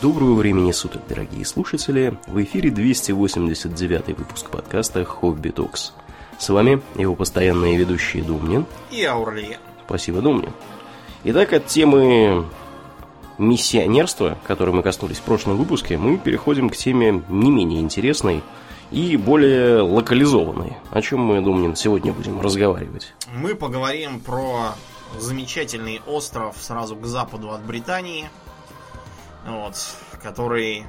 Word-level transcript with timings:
Доброго 0.00 0.34
времени 0.34 0.70
суток, 0.70 1.02
дорогие 1.08 1.44
слушатели! 1.44 2.16
В 2.28 2.40
эфире 2.44 2.70
289 2.70 4.16
выпуск 4.16 4.48
подкаста 4.48 5.04
«Хобби 5.04 5.48
Токс». 5.48 5.92
С 6.38 6.50
вами 6.50 6.80
его 6.94 7.16
постоянные 7.16 7.76
ведущие 7.76 8.22
Думнин 8.22 8.64
и 8.92 9.02
Аурлиен. 9.02 9.58
Спасибо, 9.84 10.20
Думнин. 10.20 10.52
Итак, 11.24 11.52
от 11.52 11.66
темы 11.66 12.46
миссионерства, 13.38 14.38
которой 14.46 14.70
мы 14.70 14.84
коснулись 14.84 15.18
в 15.18 15.22
прошлом 15.22 15.56
выпуске, 15.56 15.98
мы 15.98 16.16
переходим 16.16 16.70
к 16.70 16.76
теме 16.76 17.20
не 17.28 17.50
менее 17.50 17.80
интересной 17.80 18.40
и 18.92 19.16
более 19.16 19.80
локализованной. 19.80 20.76
О 20.92 21.02
чем 21.02 21.22
мы, 21.22 21.40
Думнин, 21.40 21.74
сегодня 21.74 22.12
будем 22.12 22.40
разговаривать? 22.40 23.14
Мы 23.34 23.56
поговорим 23.56 24.20
про 24.20 24.76
замечательный 25.18 26.00
остров 26.06 26.54
сразу 26.60 26.94
к 26.94 27.04
западу 27.04 27.50
от 27.50 27.64
Британии– 27.64 28.30
вот, 29.46 29.76
который 30.22 30.86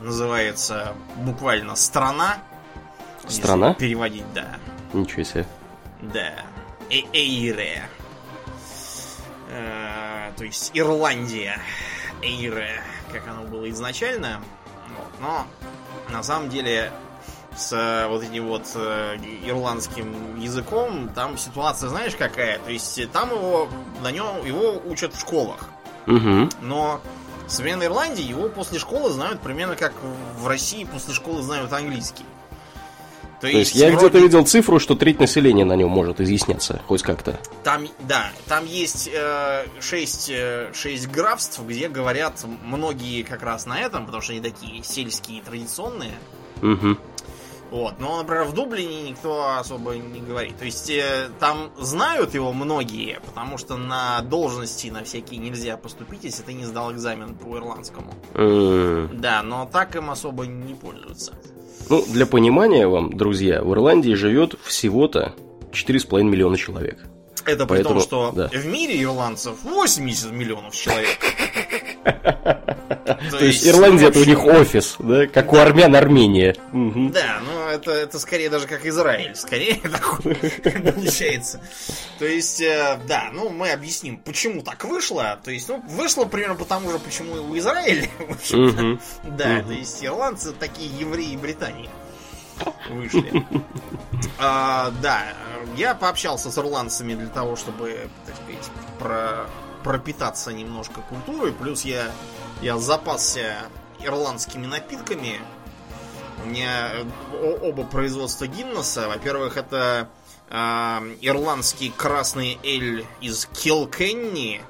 называется 0.00 0.94
буквально 1.16 1.76
страна. 1.76 2.38
Страна? 3.28 3.74
Переводить, 3.74 4.30
да. 4.34 4.56
Ничего 4.92 5.22
себе. 5.22 5.46
Да. 6.00 6.32
Э 6.90 7.02
Эйре. 7.12 7.82
Э, 9.48 10.32
то 10.36 10.44
есть 10.44 10.70
Ирландия. 10.74 11.60
Эйре, 12.22 12.80
как 13.12 13.26
оно 13.28 13.42
было 13.42 13.68
изначально. 13.70 14.40
Вот. 14.98 15.20
Но 15.20 15.46
на 16.10 16.22
самом 16.22 16.48
деле 16.48 16.92
с 17.56 18.06
вот 18.08 18.22
этим 18.22 18.46
вот 18.48 18.66
э, 18.74 19.16
ирландским 19.44 20.38
языком 20.40 21.10
там 21.14 21.36
ситуация, 21.36 21.88
знаешь, 21.90 22.16
какая? 22.16 22.58
То 22.58 22.70
есть 22.70 23.10
там 23.12 23.30
его 23.30 23.68
на 24.02 24.10
нем 24.10 24.44
его 24.44 24.80
учат 24.86 25.14
в 25.14 25.20
школах. 25.20 25.68
Угу. 26.06 26.48
Но 26.62 27.00
в 27.52 27.54
современной 27.54 27.86
Ирландии 27.86 28.24
его 28.24 28.48
после 28.48 28.78
школы 28.78 29.10
знают 29.10 29.40
примерно 29.42 29.76
как 29.76 29.92
в 30.38 30.46
России 30.46 30.84
после 30.84 31.12
школы 31.12 31.42
знают 31.42 31.70
английский. 31.72 32.24
То, 33.42 33.48
То 33.48 33.48
есть, 33.48 33.72
есть 33.72 33.74
я 33.74 33.88
вроде... 33.90 34.06
где-то 34.06 34.18
видел 34.20 34.46
цифру, 34.46 34.78
что 34.78 34.94
треть 34.94 35.20
населения 35.20 35.64
на 35.64 35.74
нем 35.74 35.90
может 35.90 36.20
изъясняться, 36.20 36.80
хоть 36.86 37.02
как-то. 37.02 37.38
Там, 37.62 37.88
да, 38.00 38.30
там 38.46 38.64
есть 38.64 39.10
э, 39.12 39.66
6, 39.80 40.30
э, 40.30 40.70
6 40.72 41.08
графств, 41.08 41.60
где 41.66 41.88
говорят 41.88 42.42
многие 42.62 43.22
как 43.22 43.42
раз 43.42 43.66
на 43.66 43.78
этом, 43.80 44.06
потому 44.06 44.22
что 44.22 44.32
они 44.32 44.40
такие 44.40 44.82
сельские, 44.82 45.42
традиционные. 45.42 46.12
Угу. 46.62 46.96
Вот. 47.72 47.94
Но, 47.98 48.18
например, 48.18 48.44
в 48.44 48.52
Дублине 48.52 49.02
никто 49.02 49.56
особо 49.56 49.94
не 49.94 50.20
говорит. 50.20 50.58
То 50.58 50.66
есть 50.66 50.90
э, 50.90 51.30
там 51.40 51.70
знают 51.78 52.34
его 52.34 52.52
многие, 52.52 53.18
потому 53.24 53.56
что 53.56 53.78
на 53.78 54.20
должности 54.20 54.88
на 54.88 55.02
всякие 55.04 55.40
нельзя 55.40 55.78
поступить, 55.78 56.24
если 56.24 56.42
ты 56.42 56.52
не 56.52 56.66
сдал 56.66 56.92
экзамен 56.92 57.34
по 57.34 57.56
ирландскому. 57.56 58.12
Mm. 58.34 59.14
Да, 59.14 59.42
но 59.42 59.66
так 59.72 59.96
им 59.96 60.10
особо 60.10 60.44
не 60.44 60.74
пользуются. 60.74 61.32
Ну, 61.88 62.04
для 62.06 62.26
понимания 62.26 62.86
вам, 62.86 63.16
друзья, 63.16 63.62
в 63.62 63.72
Ирландии 63.72 64.12
живет 64.12 64.54
всего-то 64.62 65.34
4,5 65.72 66.24
миллиона 66.24 66.58
человек. 66.58 66.98
Это 67.46 67.64
при 67.64 67.76
Поэтому, 67.76 67.94
том, 67.94 68.02
что 68.02 68.32
да. 68.32 68.48
в 68.48 68.66
мире 68.66 69.02
ирландцев 69.02 69.62
80 69.64 70.30
миллионов 70.30 70.74
человек. 70.74 71.18
То 73.04 73.44
есть 73.44 73.66
Ирландия 73.66 74.08
это 74.08 74.18
у 74.18 74.24
них 74.24 74.44
офис, 74.44 74.96
да, 74.98 75.26
как 75.26 75.52
у 75.52 75.56
армян 75.56 75.94
Армения. 75.94 76.54
Да, 76.72 77.40
ну 77.44 77.68
это, 77.68 77.92
это 77.92 78.18
скорее 78.18 78.50
даже 78.50 78.66
как 78.66 78.86
Израиль, 78.86 79.34
скорее 79.34 79.76
получается. 80.94 81.60
То 82.18 82.26
есть, 82.26 82.60
э, 82.60 82.98
да, 83.06 83.30
ну 83.32 83.48
мы 83.48 83.70
объясним, 83.70 84.18
почему 84.18 84.62
так 84.62 84.84
вышло. 84.84 85.38
То 85.42 85.50
есть, 85.50 85.68
ну, 85.68 85.82
вышло 85.88 86.24
примерно 86.24 86.54
потому 86.54 86.90
же, 86.90 86.98
почему 86.98 87.36
и 87.36 87.40
у 87.40 87.58
Израиля. 87.58 88.08
Да, 89.22 89.62
то 89.62 89.72
есть 89.72 90.04
ирландцы 90.04 90.52
такие 90.52 90.90
евреи 90.98 91.36
Британии 91.36 91.88
вышли. 92.88 93.44
А, 94.38 94.92
да, 95.02 95.22
я 95.76 95.94
пообщался 95.94 96.50
с 96.50 96.58
ирландцами 96.58 97.14
для 97.14 97.28
того, 97.28 97.56
чтобы, 97.56 98.08
так 98.26 98.36
сказать, 98.36 98.70
про, 98.98 99.46
пропитаться 99.82 100.52
немножко 100.52 101.00
культурой. 101.00 101.52
Плюс 101.52 101.84
я, 101.84 102.10
я 102.62 102.78
запасся 102.78 103.56
ирландскими 104.00 104.66
напитками. 104.66 105.40
У 106.44 106.48
меня 106.48 106.90
оба 107.60 107.84
производства 107.84 108.46
Гиннесса. 108.46 109.08
Во-первых, 109.08 109.56
это 109.56 110.08
э, 110.48 110.54
ирландский 111.20 111.92
красный 111.94 112.58
эль 112.62 113.04
из 113.20 113.46
Килкенни. 113.46 114.62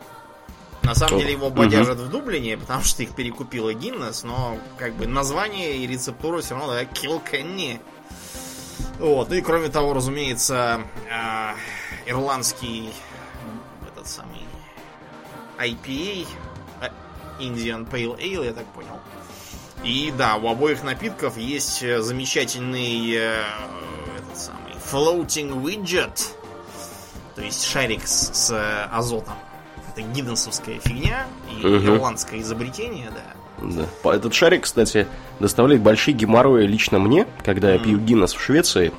На 0.83 0.95
самом 0.95 1.21
деле 1.21 1.33
его 1.33 1.51
бодяжат 1.51 1.99
угу. 1.99 2.07
в 2.07 2.11
Дублине, 2.11 2.57
потому 2.59 2.83
что 2.83 3.03
их 3.03 3.15
перекупила 3.15 3.73
Гиннес, 3.73 4.25
но 4.25 4.59
как 4.79 4.95
бы 4.95 5.07
название 5.07 5.77
и 5.77 5.87
рецептура 5.87 6.41
все 6.41 6.55
равно 6.57 6.73
да, 6.73 6.85
Килкенни. 6.85 7.81
Вот, 8.99 9.29
ну 9.29 9.35
и 9.37 9.41
кроме 9.41 9.69
того, 9.69 9.93
разумеется, 9.93 10.81
э, 11.09 12.11
ирландский 12.11 12.93
этот 13.87 14.09
самый 14.09 14.45
IPA, 15.59 16.27
э, 16.27 16.52
Indian 17.41 17.89
Pale 17.89 18.17
Ale, 18.19 18.47
я 18.47 18.53
так 18.53 18.67
понял. 18.67 19.01
И 19.85 20.13
да, 20.17 20.37
у 20.37 20.49
обоих 20.49 20.85
напитков 20.85 21.37
есть 21.37 21.83
э, 21.83 22.01
замечательный 22.01 23.15
э, 23.15 23.43
этот 24.17 24.39
самый 24.39 24.73
floating 24.91 25.63
widget, 25.63 26.35
то 27.35 27.43
есть 27.43 27.65
шарик 27.65 28.07
с, 28.07 28.33
с 28.33 28.87
азотом. 28.93 29.35
Это 29.91 30.03
гидденсовская 30.03 30.79
фигня 30.79 31.27
и 31.51 31.67
угу. 31.67 31.85
ирландское 31.85 32.41
изобретение, 32.41 33.11
да. 33.11 33.43
Да. 33.63 34.15
Этот 34.15 34.35
шарик, 34.35 34.63
кстати, 34.63 35.07
доставляет 35.41 35.83
большие 35.83 36.15
геморрои 36.15 36.67
лично 36.67 36.99
мне, 36.99 37.27
когда 37.45 37.71
mm. 37.71 37.73
я 37.73 37.79
пью 37.79 37.99
Гиннес 37.99 38.35
в 38.35 38.41
Швеции. 38.41 38.93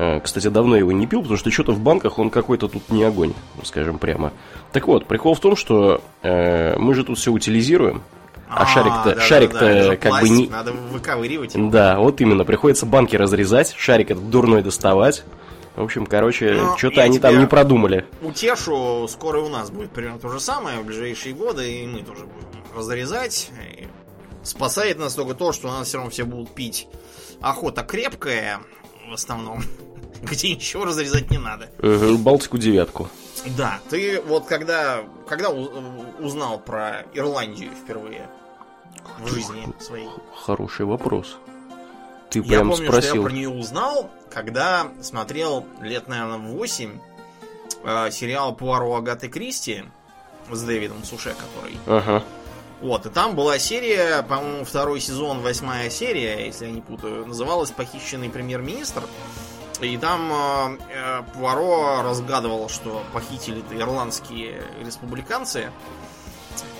Э, 0.00 0.20
кстати, 0.20 0.46
давно 0.46 0.76
его 0.76 0.92
не 0.92 1.08
пил, 1.08 1.22
потому 1.22 1.36
что 1.36 1.50
что-то 1.50 1.72
в 1.72 1.80
банках 1.80 2.20
он 2.20 2.30
какой-то 2.30 2.68
тут 2.68 2.88
не 2.88 3.02
огонь, 3.02 3.34
скажем 3.64 3.98
прямо. 3.98 4.32
Так 4.70 4.86
вот, 4.86 5.06
прикол 5.06 5.34
в 5.34 5.40
том, 5.40 5.56
что 5.56 6.00
э, 6.22 6.78
мы 6.78 6.94
же 6.94 7.02
тут 7.02 7.18
все 7.18 7.32
утилизируем. 7.32 8.02
А, 8.48 8.62
а 8.62 8.66
шарик-то, 8.66 9.14
да, 9.16 9.20
шарик-то 9.20 9.58
да, 9.58 9.88
да, 9.88 9.96
как 9.96 10.10
пластик, 10.10 10.30
бы 10.30 10.36
не... 10.36 10.46
Надо 10.46 10.72
выковыривать 10.72 11.54
его. 11.56 11.68
Да, 11.70 11.98
вот 11.98 12.20
именно, 12.20 12.44
приходится 12.44 12.86
банки 12.86 13.16
разрезать, 13.16 13.74
шарик 13.76 14.12
этот 14.12 14.30
дурной 14.30 14.62
доставать. 14.62 15.24
В 15.74 15.82
общем, 15.82 16.06
короче, 16.06 16.52
ну, 16.52 16.78
что-то 16.78 17.02
они 17.02 17.18
там 17.18 17.36
не 17.36 17.46
продумали. 17.46 18.06
Утешу, 18.22 19.08
скоро 19.08 19.40
у 19.40 19.48
нас 19.48 19.70
будет 19.70 19.90
примерно 19.90 20.20
то 20.20 20.28
же 20.28 20.38
самое 20.38 20.78
в 20.78 20.86
ближайшие 20.86 21.34
годы, 21.34 21.82
и 21.82 21.86
мы 21.88 22.02
тоже 22.04 22.24
будем 22.24 22.62
разрезать. 22.76 23.50
И 23.76 23.88
спасает 24.44 25.00
нас 25.00 25.14
только 25.14 25.34
то, 25.34 25.52
что 25.52 25.66
у 25.66 25.70
нас 25.72 25.88
все 25.88 25.96
равно 25.96 26.10
все 26.12 26.24
будут 26.24 26.54
пить 26.54 26.86
охота 27.40 27.82
крепкая, 27.82 28.60
в 29.10 29.12
основном, 29.12 29.62
где 30.22 30.54
ничего 30.54 30.84
разрезать 30.84 31.30
не 31.30 31.38
надо. 31.38 31.68
Угу, 31.78 32.18
Балтику 32.18 32.58
девятку. 32.58 33.08
Да, 33.56 33.80
ты 33.88 34.20
вот 34.20 34.46
когда, 34.46 35.04
когда 35.26 35.50
узнал 35.50 36.58
про 36.58 37.04
Ирландию 37.14 37.70
впервые 37.72 38.28
в 39.18 39.28
жизни 39.28 39.66
своей? 39.80 40.08
Хороший 40.34 40.86
вопрос. 40.86 41.38
Ты 42.30 42.40
я 42.40 42.44
прям 42.44 42.70
помню, 42.70 42.88
спросил. 42.88 43.10
что 43.10 43.16
я 43.18 43.22
про 43.22 43.32
нее 43.32 43.48
узнал, 43.48 44.10
когда 44.30 44.88
смотрел 45.00 45.64
лет, 45.80 46.08
наверное, 46.08 46.38
8 46.38 46.98
э, 47.84 48.10
сериал 48.10 48.54
Пуаро 48.54 48.96
Агаты 48.96 49.28
Кристи 49.28 49.84
с 50.50 50.62
Дэвидом 50.62 51.04
Суше, 51.04 51.34
который. 51.34 51.78
Ага. 51.86 52.24
Вот, 52.80 53.06
и 53.06 53.10
там 53.10 53.34
была 53.34 53.58
серия, 53.58 54.22
по-моему, 54.22 54.64
второй 54.64 55.00
сезон, 55.00 55.40
восьмая 55.40 55.90
серия, 55.90 56.46
если 56.46 56.66
я 56.66 56.70
не 56.70 56.80
путаю, 56.80 57.26
называлась 57.26 57.72
«Похищенный 57.72 58.30
премьер-министр». 58.30 59.02
И 59.80 59.96
там 59.96 60.32
э, 60.32 60.78
э 60.90 61.22
Пуаро 61.34 62.02
разгадывал, 62.02 62.68
что 62.68 63.02
похитили-то 63.12 63.76
ирландские 63.76 64.62
республиканцы, 64.84 65.70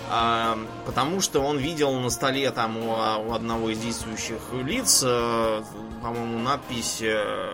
э, 0.09 0.55
потому 0.85 1.21
что 1.21 1.41
он 1.41 1.57
видел 1.57 1.93
на 1.93 2.09
столе 2.09 2.51
там 2.51 2.77
у, 2.77 2.91
у 2.91 3.33
одного 3.33 3.69
из 3.69 3.79
действующих 3.79 4.39
лиц, 4.53 5.01
э, 5.05 5.63
по-моему, 6.01 6.39
надпись 6.39 6.99
э, 7.01 7.51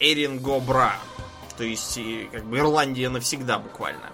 «Эринго 0.00 0.58
Бра», 0.60 0.94
то 1.56 1.64
есть 1.64 1.98
как 2.32 2.44
бы 2.44 2.58
Ирландия 2.58 3.08
навсегда 3.08 3.58
буквально. 3.58 4.12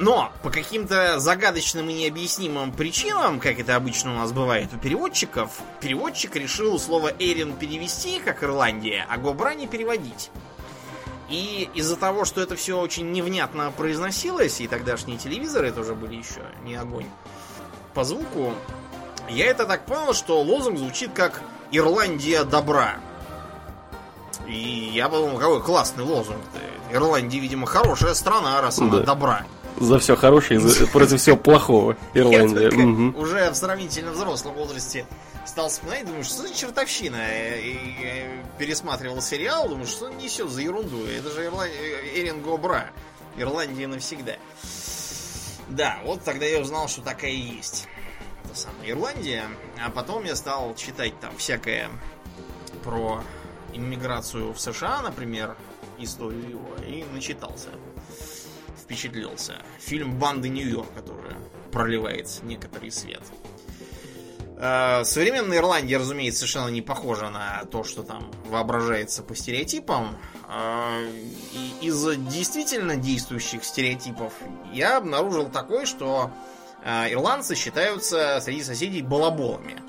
Но 0.00 0.32
по 0.42 0.48
каким-то 0.48 1.20
загадочным 1.20 1.90
и 1.90 1.92
необъяснимым 1.92 2.72
причинам, 2.72 3.38
как 3.38 3.60
это 3.60 3.76
обычно 3.76 4.14
у 4.14 4.16
нас 4.16 4.32
бывает 4.32 4.70
у 4.72 4.78
переводчиков, 4.78 5.50
переводчик 5.78 6.36
решил 6.36 6.78
слово 6.78 7.12
Эрин 7.18 7.52
перевести 7.52 8.18
как 8.18 8.42
Ирландия, 8.42 9.06
а 9.10 9.18
Гобра 9.18 9.52
не 9.52 9.66
переводить. 9.66 10.30
И 11.28 11.68
из-за 11.74 11.96
того, 11.96 12.24
что 12.24 12.40
это 12.40 12.56
все 12.56 12.80
очень 12.80 13.12
невнятно 13.12 13.70
произносилось, 13.76 14.62
и 14.62 14.66
тогдашние 14.66 15.18
телевизоры 15.18 15.70
тоже 15.70 15.94
были 15.94 16.16
еще 16.16 16.40
не 16.64 16.76
огонь 16.76 17.06
по 17.92 18.02
звуку, 18.02 18.54
я 19.28 19.48
это 19.48 19.66
так 19.66 19.84
понял, 19.84 20.14
что 20.14 20.40
лозунг 20.40 20.78
звучит 20.78 21.10
как 21.12 21.42
«Ирландия 21.72 22.44
добра». 22.44 22.94
И 24.46 24.92
я 24.94 25.10
подумал, 25.10 25.38
какой 25.38 25.62
классный 25.62 26.04
лозунг. 26.04 26.40
-то. 26.54 26.96
Ирландия, 26.96 27.38
видимо, 27.38 27.66
хорошая 27.66 28.14
страна, 28.14 28.62
раз 28.62 28.78
она 28.78 28.96
да. 28.96 29.02
добра. 29.02 29.44
За 29.80 29.98
все 29.98 30.14
хорошее 30.14 30.60
и 30.60 30.86
против 30.86 31.20
всего 31.20 31.36
плохого. 31.36 31.96
Ирландия. 32.14 32.68
Уже 33.16 33.50
в 33.50 33.54
сравнительно 33.54 34.12
взрослом 34.12 34.54
возрасте 34.54 35.06
стал 35.46 35.70
вспоминать, 35.70 36.06
думаю, 36.06 36.22
что 36.22 36.42
за 36.42 36.54
чертовщина. 36.54 37.16
И 37.56 38.28
пересматривал 38.58 39.22
сериал, 39.22 39.68
думаю, 39.68 39.86
что 39.86 40.10
несет 40.10 40.50
за 40.50 40.60
ерунду. 40.60 40.98
Это 41.06 41.30
же 41.30 41.46
Эрин 42.14 42.42
Гобра. 42.42 42.90
Ирландия 43.36 43.86
навсегда. 43.86 44.36
Да, 45.68 45.98
вот 46.04 46.22
тогда 46.24 46.44
я 46.44 46.60
узнал, 46.60 46.88
что 46.88 47.00
такая 47.00 47.30
есть. 47.30 47.88
Это 48.44 48.54
самая 48.58 48.90
Ирландия. 48.90 49.44
А 49.82 49.90
потом 49.90 50.24
я 50.24 50.36
стал 50.36 50.74
читать 50.74 51.18
там 51.20 51.34
всякое 51.38 51.88
про 52.84 53.22
иммиграцию 53.72 54.52
в 54.52 54.60
США, 54.60 55.00
например, 55.00 55.56
историю 55.98 56.50
его, 56.50 56.74
и 56.86 57.04
начитался. 57.12 57.68
Впечатлился. 58.90 59.54
Фильм 59.78 60.18
«Банды 60.18 60.48
Нью-Йорка» 60.48 61.00
тоже 61.02 61.36
проливает 61.70 62.28
некоторый 62.42 62.90
свет. 62.90 63.22
Э, 64.56 65.04
современная 65.04 65.58
Ирландия, 65.58 65.96
разумеется, 65.96 66.40
совершенно 66.40 66.70
не 66.70 66.82
похожа 66.82 67.30
на 67.30 67.66
то, 67.66 67.84
что 67.84 68.02
там 68.02 68.32
воображается 68.46 69.22
по 69.22 69.36
стереотипам. 69.36 70.18
Э, 70.48 71.08
из 71.80 72.04
действительно 72.16 72.96
действующих 72.96 73.62
стереотипов 73.62 74.32
я 74.72 74.96
обнаружил 74.96 75.48
такой, 75.48 75.86
что 75.86 76.32
э, 76.82 77.12
ирландцы 77.12 77.54
считаются 77.54 78.40
среди 78.42 78.64
соседей 78.64 79.02
балаболами. 79.02 79.80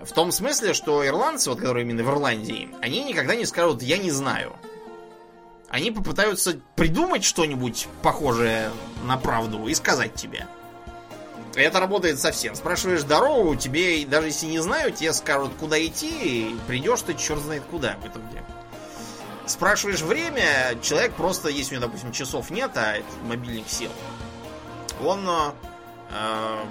В 0.00 0.10
том 0.10 0.32
смысле, 0.32 0.74
что 0.74 1.06
ирландцы, 1.06 1.48
вот 1.48 1.60
которые 1.60 1.84
именно 1.84 2.02
в 2.02 2.10
Ирландии, 2.10 2.70
они 2.82 3.04
никогда 3.04 3.36
не 3.36 3.46
скажут 3.46 3.82
«я 3.82 3.98
не 3.98 4.10
знаю». 4.10 4.56
Они 5.74 5.90
попытаются 5.90 6.60
придумать 6.76 7.24
что-нибудь 7.24 7.88
похожее 8.00 8.70
на 9.06 9.16
правду 9.16 9.66
и 9.66 9.74
сказать 9.74 10.14
тебе. 10.14 10.46
Это 11.56 11.80
работает 11.80 12.20
совсем. 12.20 12.54
Спрашиваешь 12.54 13.02
дорогу, 13.02 13.56
тебе, 13.56 14.06
даже 14.06 14.28
если 14.28 14.46
не 14.46 14.60
знаю, 14.60 14.92
тебе 14.92 15.12
скажут, 15.12 15.52
куда 15.58 15.84
идти, 15.84 16.52
и 16.52 16.56
придешь 16.68 17.00
ты 17.02 17.14
черт 17.14 17.40
знает 17.40 17.64
куда 17.64 17.96
в 17.96 18.06
итоге. 18.06 18.44
Спрашиваешь 19.46 20.02
время, 20.02 20.78
человек 20.80 21.12
просто, 21.14 21.48
если 21.48 21.74
у 21.74 21.78
него, 21.80 21.88
допустим, 21.88 22.12
часов 22.12 22.50
нет, 22.50 22.70
а 22.76 22.94
мобильник 23.24 23.68
сел, 23.68 23.90
он 25.02 25.28
э, 25.28 26.64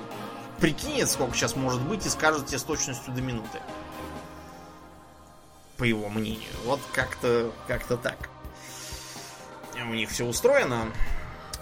прикинет, 0.61 1.09
сколько 1.09 1.35
сейчас 1.35 1.57
может 1.57 1.81
быть, 1.81 2.05
и 2.05 2.09
скажет 2.09 2.45
тебе 2.45 2.57
с 2.57 2.63
точностью 2.63 3.13
до 3.13 3.21
минуты. 3.21 3.59
По 5.75 5.83
его 5.83 6.07
мнению. 6.07 6.53
Вот 6.63 6.79
как-то 6.94 7.51
как 7.67 7.83
так. 8.01 8.29
У 9.89 9.94
них 9.94 10.09
все 10.09 10.25
устроено. 10.25 10.91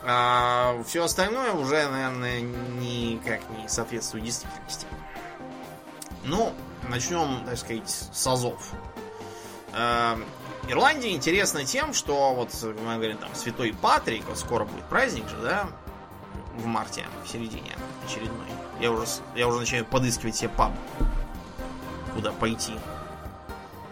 А 0.04 0.82
все 0.88 1.04
остальное 1.04 1.54
уже, 1.54 1.88
наверное, 1.88 2.42
никак 2.42 3.42
не 3.58 3.68
соответствует 3.68 4.26
действительности. 4.26 4.88
Ну, 6.24 6.54
начнем, 6.88 7.44
так 7.46 7.58
сказать, 7.58 7.90
с 7.90 8.28
азов. 8.28 8.72
А, 9.74 10.20
Ирландия 10.68 11.14
интересна 11.14 11.66
тем, 11.66 11.94
что 11.94 12.34
вот 12.34 12.52
мы 12.64 12.96
говорим 12.96 13.18
там 13.18 13.34
Святой 13.36 13.74
Патрик, 13.74 14.26
вот 14.28 14.38
скоро 14.38 14.66
будет 14.66 14.86
праздник 14.86 15.28
же, 15.30 15.38
да, 15.38 15.68
в 16.56 16.66
марте, 16.66 17.06
в 17.24 17.28
середине 17.28 17.76
очередной. 18.06 18.48
Я 18.80 18.92
уже, 18.92 19.06
я 19.36 19.48
уже 19.48 19.60
начинаю 19.60 19.86
подыскивать 19.86 20.36
себе 20.36 20.50
паб, 20.50 20.72
куда 22.14 22.32
пойти 22.32 22.74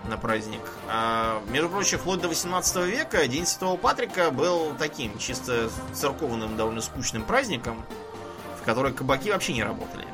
на 0.08 0.18
праздник. 0.18 0.62
А, 0.88 1.42
между 1.50 1.70
прочим, 1.70 1.98
вплоть 1.98 2.22
до 2.22 2.28
18 2.28 2.86
века 2.86 3.28
День 3.28 3.46
Святого 3.46 3.78
Патрика 3.78 4.32
был 4.32 4.74
таким 4.78 5.18
чисто 5.18 5.70
церковным, 5.94 6.58
довольно 6.58 6.82
скучным 6.82 7.24
праздником, 7.24 7.84
в 8.60 8.64
который 8.64 8.94
кабаки 8.94 9.32
вообще 9.32 9.54
не 9.54 9.64
работали. 9.64 10.08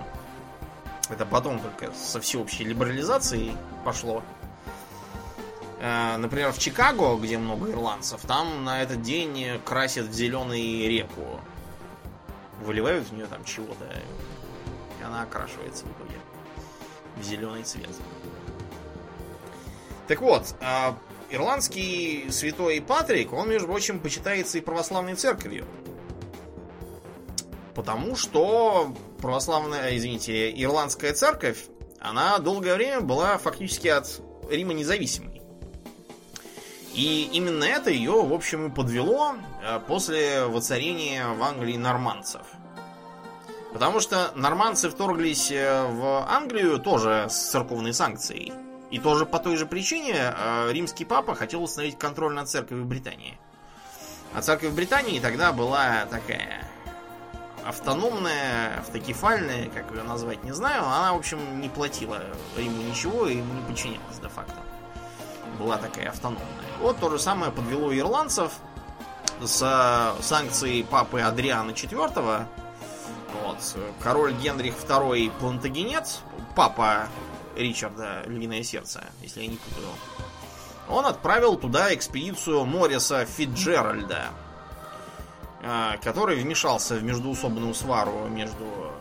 Это 1.10 1.26
потом 1.26 1.60
только 1.60 1.94
со 1.94 2.20
всеобщей 2.20 2.64
либерализацией 2.64 3.56
пошло. 3.84 4.24
А, 5.82 6.18
например, 6.18 6.52
в 6.52 6.58
Чикаго, 6.58 7.16
где 7.18 7.38
много 7.38 7.70
ирландцев, 7.70 8.22
там 8.22 8.64
на 8.64 8.82
этот 8.82 9.02
день 9.02 9.60
красят 9.64 10.08
в 10.08 10.14
зеленый 10.14 10.88
реку. 10.88 11.40
Выливают 12.62 13.08
в 13.08 13.14
нее 13.14 13.28
там 13.28 13.44
чего-то, 13.44 13.86
и 15.00 15.04
она 15.04 15.24
окрашивается 15.24 15.86
в 15.86 15.92
итоге 15.92 16.20
в 17.18 17.24
зеленый 17.24 17.64
цвет. 17.64 17.90
Так 20.08 20.22
вот, 20.22 20.56
а, 20.62 20.98
ирландский 21.30 22.30
святой 22.30 22.82
Патрик, 22.82 23.34
он, 23.34 23.50
между 23.50 23.68
прочим, 23.68 24.00
почитается 24.00 24.58
и 24.58 24.62
православной 24.62 25.16
церковью. 25.16 25.66
Потому 27.74 28.16
что 28.16 28.94
православная, 29.20 29.98
извините, 29.98 30.52
ирландская 30.52 31.14
церковь, 31.14 31.66
она 32.00 32.38
долгое 32.38 32.76
время 32.76 33.02
была 33.02 33.38
фактически 33.38 33.88
от 33.88 34.22
Рима 34.50 34.74
независимой. 34.74 35.42
И 36.94 37.30
именно 37.34 37.66
это 37.66 37.90
ее, 37.90 38.22
в 38.22 38.32
общем, 38.32 38.68
и 38.68 38.70
подвело 38.74 39.36
а, 39.62 39.80
после 39.80 40.46
воцарения 40.46 41.28
в 41.28 41.44
Англии 41.44 41.76
норманцев. 41.76 42.44
Потому 43.74 44.00
что 44.00 44.32
норманцы 44.36 44.90
вторглись 44.90 45.52
э, 45.52 45.86
в 45.92 46.26
Англию 46.30 46.80
тоже 46.80 47.28
с 47.30 47.50
церковной 47.50 47.94
санкцией. 47.94 48.54
И 48.96 49.00
тоже 49.00 49.26
по 49.26 49.40
той 49.40 49.58
же 49.58 49.66
причине 49.66 50.14
э, 50.16 50.72
римский 50.72 51.04
папа 51.04 51.36
хотел 51.36 51.62
установить 51.62 52.00
контроль 52.00 52.34
над 52.34 52.48
церковью 52.48 52.86
Британии. 52.86 53.38
А 54.34 54.42
церковь 54.42 54.72
Британии 54.72 55.20
тогда 55.20 55.52
была 55.52 56.06
такая 56.06 56.66
автономная, 57.66 58.80
автокефальная, 58.80 59.68
как 59.68 59.92
ее 59.92 60.04
назвать, 60.04 60.46
не 60.46 60.54
знаю. 60.54 60.86
Она, 60.86 61.12
в 61.12 61.18
общем, 61.18 61.60
не 61.60 61.68
платила 61.68 62.22
Риму 62.56 62.84
ничего 62.84 63.28
и 63.28 63.36
ему 63.36 63.54
не 63.56 63.62
подчинялась 63.64 64.18
де-факто. 64.22 64.62
Была 65.60 65.76
такая 65.76 66.08
автономная. 66.08 66.48
Вот 66.80 66.98
то 66.98 67.10
же 67.10 67.20
самое 67.20 67.52
подвело 67.52 67.94
ирландцев 67.94 68.54
с 69.42 70.16
санкцией 70.22 70.86
папы 70.86 71.20
Адриана 71.20 71.72
IV. 71.72 72.46
Вот. 73.44 73.78
Король 74.02 74.32
Генрих 74.36 74.76
II 74.88 75.32
Плантагенет, 75.38 76.22
папа 76.56 77.10
Ричарда 77.56 78.24
Львиное 78.26 78.64
Сердце, 78.64 79.04
если 79.22 79.42
я 79.42 79.48
не 79.48 79.58
путаю. 79.58 79.88
Он 80.88 81.06
отправил 81.06 81.56
туда 81.56 81.94
экспедицию 81.94 82.66
Морриса 82.66 83.26
Фитджеральда, 83.26 84.26
а, 85.64 85.98
который 85.98 86.42
вмешался 86.42 86.96
в 86.96 87.04
междуусобную 87.04 87.74
свару 87.74 88.28
между 88.28 88.94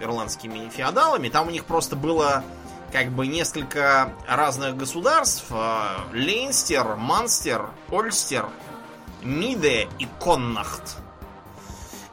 ирландскими 0.00 0.68
феодалами. 0.68 1.28
Там 1.28 1.48
у 1.48 1.50
них 1.50 1.64
просто 1.64 1.96
было 1.96 2.44
как 2.92 3.10
бы 3.10 3.26
несколько 3.26 4.12
разных 4.28 4.76
государств. 4.76 5.46
А, 5.50 6.06
Лейнстер, 6.12 6.96
Манстер, 6.96 7.70
Ольстер, 7.90 8.48
Миде 9.22 9.88
и 9.98 10.06
Коннахт 10.18 10.98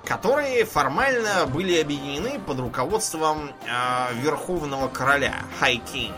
которые 0.07 0.63
формально 0.63 1.45
были 1.47 1.81
объединены 1.81 2.39
под 2.39 2.59
руководством 2.59 3.51
э, 3.65 4.13
Верховного 4.21 4.87
Короля, 4.87 5.43
King, 5.61 6.13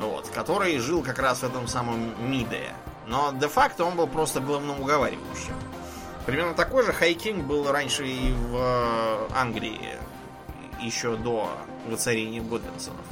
вот, 0.00 0.28
который 0.30 0.76
жил 0.78 1.02
как 1.02 1.20
раз 1.20 1.38
в 1.40 1.44
этом 1.44 1.68
самом 1.68 2.28
Миде. 2.28 2.72
Но 3.06 3.32
де-факто 3.32 3.84
он 3.84 3.94
был 3.94 4.08
просто 4.08 4.40
главным 4.40 4.80
уговаривающим. 4.80 5.54
Примерно 6.26 6.54
такой 6.54 6.84
же 6.84 6.90
King 6.90 7.42
был 7.42 7.70
раньше 7.70 8.04
и 8.04 8.32
в 8.32 8.56
э, 8.56 9.28
Англии, 9.36 9.96
еще 10.80 11.14
до 11.16 11.48
воцарения 11.86 12.42
Годвинсонов. 12.42 13.06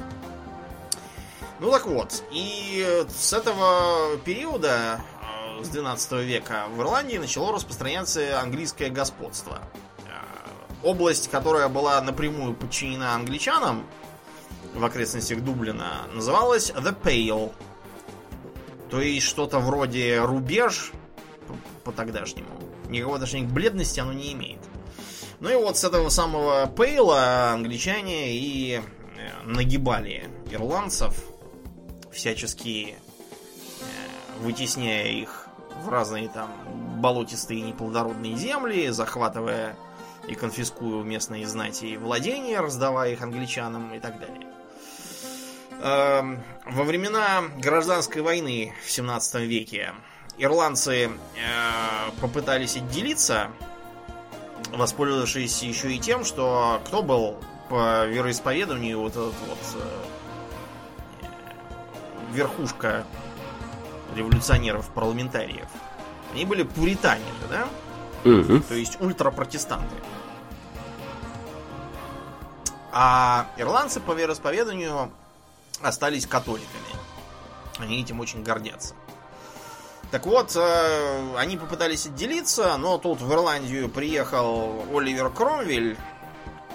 Ну 1.60 1.70
так 1.70 1.86
вот, 1.86 2.24
и 2.32 3.04
с 3.08 3.32
этого 3.32 4.16
периода 4.24 5.00
с 5.62 5.68
12 5.68 6.12
века 6.24 6.64
в 6.74 6.80
Ирландии 6.80 7.16
начало 7.16 7.52
распространяться 7.52 8.40
английское 8.40 8.90
господство. 8.90 9.60
Э, 10.06 10.86
область, 10.86 11.30
которая 11.30 11.68
была 11.68 12.00
напрямую 12.00 12.54
подчинена 12.54 13.14
англичанам 13.14 13.86
в 14.74 14.84
окрестностях 14.84 15.42
Дублина, 15.42 16.06
называлась 16.12 16.70
The 16.70 16.96
Pale. 17.00 17.52
То 18.90 19.00
есть 19.00 19.26
что-то 19.26 19.58
вроде 19.58 20.20
рубеж 20.20 20.92
по, 21.84 21.92
тогдашнему. 21.92 22.48
Никакого 22.88 23.16
отношения 23.16 23.46
к 23.46 23.52
бледности 23.52 24.00
оно 24.00 24.12
не 24.12 24.32
имеет. 24.32 24.60
Ну 25.40 25.50
и 25.50 25.54
вот 25.56 25.76
с 25.76 25.84
этого 25.84 26.08
самого 26.08 26.66
Пейла 26.66 27.50
англичане 27.52 28.32
и 28.36 28.76
э, 28.76 28.80
нагибали 29.44 30.30
ирландцев, 30.50 31.22
всячески 32.12 32.94
э, 32.94 33.84
вытесняя 34.40 35.08
их 35.08 35.43
в 35.84 35.88
разные 35.88 36.28
там 36.28 36.50
болотистые 37.00 37.60
неплодородные 37.60 38.36
земли, 38.36 38.88
захватывая 38.88 39.76
и 40.26 40.34
конфискуя 40.34 41.02
местные 41.02 41.46
знати 41.46 41.84
и 41.84 41.96
владения, 41.96 42.60
раздавая 42.60 43.12
их 43.12 43.22
англичанам 43.22 43.94
и 43.94 44.00
так 44.00 44.18
далее. 44.18 44.46
Эм, 45.82 46.42
во 46.66 46.84
времена 46.84 47.42
гражданской 47.58 48.22
войны 48.22 48.74
в 48.84 48.90
17 48.90 49.42
веке 49.42 49.92
ирландцы 50.38 51.06
э, 51.06 51.10
попытались 52.20 52.76
отделиться 52.76 53.50
воспользовавшись 54.76 55.62
еще 55.62 55.92
и 55.92 55.98
тем, 55.98 56.24
что 56.24 56.80
кто 56.86 57.02
был 57.02 57.36
по 57.68 58.06
вероисповеданию 58.06 59.00
вот 59.00 59.12
этот 59.12 59.34
вот 59.48 59.58
э, 59.74 60.04
верхушка 62.32 63.04
революционеров-парламентариев. 64.14 65.68
Они 66.32 66.44
были 66.44 66.62
пуритане 66.62 67.24
же, 67.40 67.48
да? 67.48 67.68
Мгм. 68.24 68.62
То 68.62 68.74
есть 68.74 69.00
ультрапротестанты. 69.00 69.94
А 72.92 73.48
ирландцы 73.56 74.00
по 74.00 74.12
вероисповеданию 74.12 75.10
остались 75.82 76.26
католиками. 76.26 76.68
Они 77.78 78.00
этим 78.00 78.20
очень 78.20 78.42
гордятся. 78.42 78.94
Так 80.10 80.26
вот, 80.26 80.54
э, 80.54 81.36
они 81.36 81.56
попытались 81.56 82.06
отделиться, 82.06 82.76
но 82.76 82.98
тут 82.98 83.20
в 83.20 83.32
Ирландию 83.32 83.88
приехал 83.88 84.84
Оливер 84.92 85.30
Кромвель, 85.30 85.96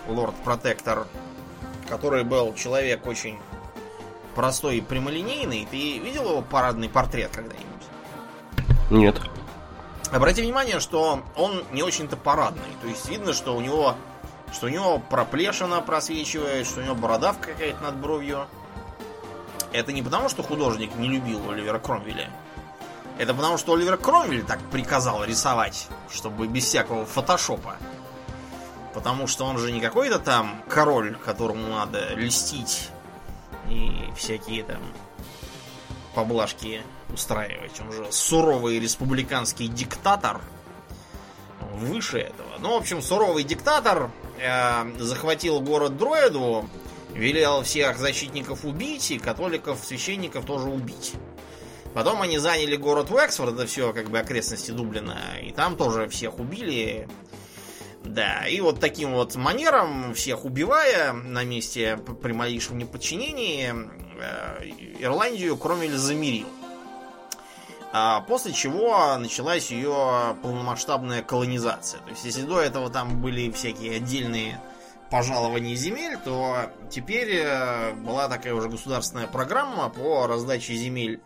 лорд-протектор, 0.08 1.08
который 1.88 2.26
был 2.26 2.54
человек 2.54 3.08
очень 3.08 3.40
простой 4.36 4.78
и 4.78 4.82
прямолинейный. 4.82 5.68
Ты 5.70 6.00
видел 6.00 6.30
его 6.30 6.42
парадный 6.42 6.90
портрет 6.90 7.32
когда-нибудь? 7.34 7.66
Нет. 8.90 9.22
Обрати 10.12 10.42
внимание, 10.42 10.80
что 10.80 11.22
он 11.36 11.64
не 11.72 11.84
очень-то 11.84 12.18
парадный. 12.18 12.62
То 12.82 12.88
есть 12.88 13.08
видно, 13.10 13.34
что 13.34 13.56
у 13.56 13.62
него 13.62 13.96
что 14.52 14.68
у 14.68 14.70
него 14.70 15.00
проплешина 15.00 15.82
просвечивает, 15.82 16.66
что 16.66 16.82
у 16.82 16.84
него 16.84 16.96
бородавка 16.96 17.52
какая-то 17.52 17.82
над 17.84 17.98
бровью. 17.98 18.48
Это 19.72 19.94
не 19.94 20.02
потому, 20.02 20.30
что 20.30 20.42
художник 20.42 20.96
не 20.96 21.08
любил 21.08 21.50
Оливера 21.52 21.80
Кромвеля. 21.80 22.30
Это 23.20 23.34
потому, 23.34 23.58
что 23.58 23.74
Оливер 23.74 23.98
Кромвель 23.98 24.44
так 24.44 24.60
приказал 24.72 25.24
рисовать, 25.24 25.88
чтобы 26.10 26.48
без 26.48 26.66
всякого 26.66 27.06
фотошопа. 27.06 27.76
Потому 28.94 29.28
что 29.28 29.46
он 29.46 29.60
же 29.60 29.72
не 29.72 29.82
какой-то 29.82 30.18
там 30.18 30.64
король, 30.68 31.16
которому 31.18 31.68
надо 31.68 32.16
льстить 32.16 32.90
и 33.70 34.12
всякие 34.16 34.64
там 34.64 34.82
поблажки 36.14 36.82
устраивать. 37.14 37.80
Он 37.80 37.92
же 37.92 38.08
суровый 38.12 38.80
республиканский 38.80 39.68
диктатор. 39.68 40.42
Выше 41.74 42.20
этого. 42.20 42.50
Ну, 42.60 42.74
в 42.74 42.78
общем, 42.78 43.02
суровый 43.02 43.44
диктатор 43.44 44.12
э, 44.38 45.00
захватил 45.00 45.62
город 45.62 45.98
Дроиду, 45.98 46.68
велел 47.14 47.64
всех 47.64 47.98
защитников 47.98 48.66
убить 48.66 49.12
и 49.12 49.18
католиков, 49.18 49.80
священников 49.84 50.46
тоже 50.46 50.68
убить. 50.68 51.14
Потом 51.94 52.22
они 52.22 52.38
заняли 52.38 52.76
город 52.76 53.12
Уэксфорд, 53.12 53.56
это 53.56 53.66
все 53.66 53.94
как 53.94 54.10
бы 54.10 54.20
окрестности 54.20 54.72
Дублина, 54.72 55.18
и 55.42 55.52
там 55.52 55.76
тоже 55.76 56.08
всех 56.08 56.40
убили. 56.40 57.08
Да, 58.04 58.48
и 58.48 58.62
вот 58.62 58.80
таким 58.80 59.14
вот 59.14 59.36
манером, 59.36 60.14
всех 60.14 60.46
убивая 60.46 61.14
на 61.14 61.44
месте 61.44 61.98
при 62.22 62.32
малейшем 62.32 62.78
неподчинении, 62.78 63.74
э, 64.20 64.66
Ирландию 65.00 65.58
Кромвель 65.58 65.98
замирил. 65.98 66.48
А 67.92 68.22
после 68.22 68.54
чего 68.54 69.18
началась 69.18 69.72
ее 69.72 70.38
полномасштабная 70.44 71.24
колонизация. 71.24 72.00
То 72.02 72.12
есть, 72.12 72.24
если 72.24 72.44
до 72.44 72.62
этого 72.62 72.90
там 72.90 73.22
были 73.22 73.52
всякие 73.52 73.98
отдельные 73.98 74.60
пожалования 75.10 75.76
земель, 75.76 76.18
то 76.24 76.72
теперь 76.90 77.42
э, 77.44 77.94
была 77.94 78.30
такая 78.30 78.54
уже 78.54 78.70
государственная 78.70 79.28
программа 79.28 79.90
по 79.90 80.28
раздаче 80.28 80.76
земель 80.76 81.20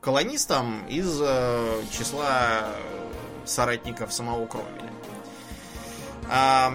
колонистам 0.00 0.84
из 0.88 1.20
э, 1.22 1.82
числа 1.92 2.66
соратников 3.44 4.12
самого 4.12 4.46
Кромвеля. 4.46 4.90
А, 6.28 6.74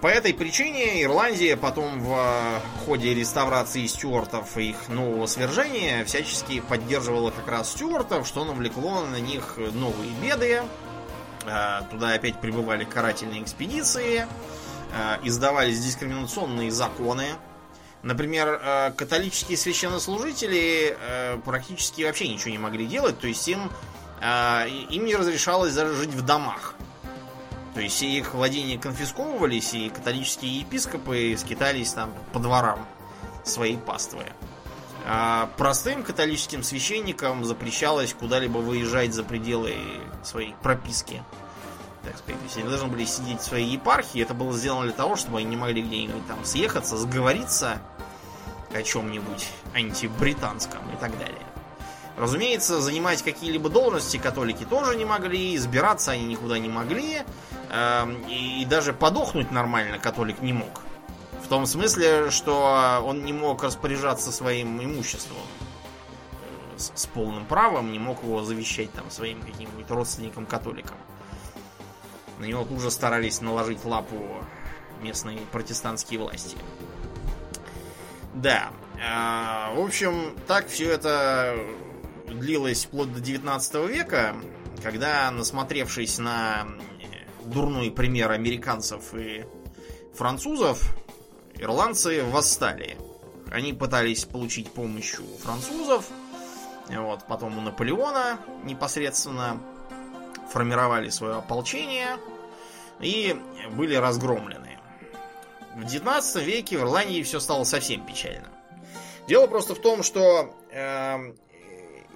по 0.00 0.08
этой 0.08 0.34
причине 0.34 1.02
Ирландия 1.02 1.56
потом 1.56 2.00
в 2.00 2.60
ходе 2.84 3.14
реставрации 3.14 3.86
стюартов 3.86 4.56
и 4.58 4.70
их 4.70 4.88
нового 4.88 5.26
свержения 5.26 6.04
всячески 6.04 6.60
поддерживала 6.60 7.30
как 7.30 7.48
раз 7.48 7.70
стюартов, 7.72 8.26
что 8.26 8.44
навлекло 8.44 9.02
на 9.06 9.20
них 9.20 9.56
новые 9.56 10.10
беды. 10.22 10.62
А, 11.46 11.82
Туда 11.90 12.12
опять 12.14 12.40
прибывали 12.40 12.84
карательные 12.84 13.42
экспедиции, 13.42 14.26
а, 14.94 15.18
издавались 15.22 15.80
дискриминационные 15.80 16.70
законы. 16.70 17.26
Например, 18.02 18.92
католические 18.98 19.56
священнослужители 19.56 20.94
практически 21.46 22.02
вообще 22.02 22.28
ничего 22.28 22.50
не 22.50 22.58
могли 22.58 22.84
делать, 22.84 23.18
то 23.18 23.26
есть 23.26 23.48
им, 23.48 23.70
им 24.20 25.04
не 25.06 25.16
разрешалось 25.16 25.72
даже 25.72 25.94
жить 25.94 26.10
в 26.10 26.20
домах. 26.20 26.74
То 27.74 27.80
есть 27.80 27.96
все 27.96 28.06
их 28.06 28.34
владения 28.34 28.78
конфисковывались, 28.78 29.74
и 29.74 29.90
католические 29.90 30.60
епископы 30.60 31.36
скитались 31.36 31.92
там 31.92 32.12
по 32.32 32.38
дворам 32.38 32.86
своей 33.42 33.76
паствы. 33.76 34.24
А 35.06 35.50
простым 35.58 36.02
католическим 36.02 36.62
священникам 36.62 37.44
запрещалось 37.44 38.14
куда-либо 38.14 38.58
выезжать 38.58 39.12
за 39.12 39.24
пределы 39.24 39.76
своей 40.22 40.54
прописки. 40.62 41.22
Так 42.04 42.16
сказать, 42.18 42.38
то 42.38 42.44
есть 42.44 42.56
они 42.58 42.68
должны 42.68 42.88
были 42.88 43.04
сидеть 43.04 43.40
в 43.40 43.44
своей 43.44 43.66
епархии. 43.66 44.22
Это 44.22 44.34
было 44.34 44.52
сделано 44.52 44.84
для 44.84 44.92
того, 44.92 45.16
чтобы 45.16 45.38
они 45.38 45.46
не 45.46 45.56
могли 45.56 45.82
где-нибудь 45.82 46.26
там 46.26 46.44
съехаться, 46.44 46.96
сговориться 46.96 47.78
о 48.72 48.82
чем-нибудь 48.82 49.48
антибританском 49.74 50.80
и 50.92 50.96
так 50.96 51.18
далее. 51.18 51.38
Разумеется, 52.16 52.80
занимать 52.80 53.22
какие-либо 53.22 53.68
должности 53.68 54.18
католики 54.18 54.64
тоже 54.64 54.96
не 54.96 55.04
могли, 55.04 55.56
избираться 55.56 56.12
они 56.12 56.24
никуда 56.26 56.58
не 56.58 56.68
могли, 56.68 57.22
и, 58.28 58.62
и 58.62 58.64
даже 58.64 58.92
подохнуть 58.92 59.50
нормально 59.50 59.98
католик 59.98 60.40
не 60.40 60.52
мог. 60.52 60.80
В 61.42 61.48
том 61.48 61.66
смысле, 61.66 62.30
что 62.30 63.02
он 63.04 63.24
не 63.24 63.32
мог 63.32 63.62
распоряжаться 63.62 64.32
своим 64.32 64.82
имуществом 64.82 65.36
э, 66.32 66.78
с, 66.78 66.92
с 66.94 67.06
полным 67.06 67.44
правом, 67.44 67.92
не 67.92 67.98
мог 67.98 68.22
его 68.22 68.42
завещать 68.42 68.92
там 68.92 69.10
своим 69.10 69.42
каким-нибудь 69.42 69.90
родственникам-католикам. 69.90 70.96
На 72.38 72.44
него 72.44 72.64
тут 72.64 72.80
же 72.80 72.90
старались 72.90 73.40
наложить 73.40 73.84
лапу 73.84 74.16
местные 75.02 75.38
протестантские 75.52 76.20
власти. 76.20 76.56
Да. 78.34 78.70
а, 79.00 79.72
В 79.74 79.80
общем, 79.80 80.34
так 80.46 80.68
все 80.68 80.90
это 80.90 81.56
длилось 82.26 82.86
вплоть 82.86 83.12
до 83.12 83.20
19 83.20 83.74
века, 83.88 84.34
когда, 84.82 85.30
насмотревшись 85.30 86.18
на 86.18 86.66
дурной 87.44 87.90
пример 87.90 88.30
американцев 88.30 89.14
и 89.14 89.44
французов, 90.14 90.94
ирландцы 91.56 92.24
восстали. 92.24 92.96
Они 93.50 93.72
пытались 93.72 94.24
получить 94.24 94.70
помощь 94.70 95.18
у 95.18 95.38
французов, 95.38 96.08
вот, 96.88 97.26
потом 97.26 97.58
у 97.58 97.60
Наполеона 97.60 98.38
непосредственно 98.64 99.60
формировали 100.50 101.08
свое 101.08 101.36
ополчение 101.36 102.18
и 103.00 103.36
были 103.72 103.94
разгромлены. 103.94 104.78
В 105.74 105.84
19 105.84 106.44
веке 106.44 106.78
в 106.78 106.82
Ирландии 106.82 107.22
все 107.22 107.40
стало 107.40 107.64
совсем 107.64 108.04
печально. 108.06 108.48
Дело 109.26 109.46
просто 109.46 109.74
в 109.74 109.80
том, 109.80 110.02
что 110.02 110.54
э, 110.70 111.32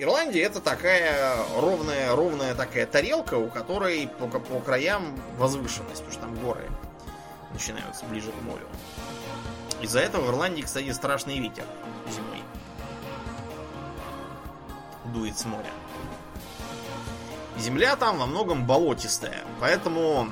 Ирландия 0.00 0.42
это 0.42 0.60
такая 0.60 1.36
ровная, 1.56 2.14
ровная 2.14 2.54
такая 2.54 2.86
тарелка, 2.86 3.34
у 3.34 3.48
которой 3.48 4.06
по, 4.06 4.28
по 4.28 4.60
краям 4.60 5.20
возвышенность, 5.38 6.04
потому 6.04 6.12
что 6.12 6.20
там 6.20 6.34
горы 6.36 6.70
начинаются 7.52 8.04
ближе 8.04 8.30
к 8.30 8.42
морю. 8.42 8.66
Из-за 9.82 9.98
этого 9.98 10.26
в 10.26 10.28
Ирландии, 10.30 10.62
кстати, 10.62 10.92
страшный 10.92 11.40
ветер 11.40 11.64
зимой. 12.08 12.42
Дует 15.06 15.36
с 15.36 15.44
моря. 15.44 15.70
Земля 17.58 17.96
там 17.96 18.18
во 18.18 18.26
многом 18.26 18.66
болотистая, 18.66 19.42
поэтому 19.58 20.30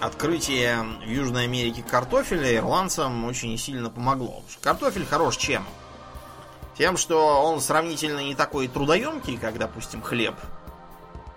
открытие 0.00 0.82
в 1.04 1.08
Южной 1.08 1.44
Америке 1.44 1.84
картофеля 1.88 2.56
ирландцам 2.56 3.26
очень 3.26 3.56
сильно 3.56 3.90
помогло. 3.90 4.42
Картофель 4.60 5.06
хорош 5.06 5.36
чем? 5.36 5.64
Тем, 6.76 6.96
что 6.96 7.42
он 7.42 7.60
сравнительно 7.60 8.20
не 8.20 8.34
такой 8.34 8.68
трудоемкий, 8.68 9.36
как, 9.36 9.58
допустим, 9.58 10.02
хлеб. 10.02 10.34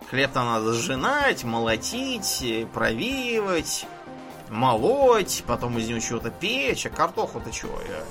Хлеб-то 0.10 0.44
надо 0.44 0.74
сжинать, 0.74 1.44
молотить, 1.44 2.68
провеивать, 2.74 3.86
молоть, 4.50 5.44
потом 5.48 5.77
из 5.77 5.88
него 5.88 6.00
чего-то 6.00 6.30
печь, 6.30 6.86
а 6.86 6.89
картоху-то 6.89 7.51
чего? 7.51 7.80
Я 7.82 8.04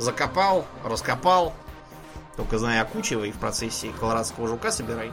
закопал, 0.00 0.66
раскопал, 0.84 1.52
только 2.36 2.58
знаю, 2.58 2.82
окучивай 2.82 3.32
в 3.32 3.38
процессе 3.38 3.90
колорадского 3.98 4.46
жука 4.46 4.70
собирай. 4.70 5.12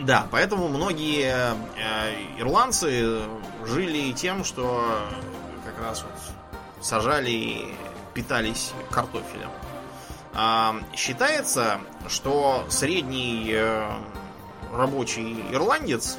Да, 0.00 0.26
поэтому 0.30 0.68
многие 0.68 1.56
э, 1.76 2.14
ирландцы 2.38 3.20
жили 3.64 4.12
тем, 4.12 4.44
что 4.44 4.84
как 5.64 5.78
раз 5.84 6.02
вот 6.02 6.84
сажали 6.84 7.74
питались 8.14 8.72
картофелем. 8.90 9.50
А, 10.34 10.76
считается, 10.94 11.80
что 12.08 12.64
средний 12.70 13.50
э, 13.52 13.90
рабочий 14.72 15.44
ирландец 15.50 16.18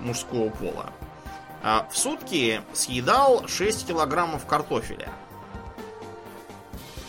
мужского 0.00 0.50
пола 0.50 0.92
а, 1.62 1.86
в 1.90 1.96
сутки 1.96 2.60
съедал 2.72 3.46
6 3.46 3.86
килограммов 3.86 4.46
картофеля. 4.46 5.12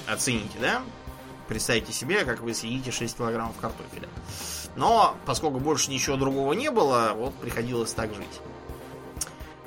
Оцените, 0.08 0.60
да? 0.60 0.82
Представьте 1.48 1.92
себе, 1.92 2.24
как 2.24 2.42
вы 2.42 2.54
съедите 2.54 2.92
6 2.92 3.18
килограммов 3.18 3.58
картофеля. 3.58 4.08
Но, 4.76 5.16
поскольку 5.26 5.60
больше 5.60 5.92
ничего 5.92 6.18
другого 6.18 6.54
не 6.54 6.70
было, 6.72 7.14
вот 7.16 7.34
приходилось 7.36 7.94
так 7.94 8.14
жить. 8.14 8.42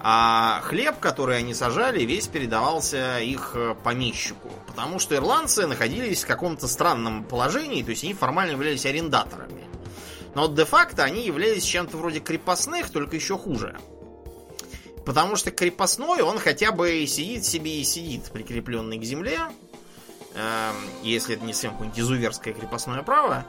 А 0.08 0.60
хлеб, 0.62 1.00
который 1.00 1.38
они 1.38 1.52
сажали, 1.52 2.04
весь 2.04 2.28
передавался 2.28 3.18
их 3.18 3.56
э, 3.56 3.74
помещику. 3.82 4.52
Потому 4.68 5.00
что 5.00 5.16
ирландцы 5.16 5.66
находились 5.66 6.22
в 6.22 6.28
каком-то 6.28 6.68
странном 6.68 7.24
положении, 7.24 7.82
то 7.82 7.90
есть 7.90 8.04
они 8.04 8.14
формально 8.14 8.52
являлись 8.52 8.86
арендаторами. 8.86 9.64
Но 10.36 10.46
де-факто 10.46 11.02
они 11.02 11.26
являлись 11.26 11.64
чем-то 11.64 11.96
вроде 11.96 12.20
крепостных, 12.20 12.90
только 12.90 13.16
еще 13.16 13.36
хуже. 13.36 13.76
Потому 15.04 15.34
что 15.34 15.50
крепостной, 15.50 16.22
он 16.22 16.38
хотя 16.38 16.70
бы 16.70 17.04
сидит 17.08 17.44
себе 17.44 17.80
и 17.80 17.82
сидит, 17.82 18.30
прикрепленный 18.30 18.98
к 18.98 19.02
земле, 19.02 19.40
э, 20.36 20.70
если 21.02 21.34
это 21.34 21.44
не 21.44 21.52
совсем 21.52 21.72
какое-нибудь 21.72 21.98
изуверское 21.98 22.54
крепостное 22.54 23.02
право. 23.02 23.44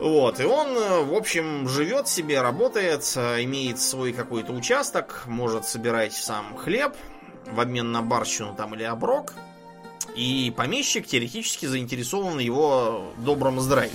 Вот, 0.00 0.40
и 0.40 0.44
он, 0.44 0.68
э, 0.68 1.02
в 1.04 1.14
общем, 1.14 1.68
живет 1.68 2.08
себе, 2.08 2.40
работает, 2.40 3.12
э, 3.16 3.42
имеет 3.42 3.78
свой 3.78 4.14
какой-то 4.14 4.50
участок, 4.54 5.24
может 5.26 5.66
собирать 5.66 6.14
сам 6.14 6.56
хлеб 6.56 6.96
в 7.44 7.60
обмен 7.60 7.92
на 7.92 8.00
барщину 8.00 8.54
там 8.54 8.74
или 8.74 8.82
оброк. 8.82 9.34
И 10.16 10.54
помещик 10.56 11.06
теоретически 11.06 11.66
заинтересован 11.66 12.36
в 12.36 12.38
его 12.38 13.12
добром 13.18 13.60
здравии. 13.60 13.92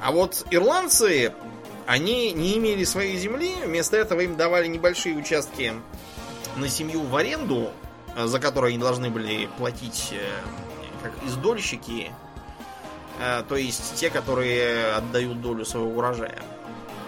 А 0.00 0.12
вот 0.12 0.46
ирландцы, 0.52 1.34
они 1.86 2.30
не 2.30 2.56
имели 2.56 2.84
своей 2.84 3.16
земли, 3.16 3.56
вместо 3.64 3.96
этого 3.96 4.20
им 4.20 4.36
давали 4.36 4.68
небольшие 4.68 5.16
участки 5.16 5.72
на 6.54 6.68
семью 6.68 7.02
в 7.02 7.16
аренду, 7.16 7.72
э, 8.14 8.26
за 8.26 8.38
которые 8.38 8.74
они 8.74 8.78
должны 8.78 9.10
были 9.10 9.48
платить 9.58 10.14
как 11.02 11.12
издольщики 11.26 12.12
то 13.18 13.56
есть 13.56 13.94
те, 13.96 14.10
которые 14.10 14.94
отдают 14.94 15.40
долю 15.40 15.64
своего 15.64 15.90
урожая 15.90 16.42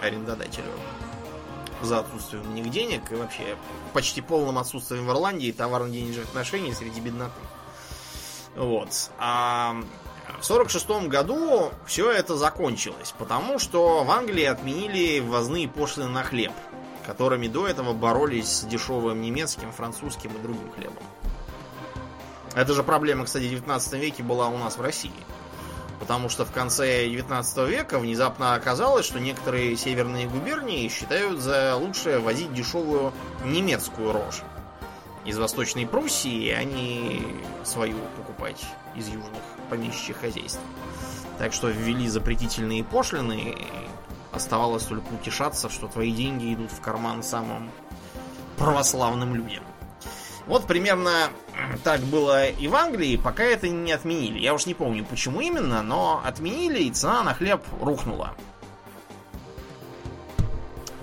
арендодателю 0.01 0.71
за 1.81 1.99
отсутствием 1.99 2.49
у 2.49 2.53
них 2.53 2.69
денег 2.69 3.11
и 3.11 3.15
вообще 3.15 3.57
почти 3.93 4.21
полным 4.21 4.57
отсутствием 4.57 5.05
в 5.05 5.11
Ирландии 5.11 5.51
товарно-денежных 5.51 6.25
отношений 6.25 6.73
среди 6.73 7.01
бедноты. 7.01 7.39
Вот. 8.55 9.11
А 9.19 9.75
в 10.39 10.45
46 10.45 11.07
году 11.07 11.71
все 11.85 12.11
это 12.11 12.35
закончилось, 12.35 13.13
потому 13.17 13.59
что 13.59 14.03
в 14.03 14.11
Англии 14.11 14.45
отменили 14.45 15.19
ввозные 15.19 15.67
пошлины 15.67 16.09
на 16.09 16.23
хлеб, 16.23 16.53
которыми 17.05 17.47
до 17.47 17.67
этого 17.67 17.93
боролись 17.93 18.47
с 18.47 18.63
дешевым 18.63 19.21
немецким, 19.21 19.71
французским 19.71 20.31
и 20.31 20.39
другим 20.39 20.71
хлебом. 20.71 21.03
Это 22.55 22.73
же 22.73 22.83
проблема, 22.83 23.25
кстати, 23.25 23.43
в 23.43 23.49
19 23.49 23.93
веке 23.93 24.23
была 24.23 24.47
у 24.47 24.57
нас 24.57 24.77
в 24.77 24.81
России. 24.81 25.11
Потому 25.99 26.29
что 26.29 26.45
в 26.45 26.51
конце 26.51 27.07
19 27.07 27.69
века 27.69 27.99
внезапно 27.99 28.53
оказалось, 28.55 29.05
что 29.05 29.19
некоторые 29.19 29.75
северные 29.77 30.27
губернии 30.27 30.87
считают 30.89 31.39
за 31.39 31.75
лучшее 31.75 32.19
возить 32.19 32.53
дешевую 32.53 33.13
немецкую 33.45 34.11
рожь 34.11 34.43
из 35.25 35.37
Восточной 35.37 35.87
Пруссии, 35.87 36.49
а 36.51 36.63
не 36.63 37.25
свою 37.63 37.97
покупать 38.17 38.63
из 38.95 39.07
южных 39.07 39.41
помещичьих 39.69 40.17
хозяйств. 40.17 40.61
Так 41.39 41.51
что 41.51 41.69
ввели 41.69 42.07
запретительные 42.07 42.83
пошлины, 42.83 43.55
и 43.57 43.67
оставалось 44.31 44.83
только 44.83 45.13
утешаться, 45.13 45.69
что 45.69 45.87
твои 45.87 46.11
деньги 46.11 46.53
идут 46.53 46.71
в 46.71 46.79
карман 46.81 47.23
самым 47.23 47.71
православным 48.57 49.35
людям. 49.35 49.63
Вот 50.47 50.67
примерно 50.67 51.29
так 51.83 52.01
было 52.01 52.47
и 52.47 52.67
в 52.67 52.75
Англии, 52.75 53.17
пока 53.17 53.43
это 53.43 53.67
не 53.67 53.91
отменили. 53.91 54.39
Я 54.39 54.53
уж 54.53 54.65
не 54.65 54.73
помню, 54.73 55.03
почему 55.03 55.41
именно, 55.41 55.81
но 55.81 56.21
отменили, 56.23 56.83
и 56.83 56.91
цена 56.91 57.23
на 57.23 57.33
хлеб 57.33 57.61
рухнула. 57.81 58.35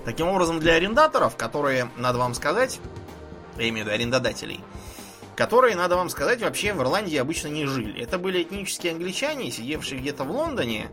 Таким 0.05 0.27
образом, 0.27 0.59
для 0.59 0.73
арендаторов, 0.73 1.35
которые, 1.35 1.89
надо 1.97 2.19
вам 2.19 2.33
сказать, 2.33 2.79
я 3.57 3.69
имею 3.69 3.85
в 3.85 3.87
виду 3.87 3.95
арендодателей, 3.95 4.61
которые, 5.35 5.75
надо 5.75 5.95
вам 5.95 6.09
сказать, 6.09 6.41
вообще 6.41 6.73
в 6.73 6.81
Ирландии 6.81 7.17
обычно 7.17 7.47
не 7.47 7.65
жили. 7.65 8.01
Это 8.01 8.17
были 8.17 8.43
этнические 8.43 8.93
англичане, 8.93 9.51
сидевшие 9.51 9.99
где-то 9.99 10.23
в 10.23 10.31
Лондоне 10.31 10.89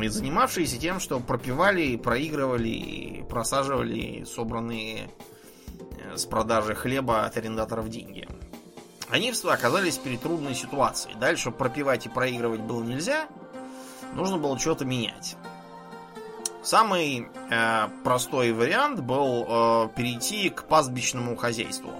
и 0.00 0.08
занимавшиеся 0.08 0.78
тем, 0.78 0.98
что 1.00 1.20
пропивали, 1.20 1.96
проигрывали 1.96 2.68
и 2.68 3.22
просаживали 3.22 4.24
собранные 4.24 5.10
с 6.16 6.26
продажи 6.26 6.74
хлеба 6.74 7.24
от 7.24 7.36
арендаторов 7.36 7.88
деньги. 7.88 8.28
Они 9.08 9.32
оказались 9.44 9.98
перед 9.98 10.22
трудной 10.22 10.54
ситуацией. 10.54 11.14
Дальше 11.16 11.50
пропивать 11.50 12.06
и 12.06 12.08
проигрывать 12.08 12.60
было 12.60 12.82
нельзя. 12.82 13.28
Нужно 14.14 14.38
было 14.38 14.58
что-то 14.58 14.84
менять. 14.84 15.36
Самый 16.62 17.28
э, 17.50 17.88
простой 18.04 18.52
вариант 18.52 19.00
был 19.00 19.44
э, 19.46 19.88
перейти 19.94 20.48
к 20.48 20.64
пастбищному 20.64 21.36
хозяйству. 21.36 21.92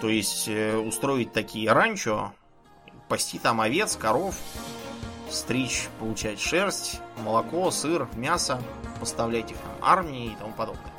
То 0.00 0.08
есть 0.08 0.46
э, 0.46 0.76
устроить 0.76 1.32
такие 1.32 1.72
ранчо, 1.72 2.34
пасти 3.08 3.38
там 3.38 3.62
овец, 3.62 3.96
коров, 3.96 4.36
стричь, 5.30 5.88
получать 5.98 6.38
шерсть, 6.38 7.00
молоко, 7.24 7.70
сыр, 7.70 8.08
мясо, 8.14 8.62
поставлять 9.00 9.50
их 9.50 9.56
там 9.56 9.72
армии 9.80 10.32
и 10.32 10.36
тому 10.36 10.52
подобное. 10.52 10.95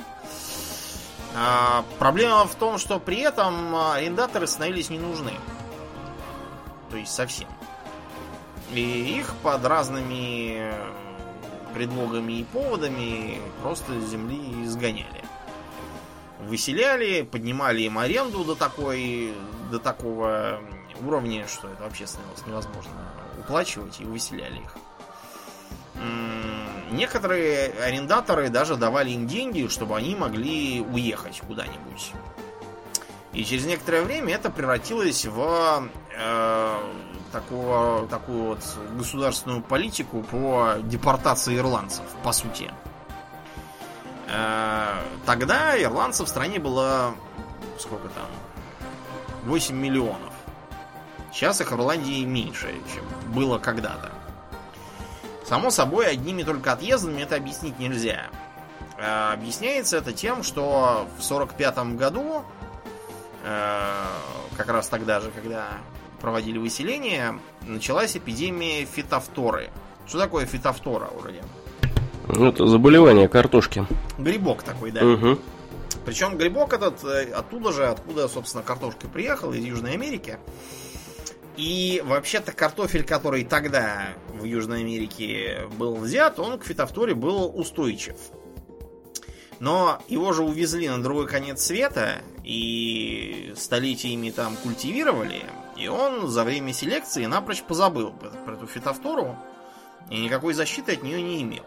А, 1.40 1.84
проблема 2.00 2.46
в 2.46 2.54
том, 2.56 2.78
что 2.78 2.98
при 2.98 3.18
этом 3.20 3.76
арендаторы 3.76 4.48
становились 4.48 4.90
не 4.90 4.98
нужны. 4.98 5.32
То 6.90 6.96
есть 6.96 7.14
совсем. 7.14 7.48
И 8.72 8.80
их 8.80 9.32
под 9.42 9.64
разными 9.64 10.74
предлогами 11.74 12.40
и 12.40 12.44
поводами 12.44 13.40
просто 13.62 14.00
с 14.00 14.10
земли 14.10 14.64
изгоняли. 14.64 15.24
Выселяли, 16.40 17.22
поднимали 17.22 17.82
им 17.82 17.98
аренду 17.98 18.44
до 18.44 18.56
такой, 18.56 19.32
до 19.70 19.78
такого 19.78 20.60
уровня, 21.00 21.46
что 21.46 21.68
это 21.68 21.84
вообще 21.84 22.06
становилось 22.06 22.46
невозможно 22.46 22.92
уплачивать, 23.38 24.00
и 24.00 24.04
выселяли 24.04 24.58
их. 24.60 24.76
Некоторые 26.90 27.70
арендаторы 27.82 28.48
даже 28.48 28.76
давали 28.76 29.10
им 29.10 29.26
деньги, 29.26 29.68
чтобы 29.68 29.96
они 29.96 30.14
могли 30.14 30.80
уехать 30.80 31.42
куда-нибудь. 31.46 32.12
И 33.32 33.44
через 33.44 33.66
некоторое 33.66 34.02
время 34.02 34.34
это 34.34 34.50
превратилось 34.50 35.26
в 35.26 35.88
э, 36.16 36.78
такого, 37.30 38.08
такую 38.08 38.42
вот 38.44 38.60
государственную 38.96 39.62
политику 39.62 40.22
по 40.22 40.76
депортации 40.82 41.58
ирландцев, 41.58 42.04
по 42.24 42.32
сути. 42.32 42.70
Э, 44.28 44.94
тогда 45.26 45.80
ирландцев 45.80 46.26
в 46.26 46.30
стране 46.30 46.58
было 46.58 47.14
сколько 47.78 48.08
там? 48.08 48.26
8 49.44 49.74
миллионов. 49.76 50.32
Сейчас 51.32 51.60
их 51.60 51.70
в 51.70 51.74
Ирландии 51.74 52.24
меньше, 52.24 52.74
чем 52.92 53.04
было 53.32 53.58
когда-то. 53.58 54.10
Само 55.48 55.70
собой, 55.70 56.08
одними 56.08 56.42
только 56.42 56.72
отъездами 56.72 57.22
это 57.22 57.36
объяснить 57.36 57.78
нельзя. 57.78 58.26
А, 59.00 59.32
объясняется 59.32 59.96
это 59.96 60.12
тем, 60.12 60.42
что 60.42 61.08
в 61.18 61.22
45 61.22 61.96
году, 61.96 62.42
э, 63.44 64.04
как 64.58 64.68
раз 64.68 64.88
тогда 64.88 65.20
же, 65.20 65.30
когда 65.30 65.68
проводили 66.20 66.58
выселение, 66.58 67.38
началась 67.62 68.14
эпидемия 68.14 68.84
фитофторы. 68.84 69.70
Что 70.06 70.18
такое 70.18 70.44
фитофтора, 70.44 71.08
вроде? 71.18 71.42
Ну, 72.28 72.46
это 72.46 72.66
заболевание 72.66 73.26
картошки. 73.26 73.86
Грибок 74.18 74.62
такой, 74.62 74.90
да. 74.90 75.02
Угу. 75.02 75.38
Причем 76.04 76.36
грибок 76.36 76.74
этот 76.74 77.02
э, 77.04 77.32
оттуда 77.32 77.72
же, 77.72 77.86
откуда, 77.86 78.28
собственно, 78.28 78.62
картошка 78.62 79.08
приехала, 79.08 79.54
из 79.54 79.64
Южной 79.64 79.92
Америки. 79.92 80.38
И 81.58 82.00
вообще-то 82.06 82.52
картофель, 82.52 83.02
который 83.02 83.42
тогда 83.42 84.10
в 84.32 84.44
Южной 84.44 84.82
Америке 84.82 85.66
был 85.76 85.96
взят, 85.96 86.38
он 86.38 86.56
к 86.56 86.64
фитофторе 86.64 87.16
был 87.16 87.50
устойчив. 87.52 88.14
Но 89.58 90.00
его 90.06 90.32
же 90.32 90.44
увезли 90.44 90.88
на 90.88 91.02
другой 91.02 91.26
конец 91.26 91.64
света 91.64 92.22
и 92.44 93.52
столетиями 93.56 94.30
там 94.30 94.54
культивировали, 94.62 95.42
и 95.76 95.88
он 95.88 96.28
за 96.28 96.44
время 96.44 96.72
селекции 96.72 97.26
напрочь 97.26 97.64
позабыл 97.64 98.12
про 98.44 98.54
эту 98.54 98.68
фитофтору 98.68 99.36
и 100.10 100.20
никакой 100.20 100.54
защиты 100.54 100.92
от 100.92 101.02
нее 101.02 101.20
не 101.20 101.42
имел. 101.42 101.64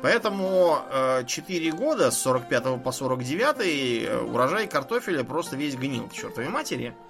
Поэтому 0.00 0.78
4 1.26 1.68
э, 1.68 1.72
года 1.72 2.12
с 2.12 2.18
45 2.18 2.84
по 2.84 2.92
49 2.92 3.56
э, 3.58 4.16
урожай 4.20 4.68
картофеля 4.68 5.24
просто 5.24 5.56
весь 5.56 5.74
гнил 5.74 6.06
к 6.06 6.12
чертовой 6.12 6.50
матери– 6.50 6.94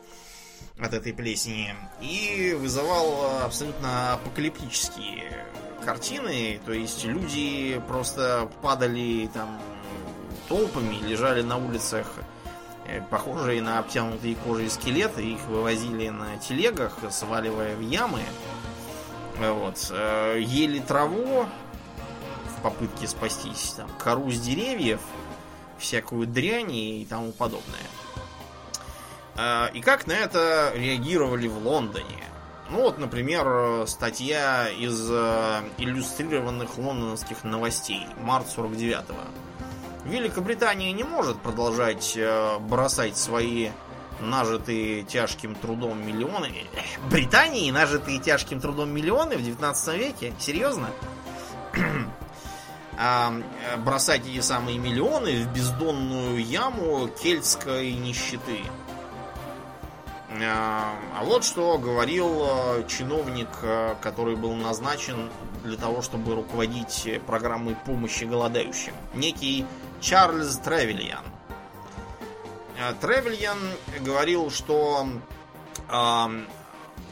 от 0.81 0.95
этой 0.95 1.13
плесени 1.13 1.75
и 2.01 2.57
вызывал 2.59 3.43
абсолютно 3.43 4.15
апокалиптические 4.15 5.45
картины. 5.85 6.61
То 6.65 6.73
есть 6.73 7.05
люди 7.05 7.81
просто 7.89 8.49
падали 8.63 9.29
там 9.33 9.61
толпами 10.49 10.97
лежали 11.07 11.43
на 11.43 11.59
улицах 11.59 12.13
э, 12.87 13.01
похожие 13.11 13.63
на 13.63 13.79
обтянутые 13.79 14.35
кожей 14.37 14.71
скелеты. 14.71 15.23
Их 15.23 15.41
вывозили 15.47 16.09
на 16.09 16.39
телегах, 16.39 16.99
сваливая 17.11 17.77
в 17.77 17.81
ямы. 17.81 18.23
Вот. 19.39 19.89
Э, 19.91 20.39
ели 20.41 20.81
траву 20.81 21.47
в 22.57 22.63
попытке 22.63 23.07
спастись. 23.07 23.75
Там, 23.77 23.91
кору 23.99 24.31
с 24.31 24.41
деревьев, 24.41 25.01
всякую 25.79 26.27
дрянь 26.27 26.75
и 26.75 27.07
тому 27.09 27.33
подобное. 27.33 27.79
Э, 29.39 29.69
и 29.73 29.81
как 29.81 30.07
на 30.07 30.13
это 30.13 30.73
реагировали 30.75 31.47
в 31.47 31.59
Лондоне? 31.59 32.25
Ну 32.71 32.83
вот, 32.83 32.99
например, 32.99 33.87
статья 33.87 34.69
из 34.69 35.09
э, 35.11 35.63
иллюстрированных 35.79 36.77
лондонских 36.77 37.45
новостей, 37.45 38.07
март 38.21 38.47
49-го. 38.55 39.23
Великобритания 40.05 40.93
не 40.93 41.05
может 41.05 41.39
продолжать 41.41 42.15
э, 42.17 42.59
бросать 42.59 43.17
свои 43.17 43.71
нажитые 44.21 45.05
тяжким 45.05 45.55
трудом 45.55 46.07
миллионы. 46.07 46.53
Британии 47.11 47.71
нажитые 47.71 48.19
тяжким 48.19 48.61
трудом 48.61 48.91
миллионы 48.91 49.37
в 49.37 49.43
19 49.43 49.95
веке? 49.97 50.35
Серьезно? 50.39 50.89
а, 52.99 53.33
бросать 53.79 54.27
эти 54.27 54.41
самые 54.41 54.79
миллионы 54.79 55.45
в 55.45 55.55
бездонную 55.55 56.45
яму 56.45 57.09
кельтской 57.23 57.93
нищеты. 57.93 58.61
А, 60.31 60.95
а 61.15 61.25
вот 61.25 61.43
что 61.43 61.79
говорил 61.79 62.45
э, 62.45 62.85
чиновник, 62.87 63.49
э, 63.63 63.95
который 64.03 64.37
был 64.37 64.55
назначен 64.55 65.31
для 65.65 65.79
того, 65.79 66.03
чтобы 66.03 66.35
руководить 66.35 67.09
программой 67.27 67.75
помощи 67.75 68.25
голодающим. 68.25 68.93
Некий 69.15 69.65
Чарльз 70.01 70.59
Тревельян. 70.59 71.25
Э, 72.79 72.93
Тревельян 73.01 73.59
говорил, 74.01 74.51
что 74.51 75.09
э, 75.89 76.27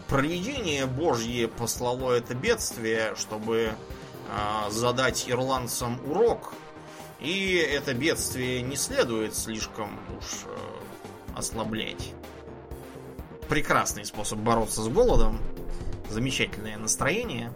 проведение 0.09 0.85
Божье 0.85 1.49
послало 1.49 2.13
это 2.13 2.35
бедствие, 2.35 3.15
чтобы 3.17 3.73
э, 3.73 4.71
задать 4.71 5.25
ирландцам 5.27 5.99
урок. 6.07 6.53
И 7.19 7.55
это 7.55 7.95
бедствие 7.95 8.61
не 8.61 8.77
следует 8.77 9.35
слишком 9.35 9.99
уж 10.19 10.45
э, 10.45 10.59
ослаблять 11.35 12.13
прекрасный 13.49 14.05
способ 14.05 14.39
бороться 14.39 14.83
с 14.83 14.89
голодом. 14.89 15.41
Замечательное 16.11 16.77
настроение. 16.77 17.53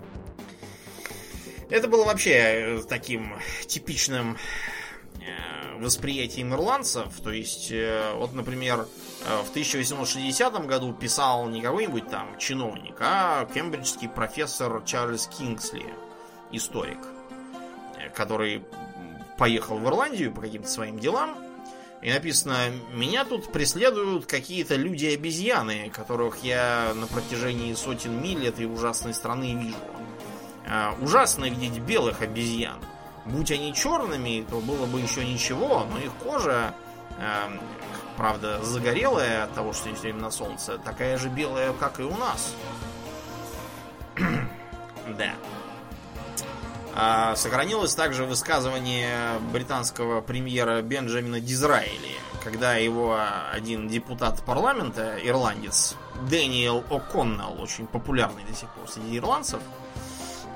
Это 1.68 1.86
было 1.86 2.04
вообще 2.04 2.32
э, 2.32 2.82
таким 2.88 3.34
типичным 3.66 4.36
э, 5.20 5.78
восприятием 5.78 6.52
ирландцев. 6.52 7.20
То 7.22 7.30
есть, 7.30 7.70
э, 7.70 8.12
вот, 8.16 8.32
например, 8.32 8.88
в 9.44 9.50
1860 9.50 10.66
году 10.66 10.92
писал 10.92 11.48
не 11.48 11.60
какой-нибудь 11.60 12.08
там 12.08 12.36
чиновник, 12.38 12.96
а 13.00 13.46
кембриджский 13.54 14.08
профессор 14.08 14.82
Чарльз 14.84 15.26
Кингсли, 15.28 15.86
историк, 16.50 16.98
который 18.16 18.64
поехал 19.38 19.78
в 19.78 19.86
Ирландию 19.86 20.32
по 20.32 20.40
каким-то 20.40 20.68
своим 20.68 20.98
делам 20.98 21.36
и 22.02 22.10
написано, 22.10 22.70
меня 22.94 23.24
тут 23.24 23.52
преследуют 23.52 24.24
какие-то 24.24 24.74
люди-обезьяны, 24.74 25.90
которых 25.90 26.42
я 26.42 26.92
на 26.94 27.06
протяжении 27.06 27.74
сотен 27.74 28.22
миль 28.22 28.46
этой 28.46 28.64
ужасной 28.64 29.12
страны 29.12 29.54
вижу. 29.54 29.76
А, 30.66 30.96
ужасно 31.00 31.44
видеть 31.44 31.78
белых 31.80 32.22
обезьян. 32.22 32.78
Будь 33.26 33.50
они 33.50 33.74
черными, 33.74 34.46
то 34.48 34.60
было 34.60 34.86
бы 34.86 35.00
еще 35.00 35.24
ничего, 35.24 35.86
но 35.90 35.98
их 35.98 36.12
кожа, 36.14 36.74
а, 37.18 37.50
правда, 38.16 38.62
загорелая 38.64 39.44
от 39.44 39.52
того, 39.52 39.74
что 39.74 39.92
все 39.94 40.04
время 40.04 40.20
на 40.20 40.30
солнце, 40.30 40.78
такая 40.78 41.18
же 41.18 41.28
белая, 41.28 41.74
как 41.74 42.00
и 42.00 42.02
у 42.02 42.16
нас. 42.16 42.54
да. 45.18 45.34
А, 46.94 47.36
сохранилось 47.36 47.94
также 47.94 48.24
высказывание 48.24 49.38
британского 49.52 50.20
премьера 50.20 50.82
Бенджамина 50.82 51.40
Дизраэли, 51.40 52.18
когда 52.42 52.74
его 52.74 53.18
один 53.52 53.88
депутат 53.88 54.42
парламента, 54.44 55.16
ирландец, 55.22 55.94
Дэниел 56.28 56.84
О'Коннелл, 56.90 57.60
очень 57.62 57.86
популярный 57.86 58.42
до 58.44 58.54
сих 58.54 58.68
пор 58.70 58.88
среди 58.88 59.18
ирландцев, 59.18 59.60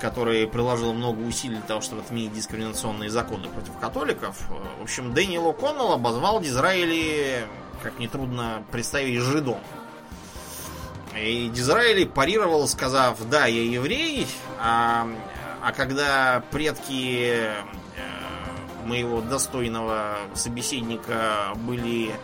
который 0.00 0.46
приложил 0.46 0.92
много 0.92 1.20
усилий 1.20 1.56
для 1.56 1.66
того, 1.66 1.80
чтобы 1.80 2.02
отменить 2.02 2.34
дискриминационные 2.34 3.10
законы 3.10 3.48
против 3.48 3.78
католиков. 3.78 4.36
В 4.80 4.82
общем, 4.82 5.14
Дэниел 5.14 5.48
О'Коннелл 5.50 5.92
обозвал 5.92 6.40
Дизраэли, 6.40 7.46
как 7.82 7.98
нетрудно 7.98 8.64
представить, 8.72 9.20
жидом. 9.20 9.60
И 11.16 11.48
Дизраэли 11.48 12.04
парировал, 12.04 12.66
сказав, 12.66 13.18
да, 13.30 13.46
я 13.46 13.62
еврей, 13.62 14.26
а 14.58 15.08
а 15.64 15.72
когда 15.72 16.44
предки 16.50 17.32
э, 17.32 17.62
моего 18.84 19.22
достойного 19.22 20.18
собеседника 20.34 21.54
были 21.56 22.14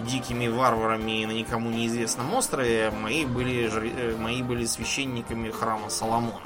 дикими 0.00 0.48
варварами 0.48 1.26
на 1.26 1.32
никому 1.32 1.68
неизвестном 1.68 2.32
острове, 2.32 2.90
мои 2.90 3.26
были, 3.26 3.70
э, 3.70 4.16
мои 4.16 4.42
были 4.42 4.64
священниками 4.64 5.50
храма 5.50 5.90
Соломона. 5.90 6.40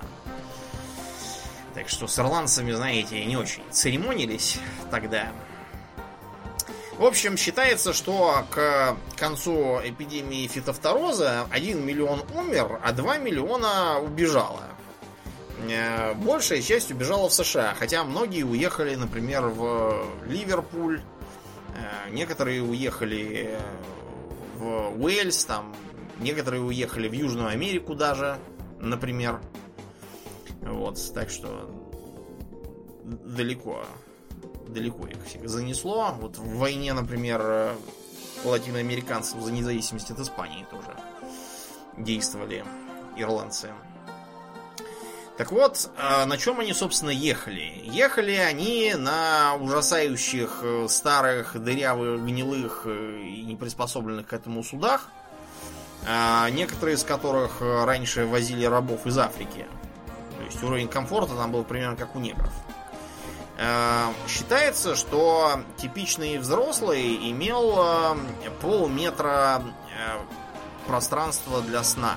Так 1.75 1.89
что 1.89 2.09
с 2.09 2.19
ирландцами, 2.19 2.73
знаете, 2.73 3.25
не 3.25 3.37
очень 3.37 3.63
церемонились 3.71 4.59
тогда. 4.91 5.29
В 6.99 7.05
общем, 7.05 7.37
считается, 7.37 7.93
что 7.93 8.45
к 8.51 8.97
концу 9.17 9.81
эпидемии 9.85 10.49
фитофтороза 10.49 11.47
1 11.53 11.87
миллион 11.87 12.25
умер, 12.35 12.81
а 12.83 12.91
2 12.91 13.19
миллиона 13.19 14.01
убежало. 14.01 14.70
Э, 15.69 16.15
большая 16.15 16.63
часть 16.63 16.91
убежала 16.91 17.29
в 17.29 17.35
США, 17.35 17.75
хотя 17.75 18.05
многие 18.05 18.43
уехали, 18.43 18.95
например, 18.95 19.47
в 19.47 20.07
Ливерпуль, 20.27 21.01
э, 21.01 22.11
некоторые 22.11 22.63
уехали 22.63 23.59
в 24.57 25.03
Уэльс, 25.03 25.45
там, 25.45 25.75
некоторые 26.19 26.63
уехали 26.63 27.09
в 27.09 27.13
Южную 27.13 27.49
Америку 27.49 27.95
даже, 27.95 28.39
например. 28.79 29.41
Вот, 30.63 30.99
так 31.15 31.31
что 31.31 31.71
далеко, 33.05 33.85
далеко 34.69 35.07
их 35.07 35.25
всех 35.27 35.49
занесло. 35.49 36.15
Вот 36.21 36.39
в 36.39 36.59
войне, 36.59 36.93
например, 36.93 37.75
латиноамериканцев 38.45 39.41
за 39.41 39.53
независимость 39.53 40.11
от 40.11 40.21
Испании 40.21 40.67
тоже 40.71 40.97
действовали 41.97 42.65
ирландцы. 43.17 43.71
Так 45.41 45.53
вот, 45.53 45.91
а, 45.97 46.27
на 46.27 46.37
чем 46.37 46.61
они, 46.61 46.75
собственно, 46.75 47.09
ехали? 47.09 47.81
Ехали 47.85 48.35
они 48.35 48.93
на 48.95 49.55
ужасающих 49.55 50.59
э, 50.63 50.87
старых, 50.87 51.59
дырявых, 51.59 52.21
гнилых 52.21 52.83
э, 52.85 53.23
и 53.23 53.43
неприспособленных 53.45 54.27
к 54.27 54.35
этому 54.35 54.63
судах, 54.63 55.09
а, 56.07 56.51
некоторые 56.51 56.97
из 56.97 57.05
которых 57.05 57.63
э, 57.63 57.85
раньше 57.87 58.27
возили 58.27 58.67
рабов 58.67 59.07
из 59.07 59.17
Африки. 59.17 59.65
То 60.37 60.45
есть 60.45 60.63
уровень 60.63 60.89
комфорта 60.89 61.35
там 61.35 61.53
был 61.53 61.65
примерно 61.65 61.97
как 61.97 62.15
у 62.15 62.19
негров. 62.19 62.53
А, 63.59 64.13
считается, 64.29 64.95
что 64.95 65.63
типичный 65.79 66.37
взрослый 66.37 67.17
имел 67.31 68.15
полметра 68.61 69.63
пространства 70.87 71.63
для 71.63 71.83
сна. 71.83 72.17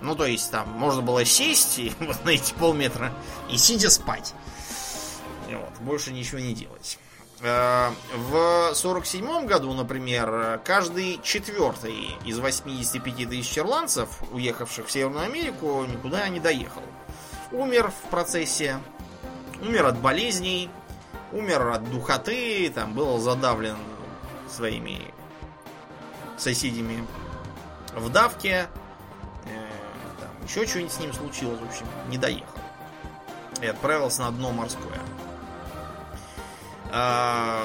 Ну, 0.00 0.14
то 0.14 0.26
есть 0.26 0.50
там 0.50 0.68
можно 0.70 1.02
было 1.02 1.24
сесть 1.24 1.78
и, 1.78 1.92
вот 2.00 2.24
на 2.24 2.30
эти 2.30 2.52
полметра 2.54 3.12
и 3.50 3.56
сидя 3.56 3.90
спать. 3.90 4.34
И 5.48 5.54
вот, 5.54 5.72
больше 5.80 6.12
ничего 6.12 6.40
не 6.40 6.54
делать. 6.54 6.98
Э, 7.40 7.90
в 8.14 8.74
47 8.74 9.46
году, 9.46 9.72
например, 9.72 10.60
каждый 10.64 11.20
четвертый 11.22 12.16
из 12.24 12.38
85 12.38 13.28
тысяч 13.28 13.58
ирландцев, 13.58 14.08
уехавших 14.32 14.86
в 14.86 14.90
Северную 14.90 15.24
Америку, 15.24 15.84
никуда 15.84 16.28
не 16.28 16.40
доехал. 16.40 16.82
Умер 17.52 17.90
в 17.90 18.10
процессе, 18.10 18.78
умер 19.62 19.86
от 19.86 19.98
болезней, 19.98 20.68
умер 21.32 21.68
от 21.68 21.90
духоты, 21.90 22.70
там 22.74 22.94
был 22.94 23.18
задавлен 23.18 23.76
своими 24.50 25.00
соседями 26.36 27.06
в 27.94 28.10
давке, 28.10 28.68
еще 30.48 30.66
что-нибудь 30.66 30.92
с 30.92 30.98
ним 30.98 31.12
случилось, 31.12 31.60
в 31.60 31.68
общем, 31.68 31.86
не 32.08 32.16
доехал. 32.16 32.46
И 33.60 33.66
отправился 33.66 34.22
на 34.22 34.30
дно 34.30 34.50
морское. 34.50 35.00
А, 36.90 37.64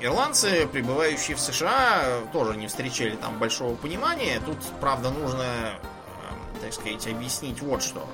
ирландцы, 0.00 0.66
прибывающие 0.66 1.36
в 1.36 1.40
США, 1.40 2.20
тоже 2.32 2.56
не 2.56 2.68
встречали 2.68 3.16
там 3.16 3.38
большого 3.38 3.74
понимания. 3.74 4.40
Тут, 4.44 4.56
правда, 4.80 5.10
нужно, 5.10 5.44
так 6.60 6.72
сказать, 6.72 7.06
объяснить 7.06 7.60
вот 7.60 7.82
что. 7.82 8.08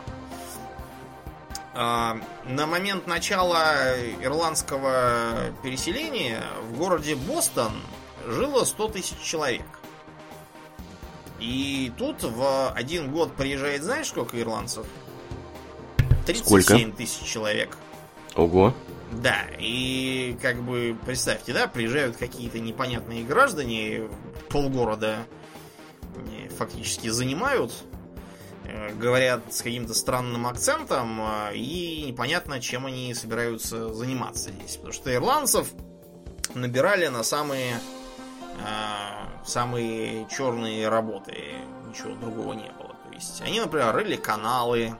А, 1.75 2.19
на 2.45 2.67
момент 2.67 3.07
начала 3.07 3.97
ирландского 4.21 5.53
переселения 5.63 6.43
в 6.71 6.77
городе 6.77 7.15
Бостон 7.15 7.73
жило 8.27 8.65
100 8.65 8.89
тысяч 8.89 9.19
человек. 9.21 9.78
И 11.39 11.93
тут 11.97 12.23
в 12.23 12.73
один 12.73 13.13
год 13.13 13.35
приезжает, 13.35 13.83
знаешь, 13.83 14.09
сколько 14.09 14.41
ирландцев? 14.41 14.87
37 16.27 16.93
тысяч 16.93 17.27
человек. 17.27 17.77
Ого. 18.35 18.75
Да, 19.13 19.47
и 19.59 20.37
как 20.43 20.63
бы 20.63 20.97
представьте, 21.07 21.55
да, 21.55 21.67
приезжают 21.67 22.17
какие-то 22.17 22.59
непонятные 22.59 23.25
граждане, 23.25 24.09
полгорода 24.51 25.27
э, 26.15 26.49
фактически 26.51 27.09
занимают, 27.09 27.73
э, 28.65 28.93
говорят 28.95 29.55
с 29.55 29.63
каким-то 29.63 29.95
странным 29.95 30.47
акцентом, 30.47 31.21
э, 31.21 31.57
и 31.57 32.05
непонятно, 32.07 32.61
чем 32.61 32.85
они 32.85 33.15
собираются 33.15 33.95
заниматься 33.95 34.51
здесь. 34.51 34.77
Потому 34.77 34.93
что 34.93 35.15
ирландцев 35.15 35.69
набирали 36.55 37.07
на 37.07 37.23
самые 37.23 37.81
самые 39.45 40.27
черные 40.29 40.89
работы, 40.89 41.55
ничего 41.89 42.15
другого 42.15 42.53
не 42.55 42.71
было. 42.73 42.95
То 43.05 43.15
есть 43.15 43.41
они, 43.41 43.61
например, 43.61 43.95
рыли 43.95 44.17
каналы, 44.17 44.95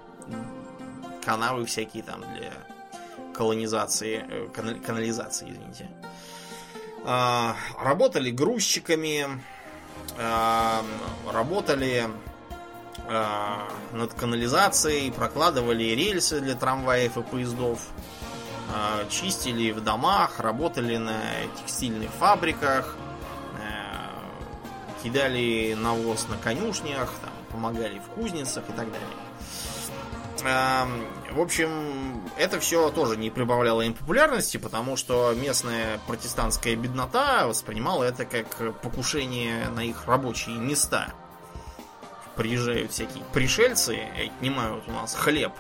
канавы 1.25 1.67
всякие 1.67 2.03
там 2.03 2.21
для 2.35 2.53
колонизации, 3.39 4.25
э, 4.29 4.49
канализации, 4.85 5.51
извините. 5.51 5.89
А, 7.05 7.55
работали 7.81 8.31
грузчиками, 8.31 9.27
а, 10.19 10.83
работали 11.33 12.09
а, 13.07 13.69
над 13.93 14.13
канализацией, 14.15 15.13
прокладывали 15.13 15.85
рельсы 15.85 16.41
для 16.41 16.55
трамваев 16.55 17.17
и 17.17 17.23
поездов, 17.23 17.81
чистили 19.09 19.71
в 19.71 19.81
домах, 19.83 20.41
работали 20.41 20.99
на 20.99 21.19
текстильных 21.59 22.11
фабриках, 22.11 22.97
кидали 25.03 25.75
навоз 25.75 26.27
на 26.29 26.37
конюшнях, 26.37 27.11
там, 27.21 27.31
помогали 27.51 27.99
в 27.99 28.15
кузницах 28.15 28.65
и 28.69 28.73
так 28.73 28.89
далее. 28.91 29.09
В 31.33 31.41
общем, 31.41 32.23
это 32.37 32.61
все 32.61 32.91
тоже 32.91 33.17
не 33.17 33.31
прибавляло 33.31 33.83
им 33.83 33.95
популярности, 33.95 34.57
потому 34.57 34.97
что 34.97 35.35
местная 35.35 35.99
протестантская 36.07 36.77
беднота 36.77 37.47
воспринимала 37.49 38.05
это 38.05 38.25
как 38.25 38.81
покушение 38.81 39.69
на 39.69 39.81
их 39.81 40.07
рабочие 40.07 40.57
места. 40.57 41.13
Приезжают 42.37 42.93
всякие 42.93 43.25
пришельцы 43.33 43.97
и 43.97 44.27
отнимают 44.27 44.85
у 44.87 44.93
нас 44.93 45.15
хлеб 45.15 45.53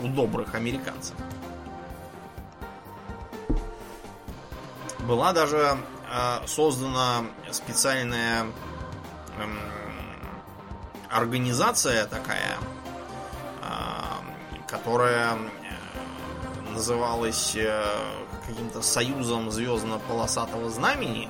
у 0.00 0.06
добрых 0.06 0.54
американцев. 0.54 1.16
Была 5.00 5.32
даже 5.32 5.76
э, 6.08 6.46
создана 6.46 7.24
специальная 7.50 8.46
организация 11.10 12.06
такая, 12.06 12.58
которая 14.70 15.34
э, 15.34 16.72
называлась 16.72 17.54
э, 17.56 17.84
каким-то 18.46 18.82
союзом 18.82 19.50
звездно-полосатого 19.50 20.70
знамени. 20.70 21.28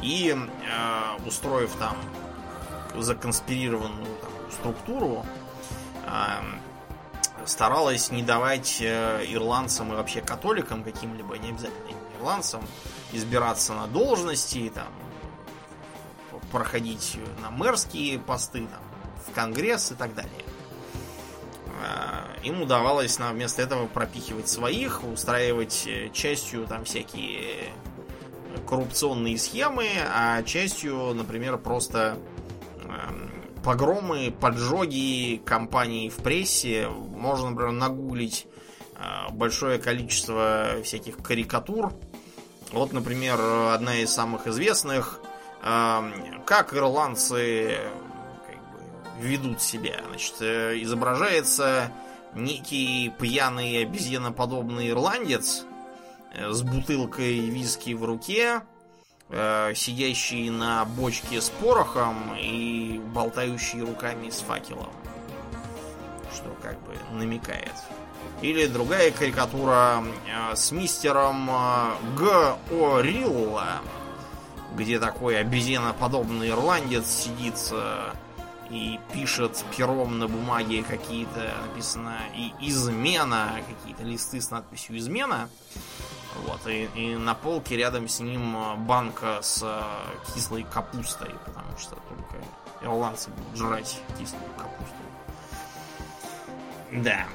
И 0.00 0.34
э, 0.34 1.26
устроив 1.26 1.70
там 1.78 1.96
законспирированную 2.94 4.16
там, 4.22 4.30
структуру, 4.50 5.26
старалась 7.44 8.10
не 8.10 8.22
давать 8.22 8.80
ирландцам 8.80 9.92
и 9.92 9.96
вообще 9.96 10.22
католикам 10.22 10.82
каким-либо, 10.82 11.36
не 11.36 11.50
обязательно 11.50 11.90
ирландцам, 12.18 12.62
избираться 13.12 13.74
на 13.74 13.86
должности, 13.86 14.72
там, 14.74 14.88
проходить 16.52 17.18
на 17.42 17.50
мэрские 17.50 18.18
посты, 18.18 18.66
там, 18.66 18.82
в 19.26 19.34
Конгресс 19.34 19.92
и 19.92 19.94
так 19.94 20.14
далее. 20.14 20.44
А, 21.82 22.26
им 22.42 22.62
удавалось 22.62 23.18
на 23.18 23.32
вместо 23.32 23.62
этого 23.62 23.86
пропихивать 23.86 24.48
своих, 24.48 25.04
устраивать 25.04 25.84
э, 25.86 26.10
частью 26.12 26.66
там 26.66 26.84
всякие 26.84 27.72
коррупционные 28.66 29.38
схемы, 29.38 29.88
а 30.12 30.42
частью, 30.42 31.12
например, 31.14 31.58
просто 31.58 32.18
эм, 32.80 33.30
погромы, 33.62 34.32
поджоги 34.32 35.40
компаний 35.44 36.08
в 36.08 36.16
прессе. 36.16 36.88
Можно, 36.88 37.50
например, 37.50 37.72
нагуглить 37.72 38.46
э, 38.94 39.32
большое 39.32 39.78
количество 39.78 40.76
всяких 40.82 41.18
карикатур. 41.18 41.92
Вот, 42.72 42.92
например, 42.92 43.38
одна 43.72 43.96
из 43.98 44.10
самых 44.10 44.46
известных, 44.46 45.20
как 45.66 46.74
ирландцы 46.74 47.76
ведут 49.18 49.62
себя. 49.62 50.00
Значит, 50.08 50.34
э, 50.40 50.82
изображается 50.82 51.90
некий 52.34 53.12
пьяный 53.18 53.82
обезьяноподобный 53.82 54.90
ирландец 54.90 55.64
э, 56.34 56.50
с 56.50 56.62
бутылкой 56.62 57.40
виски 57.40 57.94
в 57.94 58.04
руке, 58.04 58.62
э, 59.30 59.72
сидящий 59.74 60.50
на 60.50 60.84
бочке 60.84 61.40
с 61.40 61.50
порохом 61.50 62.36
и 62.38 63.00
болтающий 63.14 63.80
руками 63.80 64.30
с 64.30 64.40
факелом. 64.40 64.92
Что 66.34 66.54
как 66.62 66.78
бы 66.82 66.94
намекает. 67.12 67.72
Или 68.42 68.66
другая 68.66 69.12
карикатура 69.12 70.04
с 70.54 70.70
мистером 70.70 71.46
Г. 72.18 72.56
О. 72.70 73.00
Рилла, 73.00 73.80
где 74.76 74.98
такой 75.00 75.40
обезьяноподобный 75.40 76.50
ирландец 76.50 77.06
сидит 77.06 77.54
и 78.70 78.98
пишет 79.12 79.64
пером 79.76 80.18
на 80.18 80.28
бумаге 80.28 80.82
какие-то, 80.82 81.52
написано 81.68 82.18
и 82.34 82.52
измена, 82.60 83.60
какие-то 83.66 84.02
листы 84.02 84.40
с 84.40 84.50
надписью 84.50 84.98
измена. 84.98 85.48
Вот, 86.44 86.66
и, 86.66 86.88
и 86.94 87.16
на 87.16 87.34
полке 87.34 87.76
рядом 87.76 88.08
с 88.08 88.20
ним 88.20 88.54
банка 88.86 89.38
с 89.40 89.62
э, 89.62 89.82
кислой 90.34 90.64
капустой, 90.64 91.30
потому 91.46 91.78
что 91.78 91.94
только 91.94 92.44
ирландцы 92.82 93.30
будут 93.30 93.56
жрать 93.56 94.00
кислую 94.18 94.42
капусту. 94.58 94.94
Да. 96.92 97.26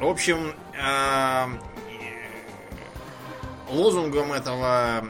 В 0.00 0.06
общем, 0.06 0.54
э, 0.80 1.48
лозунгом 3.68 4.32
этого 4.32 5.04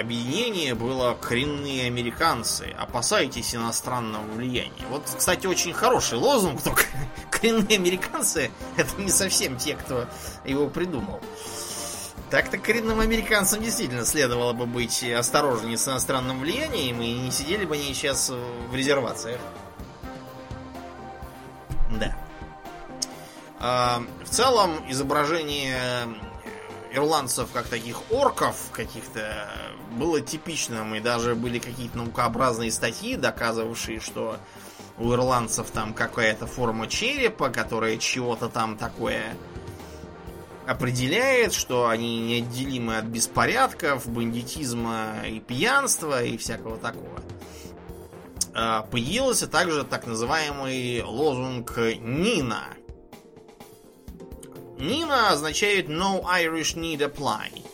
объединение 0.00 0.74
было 0.74 1.14
коренные 1.20 1.86
американцы. 1.86 2.74
Опасайтесь 2.78 3.54
иностранного 3.54 4.24
влияния. 4.32 4.86
Вот, 4.88 5.02
кстати, 5.16 5.46
очень 5.46 5.72
хороший 5.72 6.18
лозунг, 6.18 6.62
только 6.62 6.84
коренные 7.30 7.76
американцы 7.76 8.50
это 8.76 9.00
не 9.00 9.10
совсем 9.10 9.56
те, 9.56 9.76
кто 9.76 10.06
его 10.44 10.68
придумал. 10.68 11.20
Так-то 12.30 12.58
коренным 12.58 13.00
американцам 13.00 13.60
действительно 13.60 14.04
следовало 14.04 14.52
бы 14.52 14.66
быть 14.66 15.02
осторожнее 15.02 15.76
с 15.76 15.88
иностранным 15.88 16.40
влиянием 16.40 17.00
и 17.02 17.12
не 17.12 17.30
сидели 17.32 17.64
бы 17.64 17.74
они 17.74 17.92
сейчас 17.92 18.30
в 18.30 18.74
резервациях. 18.74 19.40
Да. 21.90 22.16
А, 23.58 24.02
в 24.24 24.28
целом, 24.28 24.70
изображение 24.88 26.06
ирландцев 26.92 27.48
как 27.52 27.66
таких 27.66 28.10
орков 28.10 28.56
каких-то 28.72 29.50
было 29.92 30.20
типичным, 30.20 30.94
и 30.94 31.00
даже 31.00 31.34
были 31.34 31.58
какие-то 31.58 31.98
наукообразные 31.98 32.70
статьи, 32.70 33.16
доказывавшие, 33.16 34.00
что 34.00 34.36
у 34.98 35.12
ирландцев 35.12 35.70
там 35.70 35.94
какая-то 35.94 36.46
форма 36.46 36.86
черепа, 36.86 37.48
которая 37.48 37.96
чего-то 37.96 38.48
там 38.48 38.76
такое 38.76 39.36
определяет, 40.66 41.52
что 41.52 41.88
они 41.88 42.20
неотделимы 42.20 42.98
от 42.98 43.06
беспорядков, 43.06 44.06
бандитизма 44.08 45.22
и 45.26 45.40
пьянства 45.40 46.22
и 46.22 46.36
всякого 46.36 46.76
такого. 46.76 47.20
А, 48.54 48.82
появился 48.82 49.48
также 49.48 49.84
так 49.84 50.06
называемый 50.06 51.02
лозунг 51.02 51.76
Нина– 51.76 52.68
Нина 54.80 55.30
означает 55.30 55.88
No 55.88 56.22
Irish 56.22 56.74
Need 56.74 56.98
Apply. 56.98 57.64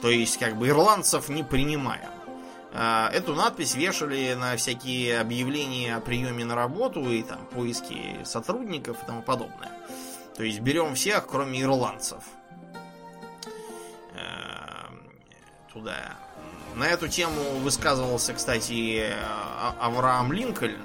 То 0.00 0.10
есть, 0.10 0.38
как 0.38 0.56
бы, 0.56 0.68
ирландцев 0.68 1.28
не 1.28 1.42
принимаем. 1.42 2.10
А, 2.72 3.10
эту 3.12 3.34
надпись 3.34 3.74
вешали 3.74 4.34
на 4.34 4.56
всякие 4.56 5.20
объявления 5.20 5.96
о 5.96 6.00
приеме 6.00 6.44
на 6.44 6.54
работу 6.54 7.10
и 7.10 7.22
там 7.22 7.44
поиски 7.46 8.16
сотрудников 8.24 9.02
и 9.02 9.06
тому 9.06 9.22
подобное. 9.22 9.72
То 10.36 10.44
есть 10.44 10.60
берем 10.60 10.94
всех, 10.94 11.26
кроме 11.26 11.62
ирландцев. 11.62 12.22
А, 14.14 14.90
туда. 15.72 16.16
На 16.76 16.84
эту 16.84 17.08
тему 17.08 17.58
высказывался, 17.60 18.34
кстати, 18.34 19.12
а, 19.12 19.74
Авраам 19.80 20.32
Линкольн, 20.32 20.82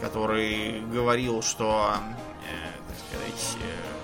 который 0.00 0.80
говорил, 0.92 1.42
что, 1.42 1.94
э, 2.44 2.70
так 2.88 2.96
сказать, 3.08 3.56
э, 3.62 3.97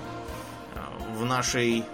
в 1.14 1.24
нашей 1.24 1.80
э, 1.80 1.84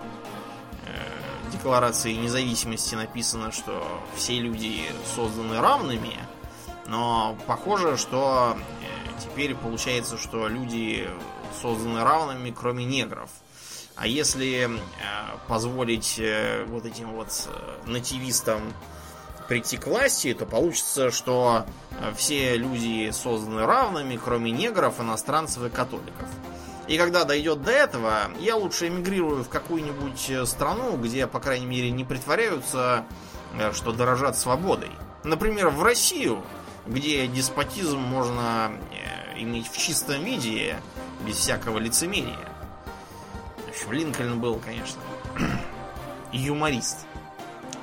декларации 1.52 2.14
независимости 2.14 2.94
написано, 2.94 3.52
что 3.52 3.87
все 4.16 4.38
люди 4.38 4.85
созданы 5.14 5.61
равными, 5.61 6.16
но 6.87 7.37
похоже, 7.46 7.96
что 7.96 8.56
э, 8.56 9.20
теперь 9.20 9.54
получается, 9.54 10.18
что 10.18 10.48
люди 10.48 11.09
созданы 11.61 12.02
равными, 12.02 12.50
кроме 12.50 12.85
негров. 12.85 13.30
А 13.96 14.06
если 14.06 14.64
э, 14.64 14.68
позволить 15.46 16.18
э, 16.18 16.64
вот 16.68 16.87
этим 16.87 17.12
вот 17.12 17.28
э, 17.46 17.88
нативистам 17.88 18.72
прийти 19.50 19.76
к 19.76 19.88
власти, 19.88 20.33
то 20.33 20.46
получится, 20.46 21.11
что 21.11 21.66
э, 21.90 22.12
все 22.16 22.56
люди 22.56 23.11
созданы 23.11 23.66
равными, 23.66 24.16
кроме 24.16 24.52
негров, 24.52 25.00
иностранцев 25.00 25.64
и 25.64 25.70
католиков. 25.70 26.28
И 26.90 26.98
когда 26.98 27.22
дойдет 27.22 27.62
до 27.62 27.70
этого, 27.70 28.33
я 28.40 28.57
лучше 28.57 28.88
эмигрирую 28.88 29.44
в 29.44 29.48
какую-нибудь 29.48 30.29
э, 30.29 30.44
страну, 30.44 30.96
где, 30.96 31.29
по 31.29 31.38
крайней 31.38 31.66
мере, 31.66 31.92
не 31.92 32.05
притворяются, 32.05 33.05
э, 33.57 33.72
что 33.72 33.92
дорожат 33.92 34.37
свободой. 34.37 34.90
Например, 35.22 35.68
в 35.68 35.85
Россию, 35.85 36.42
где 36.88 37.29
деспотизм 37.29 38.00
можно 38.00 38.72
иметь 39.37 39.70
в 39.70 39.79
чистом 39.79 40.24
виде, 40.24 40.81
без 41.24 41.37
всякого 41.37 41.79
лицемерия. 41.79 42.48
В 43.66 43.68
общем, 43.68 43.92
Линкольн 43.92 44.40
был, 44.40 44.57
конечно, 44.57 45.00
юморист. 46.33 47.07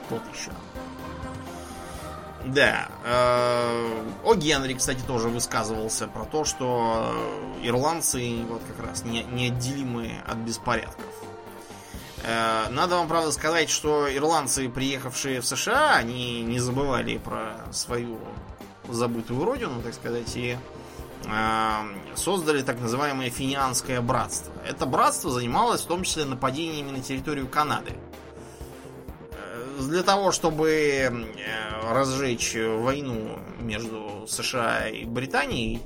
Тот 0.10 0.22
еще. 0.36 0.52
Да. 2.54 2.88
Э, 3.04 4.04
О 4.24 4.36
Генри, 4.36 4.74
кстати, 4.74 5.02
тоже 5.06 5.28
высказывался 5.28 6.08
про 6.08 6.26
то, 6.26 6.46
что 6.46 7.14
ирландцы 7.62 8.44
вот 8.50 8.62
как 8.68 8.86
раз 8.86 9.04
не, 9.04 9.24
неотделимы 9.24 10.22
от 10.26 10.38
беспорядков. 10.38 11.06
Э, 12.24 12.70
надо 12.70 12.96
вам, 12.96 13.08
правда, 13.08 13.32
сказать, 13.32 13.70
что 13.70 14.14
ирландцы, 14.14 14.70
приехавшие 14.70 15.42
в 15.42 15.46
США, 15.46 15.96
они 15.96 16.42
не 16.42 16.60
забывали 16.60 17.18
про 17.18 17.66
свою 17.72 18.20
забытую 18.88 19.44
родину, 19.44 19.82
так 19.82 19.94
сказать, 19.94 20.32
и 20.36 20.58
э, 21.26 21.82
создали 22.16 22.62
так 22.62 22.80
называемое 22.80 23.30
финианское 23.30 24.00
братство. 24.00 24.54
Это 24.66 24.86
братство 24.86 25.32
занималось 25.32 25.82
в 25.82 25.88
том 25.88 26.04
числе 26.04 26.24
нападениями 26.24 26.92
на 26.92 27.02
территорию 27.02 27.48
Канады 27.48 27.94
для 29.86 30.04
того, 30.04 30.32
чтобы 30.32 30.70
э, 30.70 31.12
разжечь 31.92 32.56
войну 32.56 33.40
между 33.60 34.26
США 34.28 34.90
и 34.90 35.06
Британией, 35.06 35.82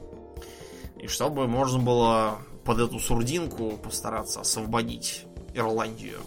и 0.98 1.08
чтобы 1.08 1.48
можно 1.48 1.80
было 1.80 2.40
под 2.64 2.80
эту 2.80 3.00
сурдинку 3.00 3.78
постараться 3.78 4.42
освободить 4.42 5.26
Ирландию. 5.54 6.20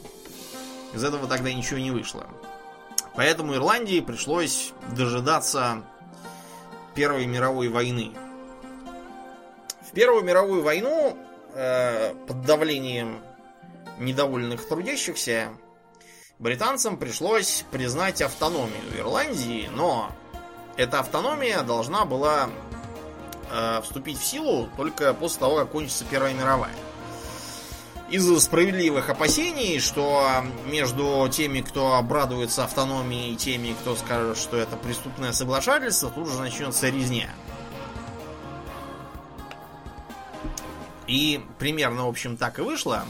Из 0.92 1.02
этого 1.02 1.26
тогда 1.26 1.52
ничего 1.52 1.78
не 1.78 1.90
вышло. 1.90 2.26
Поэтому 3.16 3.54
Ирландии 3.54 4.00
пришлось 4.00 4.72
дожидаться 4.94 5.84
Первой 6.94 7.26
мировой 7.26 7.68
войны. 7.68 8.12
В 9.88 9.92
Первую 9.92 10.24
мировую 10.24 10.62
войну 10.62 11.16
э, 11.54 12.14
под 12.26 12.42
давлением 12.42 13.22
недовольных 13.98 14.68
трудящихся 14.68 15.50
британцам 16.44 16.98
пришлось 16.98 17.64
признать 17.70 18.20
автономию 18.20 18.82
Ирландии, 18.98 19.70
но 19.72 20.12
эта 20.76 21.00
автономия 21.00 21.62
должна 21.62 22.04
была 22.04 22.50
э, 23.50 23.80
вступить 23.82 24.18
в 24.18 24.24
силу 24.24 24.68
только 24.76 25.14
после 25.14 25.40
того, 25.40 25.56
как 25.56 25.70
кончится 25.70 26.04
Первая 26.04 26.34
мировая. 26.34 26.74
Из-за 28.10 28.38
справедливых 28.40 29.08
опасений, 29.08 29.80
что 29.80 30.44
между 30.66 31.26
теми, 31.32 31.62
кто 31.62 31.94
обрадуется 31.94 32.64
автономии, 32.64 33.30
и 33.30 33.36
теми, 33.36 33.72
кто 33.80 33.96
скажет, 33.96 34.36
что 34.36 34.58
это 34.58 34.76
преступное 34.76 35.32
соглашательство, 35.32 36.10
тут 36.10 36.28
же 36.28 36.38
начнется 36.38 36.90
резня. 36.90 37.30
И 41.06 41.42
примерно, 41.58 42.04
в 42.04 42.08
общем, 42.10 42.36
так 42.36 42.58
и 42.58 42.62
вышло. 42.62 43.06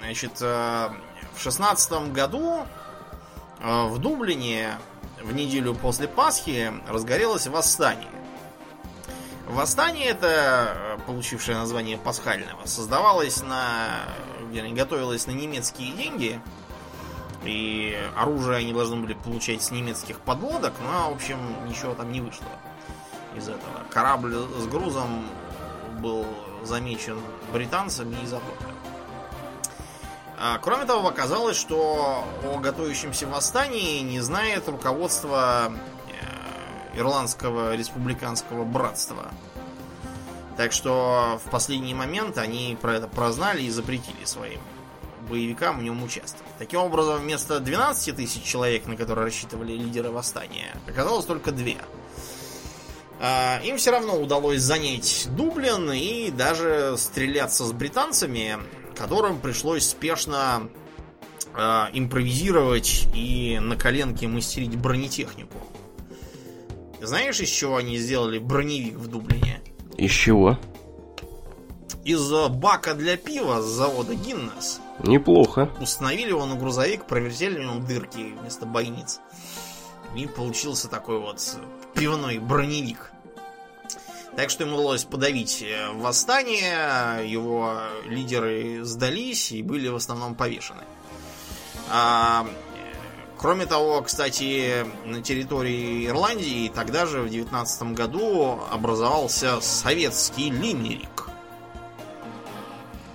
Значит, 0.00 0.32
э, 0.40 0.90
в 1.34 1.40
шестнадцатом 1.40 2.12
году 2.12 2.66
э, 3.60 3.86
в 3.86 3.98
Дублине 3.98 4.78
в 5.22 5.34
неделю 5.34 5.74
после 5.74 6.08
Пасхи 6.08 6.72
разгорелось 6.88 7.46
восстание. 7.46 8.08
Восстание 9.46 10.06
это, 10.06 10.74
э, 10.74 10.98
получившее 11.06 11.58
название 11.58 11.98
пасхального, 11.98 12.64
создавалось 12.64 13.42
на... 13.42 14.06
готовилось 14.72 15.26
на 15.26 15.32
немецкие 15.32 15.92
деньги. 15.92 16.40
И 17.44 17.98
оружие 18.16 18.58
они 18.58 18.72
должны 18.72 18.96
были 18.96 19.14
получать 19.14 19.62
с 19.62 19.70
немецких 19.70 20.18
подлодок, 20.20 20.74
но, 20.82 21.10
в 21.10 21.14
общем, 21.14 21.38
ничего 21.66 21.94
там 21.94 22.12
не 22.12 22.20
вышло 22.20 22.46
из 23.36 23.48
этого. 23.48 23.82
Корабль 23.90 24.34
с 24.34 24.66
грузом 24.66 25.26
был 26.00 26.26
замечен 26.62 27.18
британцами 27.52 28.16
и 28.22 28.26
затоплен. 28.26 28.79
А, 30.42 30.56
кроме 30.56 30.86
того, 30.86 31.06
оказалось, 31.06 31.58
что 31.58 32.24
о 32.42 32.58
готовящемся 32.60 33.26
восстании 33.26 34.00
не 34.00 34.20
знает 34.20 34.66
руководство 34.68 35.70
э, 36.08 36.98
Ирландского 36.98 37.76
республиканского 37.76 38.64
братства. 38.64 39.30
Так 40.56 40.72
что 40.72 41.38
в 41.44 41.50
последний 41.50 41.92
момент 41.92 42.38
они 42.38 42.78
про 42.80 42.94
это 42.94 43.06
прознали 43.06 43.62
и 43.62 43.70
запретили 43.70 44.24
своим 44.24 44.60
боевикам 45.28 45.78
в 45.78 45.82
нем 45.82 46.02
участвовать. 46.02 46.52
Таким 46.58 46.80
образом, 46.80 47.20
вместо 47.20 47.60
12 47.60 48.16
тысяч 48.16 48.42
человек, 48.42 48.86
на 48.86 48.96
которые 48.96 49.26
рассчитывали 49.26 49.74
лидеры 49.74 50.10
восстания, 50.10 50.74
оказалось 50.88 51.26
только 51.26 51.52
две. 51.52 51.76
А, 53.20 53.60
им 53.62 53.76
все 53.76 53.90
равно 53.90 54.18
удалось 54.18 54.62
занять 54.62 55.28
Дублин 55.36 55.92
и 55.92 56.30
даже 56.30 56.94
стреляться 56.96 57.66
с 57.66 57.72
британцами, 57.72 58.58
которым 59.00 59.40
пришлось 59.40 59.88
спешно 59.88 60.68
э, 61.54 61.86
импровизировать 61.94 63.08
и 63.14 63.58
на 63.58 63.74
коленке 63.74 64.28
мастерить 64.28 64.76
бронетехнику. 64.76 65.56
Знаешь, 67.00 67.40
из 67.40 67.48
чего 67.48 67.78
они 67.78 67.96
сделали 67.96 68.38
броневик 68.38 68.96
в 68.96 69.08
Дублине? 69.08 69.62
Из 69.96 70.10
чего? 70.10 70.58
Из 72.04 72.30
бака 72.50 72.92
для 72.92 73.16
пива 73.16 73.62
с 73.62 73.64
завода 73.64 74.14
Гиннес. 74.14 74.80
Неплохо. 75.02 75.70
Установили 75.80 76.28
его 76.28 76.44
на 76.44 76.56
грузовик, 76.56 77.06
провертели 77.06 77.56
в 77.56 77.62
нем 77.62 77.86
дырки 77.86 78.34
вместо 78.38 78.66
бойниц. 78.66 79.20
И 80.14 80.26
получился 80.26 80.88
такой 80.88 81.20
вот 81.20 81.40
пивной 81.94 82.38
броневик. 82.38 83.09
Так 84.36 84.48
что 84.48 84.64
ему 84.64 84.76
удалось 84.76 85.04
подавить 85.04 85.62
э, 85.62 85.90
восстание, 85.92 87.28
его 87.28 87.80
лидеры 88.04 88.84
сдались 88.84 89.50
и 89.50 89.62
были 89.62 89.88
в 89.88 89.96
основном 89.96 90.36
повешены. 90.36 90.84
А, 91.90 92.46
кроме 93.36 93.66
того, 93.66 94.00
кстати, 94.02 94.86
на 95.04 95.20
территории 95.20 96.06
Ирландии 96.06 96.70
тогда 96.72 97.06
же, 97.06 97.22
в 97.22 97.28
19 97.28 97.82
году, 97.94 98.60
образовался 98.70 99.60
советский 99.60 100.50
лимерик. 100.50 101.28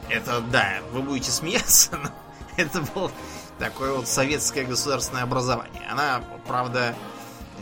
Это, 0.10 0.42
да, 0.42 0.80
вы 0.92 1.02
будете 1.02 1.32
смеяться, 1.32 1.98
но 1.98 2.10
это 2.58 2.82
было 2.94 3.10
такое 3.58 3.94
вот 3.94 4.08
советское 4.08 4.66
государственное 4.66 5.24
образование. 5.24 5.88
Она, 5.90 6.22
правда, 6.46 6.94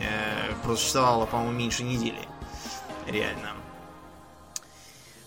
э, 0.00 0.52
просуществовала, 0.64 1.26
по-моему, 1.26 1.52
меньше 1.52 1.84
недели 1.84 2.28
реально. 3.06 3.52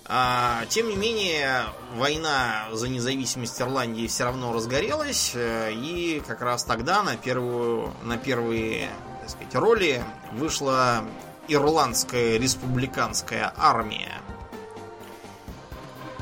А, 0.09 0.65
тем 0.69 0.87
не 0.87 0.95
менее, 0.95 1.65
война 1.95 2.67
за 2.71 2.87
независимость 2.87 3.62
Ирландии 3.62 4.08
все 4.08 4.23
равно 4.23 4.54
разгорелась, 4.54 5.33
э, 5.35 5.73
и 5.73 6.23
как 6.25 6.41
раз 6.41 6.63
тогда 6.63 7.04
на 7.04 7.17
первую, 7.17 7.93
на 8.04 8.17
первые, 8.17 8.89
так 9.19 9.29
сказать, 9.31 9.56
роли 9.56 10.02
вышла 10.31 11.04
ирландская 11.49 12.37
республиканская 12.37 13.54
армия. 13.58 14.21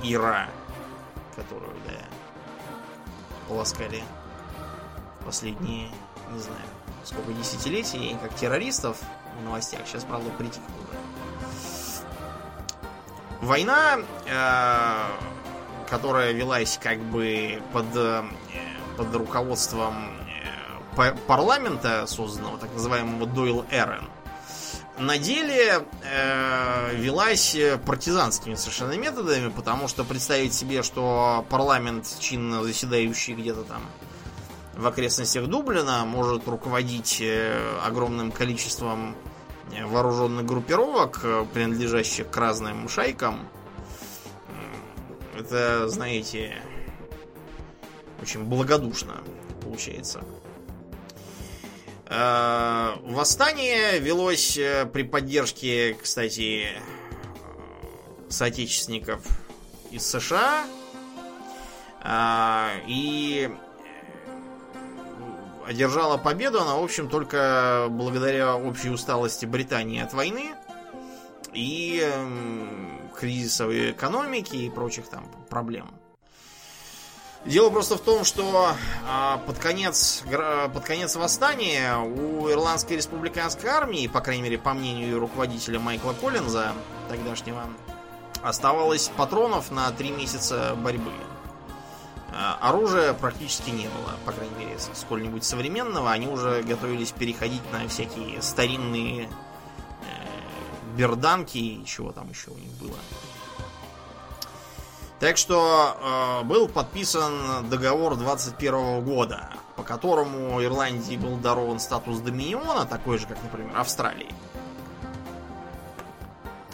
Ира, 0.01 0.49
которую, 1.35 1.75
да, 1.85 2.05
полоскали 3.47 4.03
последние, 5.23 5.89
не 6.31 6.39
знаю, 6.39 6.65
сколько 7.03 7.33
десятилетий, 7.33 8.17
как 8.19 8.33
террористов 8.33 8.97
в 9.39 9.43
новостях. 9.43 9.81
Сейчас, 9.85 10.03
правда, 10.05 10.31
притихло 10.31 10.73
уже. 10.89 10.99
Война, 13.45 13.99
э, 14.25 15.87
которая 15.87 16.31
велась 16.31 16.79
как 16.81 16.99
бы 16.99 17.61
под, 17.73 17.85
э, 17.93 18.23
под 18.97 19.15
руководством 19.15 20.09
э, 20.97 21.15
парламента, 21.27 22.07
созданного 22.07 22.57
так 22.57 22.73
называемого 22.73 23.27
Дойл 23.27 23.63
Эрен, 23.69 24.09
на 24.97 25.19
деле 25.19 25.85
э, 26.03 26.95
велась 26.95 27.55
партизанскими 27.85 28.55
совершенно 28.55 28.97
методами, 28.97 29.49
потому 29.49 29.87
что 29.87 30.03
представить 30.03 30.55
себе, 30.55 30.81
что 30.81 31.45
парламент, 31.47 32.07
чинно 32.19 32.63
заседающий 32.63 33.35
где-то 33.35 33.61
там 33.61 33.83
в 34.75 34.87
окрестностях 34.87 35.45
Дублина, 35.45 36.03
может 36.03 36.47
руководить 36.47 37.19
э, 37.21 37.79
огромным 37.85 38.31
количеством 38.31 39.15
вооруженных 39.83 40.45
группировок, 40.45 41.19
э, 41.23 41.45
принадлежащих 41.53 42.29
к 42.29 42.37
разным 42.37 42.87
шайкам, 42.89 43.47
это, 45.37 45.87
знаете, 45.89 46.61
очень 48.21 48.43
благодушно 48.43 49.21
получается. 49.61 50.23
Э, 52.05 52.95
восстание 53.03 53.99
велось 53.99 54.57
э, 54.57 54.85
при 54.85 55.03
поддержке, 55.03 55.95
кстати, 56.01 56.69
соотечественников 58.29 59.21
из 59.91 60.05
США. 60.05 60.65
И 62.87 63.49
одержала 65.65 66.17
победу 66.17 66.61
она, 66.61 66.75
в 66.75 66.83
общем, 66.83 67.09
только 67.09 67.87
благодаря 67.89 68.55
общей 68.55 68.89
усталости 68.89 69.45
Британии 69.45 70.01
от 70.01 70.13
войны 70.13 70.53
и 71.53 72.07
кризиса 73.17 73.65
в 73.65 73.91
экономике 73.91 74.57
и 74.57 74.69
прочих 74.69 75.07
там 75.07 75.25
проблем. 75.49 75.89
Дело 77.45 77.69
просто 77.69 77.95
в 77.95 78.01
том, 78.01 78.23
что 78.23 78.73
а, 79.07 79.37
под, 79.45 79.59
конец, 79.59 80.23
под 80.73 80.83
конец 80.83 81.15
восстания 81.15 81.95
у 81.99 82.49
Ирландской 82.49 82.93
республиканской 82.93 83.69
армии, 83.69 84.07
по 84.07 84.19
крайней 84.19 84.41
мере, 84.41 84.57
по 84.57 84.73
мнению 84.73 85.19
руководителя 85.19 85.79
Майкла 85.79 86.13
Коллинза, 86.13 86.73
тогдашнего, 87.07 87.67
оставалось 88.41 89.09
патронов 89.15 89.69
на 89.69 89.91
три 89.91 90.09
месяца 90.09 90.75
борьбы. 90.75 91.11
А, 92.37 92.57
оружия 92.59 93.13
практически 93.13 93.69
не 93.69 93.87
было, 93.87 94.11
по 94.25 94.33
крайней 94.33 94.55
мере, 94.55 94.77
сколь-нибудь 94.93 95.45
современного. 95.45 96.11
Они 96.11 96.27
уже 96.27 96.63
готовились 96.63 97.11
переходить 97.11 97.61
на 97.71 97.87
всякие 97.87 98.41
старинные 98.41 99.29
э, 99.29 100.97
берданки 100.97 101.57
и 101.57 101.85
чего 101.85 102.11
там 102.11 102.29
еще 102.29 102.51
у 102.51 102.57
них 102.57 102.71
было. 102.73 102.97
Так 105.21 105.37
что 105.37 106.41
э, 106.43 106.45
был 106.45 106.67
подписан 106.67 107.69
договор 107.69 108.17
21 108.17 109.01
года, 109.05 109.49
по 109.77 109.83
которому 109.83 110.61
Ирландии 110.61 111.15
был 111.15 111.37
дарован 111.37 111.79
статус 111.79 112.19
доминиона, 112.19 112.85
такой 112.85 113.17
же, 113.17 113.27
как, 113.27 113.41
например, 113.43 113.71
Австралии. 113.77 114.29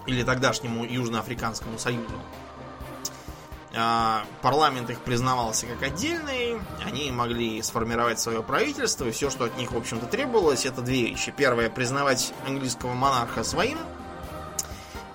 Или 0.07 0.23
тогдашнему 0.23 0.85
Южноафриканскому 0.85 1.77
союзу. 1.77 2.15
Парламент 4.41 4.89
их 4.89 4.99
признавался 4.99 5.65
как 5.65 5.83
отдельный, 5.83 6.59
они 6.85 7.11
могли 7.11 7.61
сформировать 7.61 8.19
свое 8.19 8.43
правительство, 8.43 9.05
и 9.05 9.11
все, 9.11 9.29
что 9.29 9.45
от 9.45 9.57
них, 9.57 9.71
в 9.71 9.77
общем-то, 9.77 10.05
требовалось, 10.07 10.65
это 10.65 10.81
две 10.81 11.07
вещи. 11.07 11.33
Первое, 11.35 11.69
признавать 11.69 12.33
английского 12.45 12.93
монарха 12.93 13.43
своим– 13.43 13.77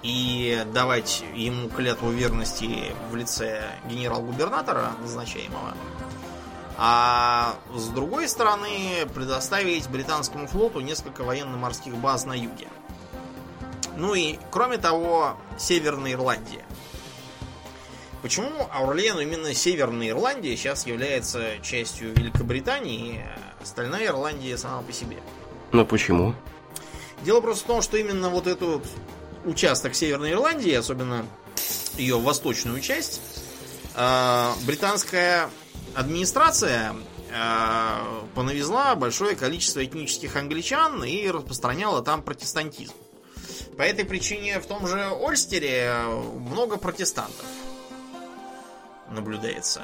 и 0.07 0.65
давать 0.73 1.25
ему 1.35 1.69
клятву 1.69 2.11
верности 2.11 2.95
в 3.11 3.17
лице 3.17 3.63
генерал-губернатора 3.87 4.93
назначаемого. 5.01 5.75
А 6.79 7.57
с 7.75 7.89
другой 7.89 8.29
стороны, 8.29 9.07
предоставить 9.15 9.89
британскому 9.89 10.47
флоту 10.47 10.81
несколько 10.81 11.25
военно-морских 11.25 11.97
баз 11.97 12.25
на 12.25 12.35
юге. 12.35 12.69
Ну 13.97 14.15
и, 14.15 14.39
кроме 14.51 14.77
того, 14.79 15.37
Северная 15.59 16.13
Ирландия. 16.13 16.65
Почему 18.23 18.69
Аурлену 18.73 19.21
именно 19.21 19.55
Северная 19.55 20.09
Ирландия 20.09 20.57
сейчас 20.57 20.87
является 20.87 21.59
частью 21.63 22.13
Великобритании, 22.15 23.23
а 23.25 23.63
остальная 23.63 24.07
Ирландия 24.07 24.57
сама 24.57 24.83
по 24.83 24.93
себе? 24.93 25.19
Ну 25.73 25.85
почему? 25.85 26.35
Дело 27.23 27.41
просто 27.41 27.65
в 27.65 27.67
том, 27.67 27.83
что 27.83 27.97
именно 27.97 28.31
вот 28.31 28.47
эту 28.47 28.83
участок 29.45 29.95
Северной 29.95 30.33
Ирландии, 30.33 30.73
особенно 30.73 31.27
ее 31.97 32.19
восточную 32.19 32.81
часть, 32.81 33.21
э, 33.95 34.53
британская 34.67 35.49
администрация 35.95 36.95
э, 37.31 38.23
понавезла 38.35 38.95
большое 38.97 39.37
количество 39.37 39.85
этнических 39.85 40.37
англичан 40.37 41.05
и 41.05 41.29
распространяла 41.29 42.03
там 42.03 42.23
протестантизм. 42.23 42.95
По 43.77 43.83
этой 43.83 44.05
причине 44.05 44.59
в 44.59 44.67
том 44.67 44.87
же 44.87 45.11
Ольстере 45.11 45.95
много 46.35 46.77
протестантов 46.77 47.45
наблюдается. 49.11 49.83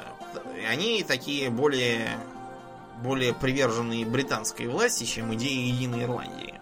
Они 0.69 1.03
такие 1.03 1.49
более, 1.49 2.17
более 3.01 3.33
приверженные 3.33 4.05
британской 4.05 4.67
власти, 4.67 5.03
чем 5.03 5.33
идеи 5.35 5.67
Единой 5.67 6.03
Ирландии. 6.03 6.59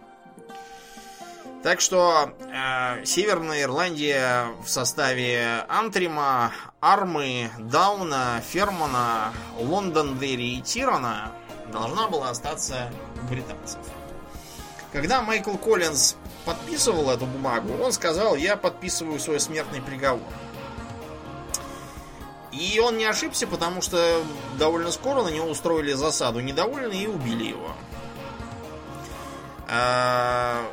Так 1.64 1.80
что 1.80 2.34
э, 2.39 3.05
Северная 3.05 3.62
Ирландия 3.62 4.47
в 4.66 4.70
составе 4.70 5.64
Антрима, 5.70 6.51
Армы, 6.80 7.51
Дауна, 7.59 8.41
Фермана, 8.47 9.32
Лондондерри 9.59 10.57
и 10.57 10.62
Тирана 10.62 11.32
должна 11.72 12.07
была 12.07 12.32
остаться 12.32 12.91
британцев. 13.30 13.80
Когда 14.91 15.22
Майкл 15.22 15.55
Коллинз 15.55 16.16
подписывал 16.45 17.12
эту 17.12 17.28
бумагу, 17.28 17.74
он 17.82 17.91
сказал, 17.91 18.36
я 18.36 18.57
подписываю 18.57 19.20
свой 19.20 19.39
смертный 19.39 19.82
приговор. 19.82 20.28
И 22.52 22.80
он 22.80 22.97
не 22.97 23.06
ошибся, 23.06 23.47
потому 23.47 23.82
что 23.82 24.24
довольно 24.58 24.91
скоро 24.91 25.24
на 25.24 25.30
него 25.30 25.47
устроили 25.47 25.93
засаду 25.93 26.41
недовольные 26.41 27.04
и 27.04 27.08
убили 27.08 27.45
его. 27.45 27.74
Э, 29.70 30.66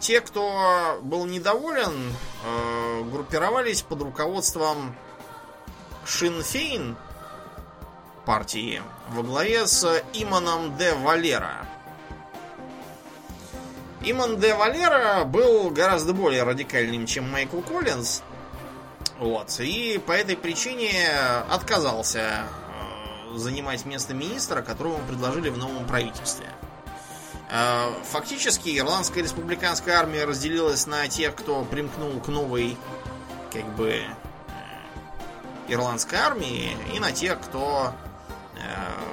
те, 0.00 0.20
кто 0.20 0.98
был 1.02 1.24
недоволен, 1.26 2.12
э, 2.44 3.02
группировались 3.12 3.82
под 3.82 4.02
руководством 4.02 4.96
Шинфейн 6.04 6.96
партии 8.26 8.82
во 9.10 9.22
главе 9.22 9.66
с 9.66 10.02
Иманом 10.12 10.76
де 10.76 10.92
Валера. 10.94 11.66
Иман 14.02 14.38
де 14.38 14.54
Валера 14.54 15.24
был 15.24 15.70
гораздо 15.70 16.12
более 16.12 16.42
радикальным, 16.42 17.06
чем 17.06 17.30
Майкл 17.30 17.60
Коллинз. 17.60 18.22
Вот. 19.18 19.58
И 19.58 20.00
по 20.06 20.12
этой 20.12 20.36
причине 20.36 20.92
отказался 21.50 22.20
э, 22.20 23.36
занимать 23.36 23.84
место 23.84 24.14
министра, 24.14 24.62
которого 24.62 24.96
ему 24.96 25.06
предложили 25.06 25.48
в 25.48 25.58
новом 25.58 25.86
правительстве. 25.86 26.46
Э, 27.50 27.90
фактически 28.04 28.78
ирландская 28.78 29.24
республиканская 29.24 29.98
армия 29.98 30.24
разделилась 30.24 30.86
на 30.86 31.08
тех, 31.08 31.34
кто 31.34 31.64
примкнул 31.64 32.20
к 32.20 32.28
новой, 32.28 32.76
как 33.52 33.64
бы, 33.74 33.90
э, 33.90 34.04
ирландской 35.66 36.16
армии, 36.16 36.76
и 36.94 37.00
на 37.00 37.12
тех, 37.12 37.40
кто 37.40 37.92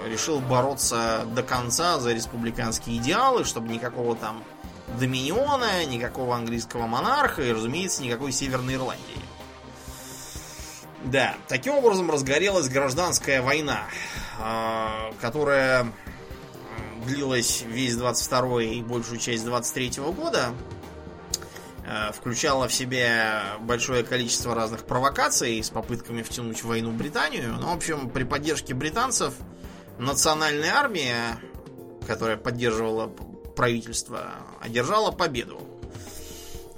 решил 0.08 0.39
бороться 0.39 1.24
до 1.36 1.43
конца 1.43 1.99
за 1.99 2.14
республиканские 2.14 2.97
идеалы, 2.97 3.45
чтобы 3.45 3.68
никакого 3.68 4.16
там 4.16 4.43
доминиона, 4.99 5.86
никакого 5.86 6.36
английского 6.36 6.88
монарха 6.88 7.43
и, 7.43 7.51
разумеется, 7.51 8.01
никакой 8.01 8.32
Северной 8.32 8.74
Ирландии. 8.74 9.22
Да, 11.06 11.36
таким 11.47 11.76
образом 11.76 12.10
разгорелась 12.10 12.68
гражданская 12.68 13.41
война, 13.41 13.84
которая 15.22 15.88
длилась 17.06 17.64
весь 17.68 17.95
22 17.95 18.64
и 18.64 18.82
большую 18.82 19.20
часть 19.20 19.45
23 19.45 20.12
года, 20.12 20.53
э, 21.86 22.12
включала 22.14 22.68
в 22.68 22.74
себе 22.74 23.41
большое 23.62 24.03
количество 24.03 24.56
разных 24.56 24.86
провокаций 24.86 25.64
с 25.64 25.70
попытками 25.70 26.24
втянуть 26.24 26.64
в 26.64 26.68
войну 26.68 26.91
Британию. 26.91 27.56
Ну, 27.60 27.68
в 27.68 27.76
общем, 27.76 28.10
при 28.10 28.24
поддержке 28.24 28.74
британцев 28.74 29.34
национальная 29.99 30.74
армия, 30.74 31.38
которая 32.08 32.38
поддерживала 32.38 33.08
правительство, 33.56 34.32
одержала 34.62 35.12
победу. 35.12 35.62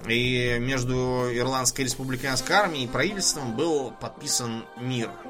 И 0.08 0.58
между 0.60 1.28
Ирландской 1.34 1.82
республиканской 1.82 2.56
армией 2.56 2.86
и 2.86 2.88
правительством 2.88 3.56
был 3.56 3.92
подписан 4.00 4.66
мир– 4.78 5.10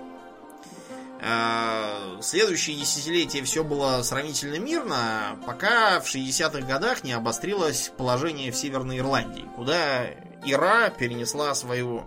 Э, 1.19 2.19
следующие 2.21 2.77
десятилетия 2.77 3.41
все 3.43 3.63
было 3.63 4.01
сравнительно 4.03 4.59
мирно, 4.59 5.39
пока 5.45 5.99
в 5.99 6.05
60-х 6.05 6.61
годах 6.61 7.03
не 7.03 7.13
обострилось 7.13 7.91
положение 7.97 8.51
в 8.51 8.55
Северной 8.55 8.99
Ирландии, 8.99 9.45
куда 9.55 10.05
Ира 10.45 10.89
перенесла 10.89 11.55
свою, 11.55 12.03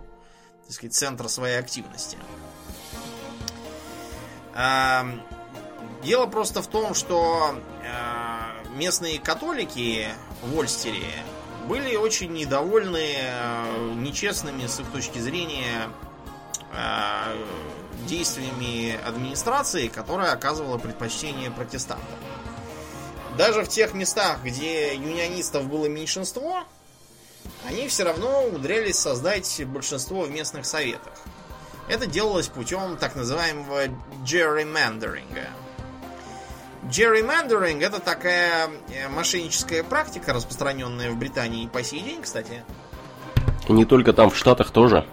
так 0.65 0.73
сказать, 0.73 0.93
центр 0.93 1.27
своей 1.27 1.59
активности. 1.59 2.17
Э, 4.55 5.03
дело 6.03 6.27
просто 6.27 6.61
в 6.61 6.67
том, 6.67 6.93
что 6.93 7.55
э, 7.83 8.75
местные 8.75 9.19
католики 9.19 10.07
в 10.41 10.57
Ольстере 10.57 11.03
были 11.67 11.95
очень 11.95 12.33
недовольны 12.33 13.15
э, 13.17 13.93
нечестными 13.95 14.67
с 14.67 14.79
их 14.79 14.87
точки 14.91 15.19
зрения 15.19 15.89
э, 16.73 17.45
действиями 18.07 18.99
администрации, 19.05 19.87
которая 19.87 20.33
оказывала 20.33 20.77
предпочтение 20.77 21.51
протестантам. 21.51 22.05
Даже 23.37 23.63
в 23.63 23.69
тех 23.69 23.93
местах, 23.93 24.39
где 24.43 24.93
юнионистов 24.95 25.65
было 25.65 25.85
меньшинство, 25.85 26.63
они 27.65 27.87
все 27.87 28.03
равно 28.03 28.45
умудрялись 28.45 28.97
создать 28.97 29.63
большинство 29.65 30.23
в 30.23 30.31
местных 30.31 30.65
советах. 30.65 31.13
Это 31.87 32.05
делалось 32.05 32.47
путем 32.47 32.97
так 32.97 33.15
называемого 33.15 33.87
gerrymanderinga. 34.25 35.47
Gerrymandering 36.83 37.83
это 37.83 37.99
такая 37.99 38.69
э, 38.89 39.07
мошенническая 39.09 39.83
практика, 39.83 40.33
распространенная 40.33 41.11
в 41.11 41.17
Британии 41.17 41.67
по 41.67 41.83
сей 41.83 42.01
день, 42.01 42.21
кстати. 42.21 42.63
И 43.67 43.73
не 43.73 43.85
только 43.85 44.13
там, 44.13 44.29
в 44.29 44.37
Штатах 44.37 44.71
тоже. 44.71 45.07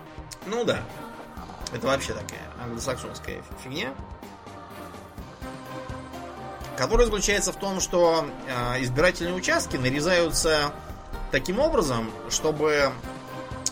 Ну 0.46 0.64
да. 0.64 0.80
Это 1.72 1.86
вообще 1.86 2.14
такая 2.14 2.40
англосаксонская 2.62 3.42
фигня. 3.62 3.92
Которая 6.76 7.06
заключается 7.06 7.52
в 7.52 7.56
том, 7.56 7.80
что 7.80 8.24
э, 8.46 8.82
избирательные 8.82 9.34
участки 9.34 9.76
нарезаются 9.76 10.72
таким 11.30 11.58
образом, 11.58 12.10
чтобы 12.30 12.92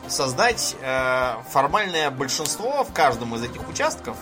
создать 0.09 0.77
э, 0.81 1.35
формальное 1.51 2.11
большинство 2.11 2.85
в 2.85 2.93
каждом 2.93 3.35
из 3.37 3.43
этих 3.43 3.69
участков 3.69 4.17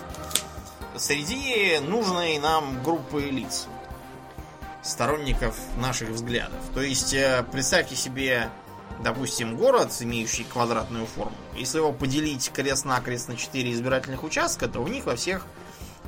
среди 0.97 1.79
нужной 1.81 2.39
нам 2.39 2.83
группы 2.83 3.23
лиц, 3.23 3.67
сторонников 4.83 5.57
наших 5.79 6.11
взглядов. 6.11 6.61
То 6.75 6.83
есть, 6.83 7.15
э, 7.15 7.45
представьте 7.51 7.97
себе, 7.97 8.51
допустим, 9.03 9.57
город, 9.57 9.91
имеющий 10.01 10.45
квадратную 10.45 11.07
форму. 11.07 11.37
Если 11.57 11.79
его 11.79 11.93
поделить 11.93 12.51
крест-накрест 12.53 13.29
на 13.29 13.37
4 13.37 13.73
избирательных 13.73 14.23
участка, 14.23 14.69
то 14.69 14.83
в 14.83 14.89
них 14.89 15.07
во 15.07 15.17
всех 15.17 15.47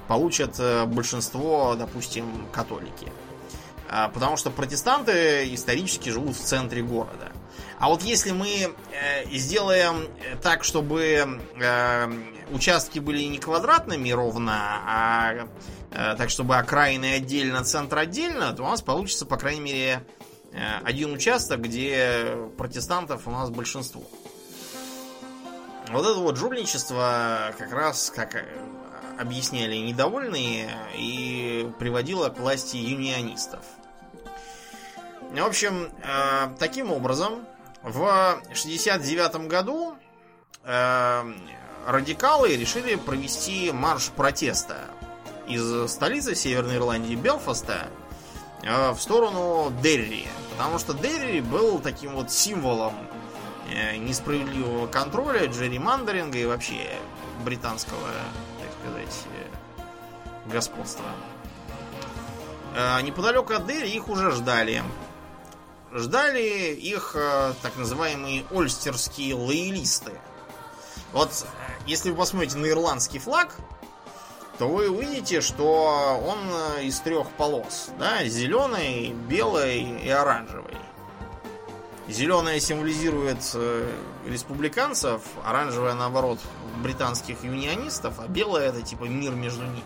получат 0.08 0.56
э, 0.58 0.84
большинство, 0.84 1.74
допустим, 1.74 2.46
католики. 2.52 3.10
А, 3.88 4.08
потому 4.08 4.36
что 4.36 4.50
протестанты 4.50 5.52
исторически 5.54 6.10
живут 6.10 6.36
в 6.36 6.40
центре 6.40 6.82
города. 6.82 7.32
А 7.78 7.88
вот 7.88 8.02
если 8.02 8.30
мы 8.30 8.48
э, 8.48 9.26
сделаем 9.32 10.08
так, 10.42 10.64
чтобы 10.64 11.40
э, 11.60 12.08
участки 12.50 12.98
были 12.98 13.22
не 13.24 13.38
квадратными 13.38 14.10
ровно, 14.10 14.80
а 14.86 15.48
э, 15.90 16.14
так, 16.16 16.30
чтобы 16.30 16.56
окраины 16.56 17.14
отдельно, 17.14 17.64
центр 17.64 17.98
отдельно, 17.98 18.52
то 18.54 18.62
у 18.62 18.66
нас 18.66 18.80
получится, 18.80 19.26
по 19.26 19.36
крайней 19.36 19.60
мере, 19.60 20.02
э, 20.52 20.58
один 20.84 21.12
участок, 21.12 21.60
где 21.60 22.34
протестантов 22.56 23.26
у 23.26 23.30
нас 23.30 23.50
большинство. 23.50 24.02
Вот 25.90 26.04
это 26.04 26.18
вот 26.18 26.36
жульничество 26.36 27.52
как 27.58 27.72
раз, 27.72 28.10
как 28.10 28.36
э, 28.36 28.44
объясняли 29.18 29.76
недовольные, 29.76 30.70
и 30.96 31.70
приводило 31.78 32.30
к 32.30 32.38
власти 32.38 32.78
юнионистов. 32.78 33.60
В 35.30 35.44
общем, 35.44 35.90
э, 36.02 36.48
таким 36.58 36.90
образом, 36.90 37.46
в 37.86 38.42
69 38.52 39.46
году 39.46 39.94
э, 40.64 41.32
радикалы 41.86 42.56
решили 42.56 42.96
провести 42.96 43.70
марш 43.70 44.08
протеста 44.08 44.78
из 45.46 45.92
столицы 45.92 46.34
Северной 46.34 46.76
Ирландии 46.78 47.14
Белфаста 47.14 47.86
э, 48.64 48.90
в 48.90 48.98
сторону 48.98 49.72
Дерри. 49.82 50.26
Потому 50.50 50.80
что 50.80 50.94
Дерри 50.94 51.40
был 51.40 51.78
таким 51.78 52.16
вот 52.16 52.32
символом 52.32 52.94
э, 53.72 53.96
несправедливого 53.98 54.88
контроля, 54.88 55.46
джерримандеринга 55.46 56.38
и 56.38 56.44
вообще 56.44 56.98
британского, 57.44 58.08
так 58.60 58.70
сказать, 58.80 59.26
э, 59.32 60.52
господства. 60.52 61.06
Э, 62.74 63.00
неподалеку 63.02 63.52
от 63.52 63.64
Дерри 63.68 63.90
их 63.90 64.08
уже 64.08 64.32
ждали 64.32 64.82
ждали 65.92 66.74
их 66.74 67.12
э, 67.14 67.54
так 67.62 67.76
называемые 67.76 68.44
ольстерские 68.50 69.34
лоялисты. 69.34 70.12
Вот 71.12 71.30
э, 71.30 71.46
если 71.86 72.10
вы 72.10 72.16
посмотрите 72.16 72.58
на 72.58 72.68
ирландский 72.68 73.18
флаг, 73.18 73.56
то 74.58 74.68
вы 74.68 74.88
увидите, 74.90 75.40
что 75.40 76.22
он 76.24 76.38
э, 76.78 76.84
из 76.84 77.00
трех 77.00 77.30
полос. 77.30 77.90
Да? 77.98 78.24
Зеленый, 78.24 79.12
белый 79.28 80.00
и 80.02 80.08
оранжевый. 80.08 80.76
Зеленая 82.08 82.60
символизирует 82.60 83.38
республиканцев, 84.26 85.22
оранжевая, 85.44 85.94
наоборот, 85.94 86.38
британских 86.80 87.42
юнионистов, 87.42 88.20
а 88.20 88.28
белая 88.28 88.68
это 88.68 88.80
типа 88.80 89.04
мир 89.04 89.32
между 89.32 89.64
ними. 89.64 89.82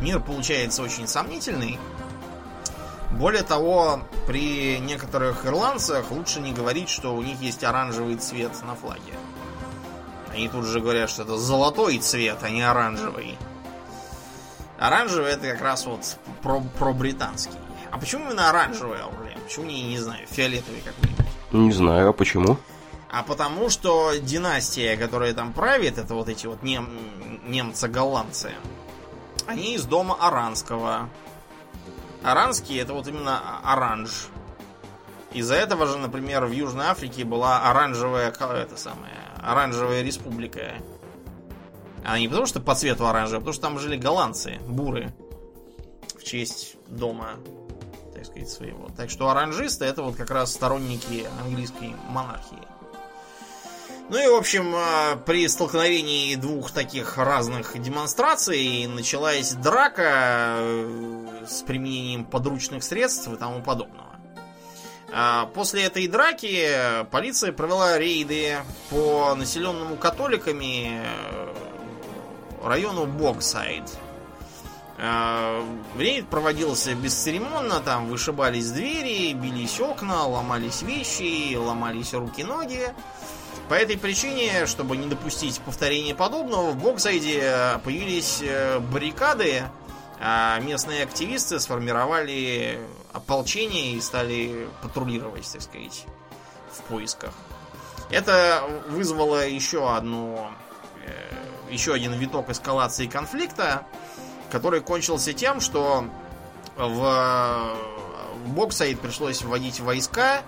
Мир 0.00 0.20
получается 0.20 0.84
очень 0.84 1.08
сомнительный, 1.08 1.80
более 3.12 3.42
того, 3.42 4.00
при 4.26 4.78
некоторых 4.78 5.46
ирландцах 5.46 6.10
лучше 6.10 6.40
не 6.40 6.52
говорить, 6.52 6.88
что 6.88 7.14
у 7.14 7.22
них 7.22 7.40
есть 7.40 7.64
оранжевый 7.64 8.16
цвет 8.16 8.52
на 8.64 8.74
флаге. 8.74 9.14
Они 10.32 10.48
тут 10.48 10.64
же 10.64 10.80
говорят, 10.80 11.10
что 11.10 11.22
это 11.22 11.36
золотой 11.36 11.98
цвет, 11.98 12.38
а 12.42 12.50
не 12.50 12.62
оранжевый. 12.62 13.36
Оранжевый 14.78 15.32
это 15.32 15.50
как 15.50 15.60
раз 15.60 15.86
вот 15.86 16.16
про, 16.42 16.60
про 16.78 16.92
британский. 16.92 17.58
А 17.90 17.98
почему 17.98 18.26
именно 18.26 18.48
оранжевый 18.48 19.00
Аурлен? 19.00 19.38
Почему 19.44 19.66
не, 19.66 19.82
не 19.82 19.98
знаю, 19.98 20.26
фиолетовый 20.30 20.80
какой-нибудь? 20.80 21.26
Не 21.52 21.72
знаю, 21.72 22.10
а 22.10 22.12
почему? 22.12 22.56
А 23.10 23.24
потому 23.24 23.70
что 23.70 24.14
династия, 24.20 24.96
которая 24.96 25.34
там 25.34 25.52
правит, 25.52 25.98
это 25.98 26.14
вот 26.14 26.28
эти 26.28 26.46
вот 26.46 26.62
нем, 26.62 26.88
немцы-голландцы, 27.48 28.52
они 29.46 29.74
из 29.74 29.84
дома 29.84 30.16
Аранского. 30.20 31.08
Аранский 32.22 32.78
это 32.78 32.92
вот 32.92 33.06
именно 33.06 33.60
оранж. 33.62 34.28
Из-за 35.32 35.54
этого 35.54 35.86
же, 35.86 35.98
например, 35.98 36.46
в 36.46 36.52
Южной 36.52 36.86
Африке 36.86 37.24
была 37.24 37.70
оранжевая, 37.70 38.30
это 38.30 38.76
самая, 38.76 39.12
оранжевая 39.40 40.02
республика. 40.02 40.74
А 42.04 42.18
не 42.18 42.28
потому 42.28 42.46
что 42.46 42.60
по 42.60 42.74
цвету 42.74 43.06
оранжевая, 43.06 43.38
а 43.38 43.40
потому 43.40 43.52
что 43.52 43.62
там 43.62 43.78
жили 43.78 43.96
голландцы, 43.96 44.58
буры. 44.66 45.14
В 46.18 46.24
честь 46.24 46.76
дома, 46.88 47.36
так 48.14 48.26
сказать, 48.26 48.50
своего. 48.50 48.88
Так 48.96 49.08
что 49.10 49.30
оранжисты 49.30 49.84
это 49.84 50.02
вот 50.02 50.16
как 50.16 50.30
раз 50.30 50.52
сторонники 50.52 51.26
английской 51.40 51.94
монархии. 52.08 52.58
Ну 54.10 54.18
и, 54.18 54.26
в 54.26 54.34
общем, 54.34 54.74
а, 54.74 55.14
при 55.24 55.46
столкновении 55.46 56.34
двух 56.34 56.72
таких 56.72 57.16
разных 57.16 57.80
демонстраций 57.80 58.88
началась 58.88 59.52
драка 59.52 60.56
э, 60.58 61.44
с 61.46 61.62
применением 61.62 62.24
подручных 62.24 62.82
средств 62.82 63.28
и 63.28 63.36
тому 63.36 63.62
подобного. 63.62 64.16
А, 65.12 65.46
после 65.54 65.84
этой 65.84 66.08
драки 66.08 67.06
полиция 67.12 67.52
провела 67.52 67.98
рейды 67.98 68.56
по 68.90 69.36
населенному 69.36 69.94
католиками 69.94 71.00
э, 71.04 71.54
району 72.64 73.06
Боксайд. 73.06 73.84
А, 74.98 75.64
рейд 75.96 76.26
проводился 76.26 76.96
бесцеремонно, 76.96 77.78
там 77.78 78.08
вышибались 78.08 78.72
двери, 78.72 79.34
бились 79.34 79.78
окна, 79.78 80.26
ломались 80.26 80.82
вещи, 80.82 81.54
ломались 81.54 82.12
руки-ноги. 82.12 82.92
По 83.70 83.74
этой 83.74 83.96
причине, 83.96 84.66
чтобы 84.66 84.96
не 84.96 85.06
допустить 85.06 85.60
повторения 85.60 86.12
подобного, 86.12 86.72
в 86.72 86.76
Боксайде 86.76 87.80
появились 87.84 88.40
э, 88.42 88.80
баррикады, 88.80 89.62
а 90.18 90.58
местные 90.58 91.04
активисты 91.04 91.60
сформировали 91.60 92.80
ополчение 93.12 93.92
и 93.92 94.00
стали 94.00 94.68
патрулировать, 94.82 95.48
так 95.52 95.62
сказать, 95.62 96.04
в 96.72 96.82
поисках. 96.88 97.32
Это 98.10 98.64
вызвало 98.88 99.46
еще 99.46 99.94
одну, 99.94 100.50
э, 101.06 101.72
еще 101.72 101.94
один 101.94 102.12
виток 102.14 102.50
эскалации 102.50 103.06
конфликта, 103.06 103.86
который 104.50 104.80
кончился 104.80 105.32
тем, 105.32 105.60
что 105.60 106.06
в, 106.76 107.76
в 108.46 108.52
Боксайд 108.52 108.98
пришлось 108.98 109.42
вводить 109.42 109.78
войска, 109.78 110.42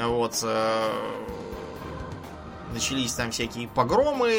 вот, 0.00 0.40
э, 0.42 0.90
начались 2.72 3.12
там 3.12 3.30
всякие 3.30 3.68
погромы, 3.68 4.30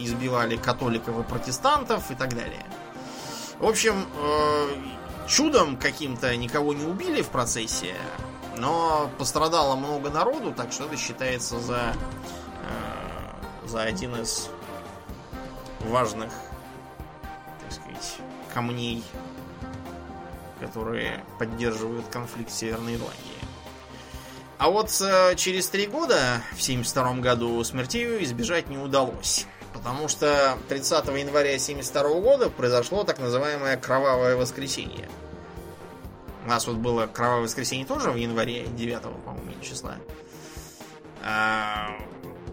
избивали 0.00 0.56
католиков 0.56 1.18
и 1.18 1.22
протестантов 1.22 2.10
и 2.10 2.14
так 2.14 2.34
далее. 2.34 2.64
В 3.58 3.66
общем, 3.66 4.06
э, 4.16 4.68
чудом 5.26 5.76
каким-то 5.76 6.34
никого 6.36 6.72
не 6.74 6.84
убили 6.84 7.22
в 7.22 7.28
процессе, 7.28 7.94
но 8.56 9.10
пострадало 9.18 9.76
много 9.76 10.10
народу, 10.10 10.52
так 10.56 10.72
что 10.72 10.84
это 10.84 10.96
считается 10.96 11.58
за, 11.60 11.94
э, 12.62 13.66
за 13.66 13.82
один 13.82 14.16
из 14.16 14.48
важных, 15.80 16.32
так 17.60 17.72
сказать, 17.72 18.16
камней, 18.52 19.04
которые 20.60 21.24
поддерживают 21.38 22.06
конфликт 22.08 22.50
в 22.50 22.54
Северной 22.54 22.94
Ирландии. 22.94 23.33
А 24.64 24.70
вот 24.70 24.88
э, 25.02 25.34
через 25.36 25.68
три 25.68 25.86
года, 25.86 26.40
в 26.56 26.62
72 26.62 27.16
году, 27.16 27.62
смерти 27.64 27.98
избежать 28.24 28.70
не 28.70 28.78
удалось. 28.78 29.44
Потому 29.74 30.08
что 30.08 30.56
30 30.70 31.06
января 31.08 31.58
72 31.58 32.20
года 32.20 32.48
произошло 32.48 33.04
так 33.04 33.18
называемое 33.18 33.76
кровавое 33.76 34.36
воскресенье. 34.36 35.06
У 36.46 36.48
нас 36.48 36.66
вот 36.66 36.76
было 36.76 37.06
кровавое 37.06 37.42
воскресенье 37.42 37.84
тоже 37.84 38.10
в 38.10 38.16
январе 38.16 38.66
9, 38.66 39.02
по-моему, 39.02 39.52
числа. 39.60 39.96
А 41.22 41.98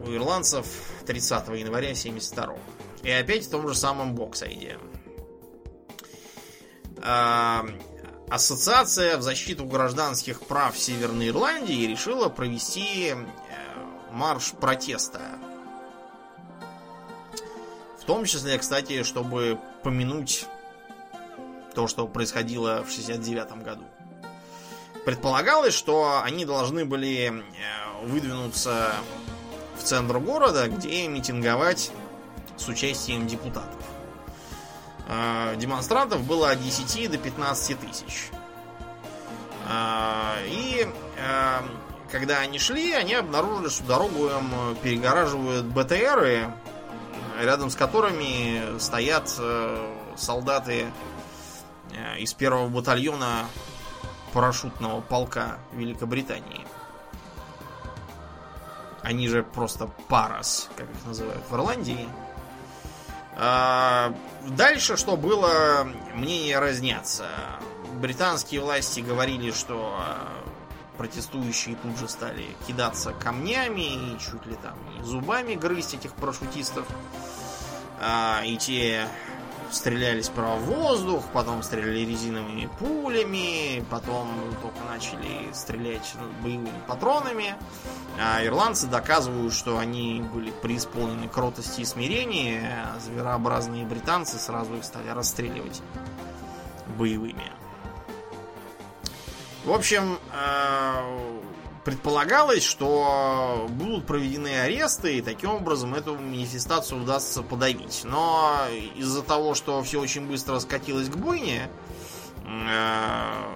у 0.05 0.13
ирландцев 0.13 0.65
30 1.05 1.47
января 1.59 1.95
72 1.95 2.57
И 3.03 3.09
опять 3.09 3.45
в 3.45 3.49
том 3.49 3.69
же 3.69 3.73
самом 3.73 4.15
боксайде. 4.15 4.77
Ассоциация 8.31 9.17
в 9.17 9.21
защиту 9.21 9.65
гражданских 9.65 10.39
прав 10.43 10.79
Северной 10.79 11.27
Ирландии 11.27 11.85
решила 11.85 12.29
провести 12.29 13.09
э, 13.09 13.15
марш 14.13 14.53
протеста. 14.53 15.19
В 17.99 18.05
том 18.05 18.23
числе, 18.23 18.57
кстати, 18.57 19.03
чтобы 19.03 19.59
помянуть 19.83 20.45
то, 21.75 21.87
что 21.87 22.07
происходило 22.07 22.85
в 22.87 22.89
69 22.89 23.63
году. 23.65 23.83
Предполагалось, 25.03 25.73
что 25.73 26.21
они 26.23 26.45
должны 26.45 26.85
были 26.85 27.33
э, 27.33 28.05
выдвинуться 28.05 28.93
в 29.77 29.83
центр 29.83 30.19
города, 30.19 30.69
где 30.69 31.05
митинговать 31.09 31.91
с 32.55 32.65
участием 32.69 33.27
депутатов. 33.27 33.83
Э, 35.11 35.55
демонстрантов 35.57 36.21
было 36.23 36.49
от 36.49 36.63
10 36.63 37.11
до 37.11 37.17
15 37.17 37.79
тысяч. 37.79 38.31
Э, 39.69 40.43
и 40.47 40.87
когда 42.11 42.39
они 42.39 42.57
шли, 42.57 42.93
они 42.93 43.13
обнаружили, 43.13 43.69
что 43.69 43.83
дорогу 43.83 44.27
им 44.27 44.75
перегораживают 44.81 45.65
БТРы, 45.67 46.51
рядом 47.39 47.69
с 47.69 47.75
которыми 47.75 48.79
стоят 48.79 49.29
солдаты 50.17 50.87
Э, 51.93 52.17
из 52.17 52.33
первого 52.33 52.67
батальона 52.69 53.45
парашютного 54.33 55.01
полка 55.01 55.57
Великобритании. 55.73 56.65
Они 59.01 59.27
же 59.27 59.43
просто 59.43 59.87
парас, 60.07 60.69
как 60.75 60.89
их 60.89 61.05
называют 61.05 61.43
в 61.49 61.55
Ирландии. 61.55 62.07
Дальше, 64.47 64.97
что 64.97 65.15
было, 65.15 65.87
мнения 66.13 66.59
разнятся. 66.59 67.27
Британские 68.01 68.61
власти 68.61 68.99
говорили, 68.99 69.51
что 69.51 69.95
протестующие 70.97 71.75
тут 71.75 71.97
же 71.97 72.07
стали 72.07 72.45
кидаться 72.67 73.11
камнями 73.13 73.81
и 73.81 74.19
чуть 74.19 74.45
ли 74.45 74.55
там 74.61 74.77
зубами 75.03 75.55
грызть 75.55 75.93
этих 75.93 76.13
парашютистов. 76.13 76.85
А, 77.99 78.41
и 78.45 78.57
те 78.57 79.07
стреляли 79.71 80.21
в 80.21 80.65
воздух, 80.65 81.23
потом 81.33 81.63
стреляли 81.63 81.99
резиновыми 81.99 82.69
пулями, 82.79 83.83
потом 83.89 84.27
только 84.61 84.79
начали 84.89 85.51
стрелять 85.53 86.13
боевыми 86.43 86.71
патронами. 86.87 87.55
А 88.19 88.45
ирландцы 88.45 88.87
доказывают, 88.87 89.53
что 89.53 89.79
они 89.79 90.21
были 90.33 90.51
преисполнены 90.51 91.27
кротости 91.27 91.81
и 91.81 91.85
смирения, 91.85 92.85
а 92.85 92.99
зверообразные 92.99 93.85
британцы 93.85 94.37
сразу 94.37 94.75
их 94.75 94.83
стали 94.83 95.09
расстреливать 95.09 95.81
боевыми. 96.97 97.51
В 99.63 99.71
общем, 99.71 100.17
э, 100.33 101.40
предполагалось, 101.83 102.63
что 102.63 103.67
будут 103.69 104.05
проведены 104.05 104.59
аресты, 104.59 105.17
и 105.17 105.21
таким 105.21 105.51
образом 105.51 105.93
эту 105.95 106.15
манифестацию 106.15 107.01
удастся 107.01 107.41
подавить. 107.41 108.01
Но 108.03 108.61
из-за 108.95 109.23
того, 109.23 109.55
что 109.55 109.81
все 109.83 109.99
очень 109.99 110.27
быстро 110.27 110.59
скатилось 110.59 111.09
к 111.09 111.15
бойне, 111.15 111.69
э, 112.45 113.55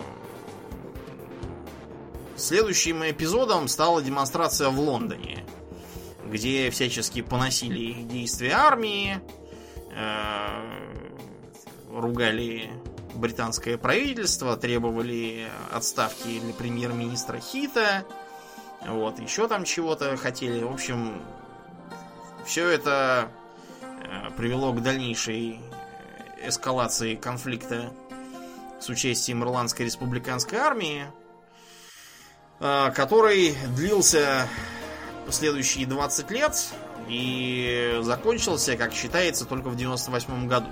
следующим 2.35 3.03
эпизодом 3.03 3.67
стала 3.67 4.01
демонстрация 4.01 4.69
в 4.69 4.79
Лондоне, 4.79 5.45
где 6.25 6.69
всячески 6.71 7.21
поносили 7.21 7.93
действия 8.03 8.53
армии, 8.53 9.19
э, 9.95 10.85
ругали 11.91 12.71
британское 13.15 13.77
правительство, 13.77 14.57
требовали 14.57 15.47
отставки 15.71 16.41
премьер-министра 16.57 17.39
Хита, 17.39 18.05
вот, 18.87 19.19
еще 19.19 19.47
там 19.47 19.63
чего-то 19.63 20.15
хотели. 20.17 20.63
В 20.63 20.71
общем, 20.71 21.21
все 22.45 22.69
это 22.69 23.29
э, 23.81 24.29
привело 24.37 24.71
к 24.73 24.81
дальнейшей 24.81 25.59
эскалации 26.43 27.15
конфликта 27.15 27.91
с 28.79 28.89
участием 28.89 29.43
Ирландской 29.43 29.83
республиканской 29.83 30.59
армии, 30.59 31.05
э, 32.59 32.91
который 32.91 33.55
длился 33.75 34.47
следующие 35.31 35.87
20 35.87 36.31
лет 36.31 36.53
и 37.07 37.99
закончился, 38.01 38.77
как 38.77 38.93
считается, 38.93 39.45
только 39.45 39.69
в 39.69 39.75
98 39.75 40.47
году. 40.47 40.69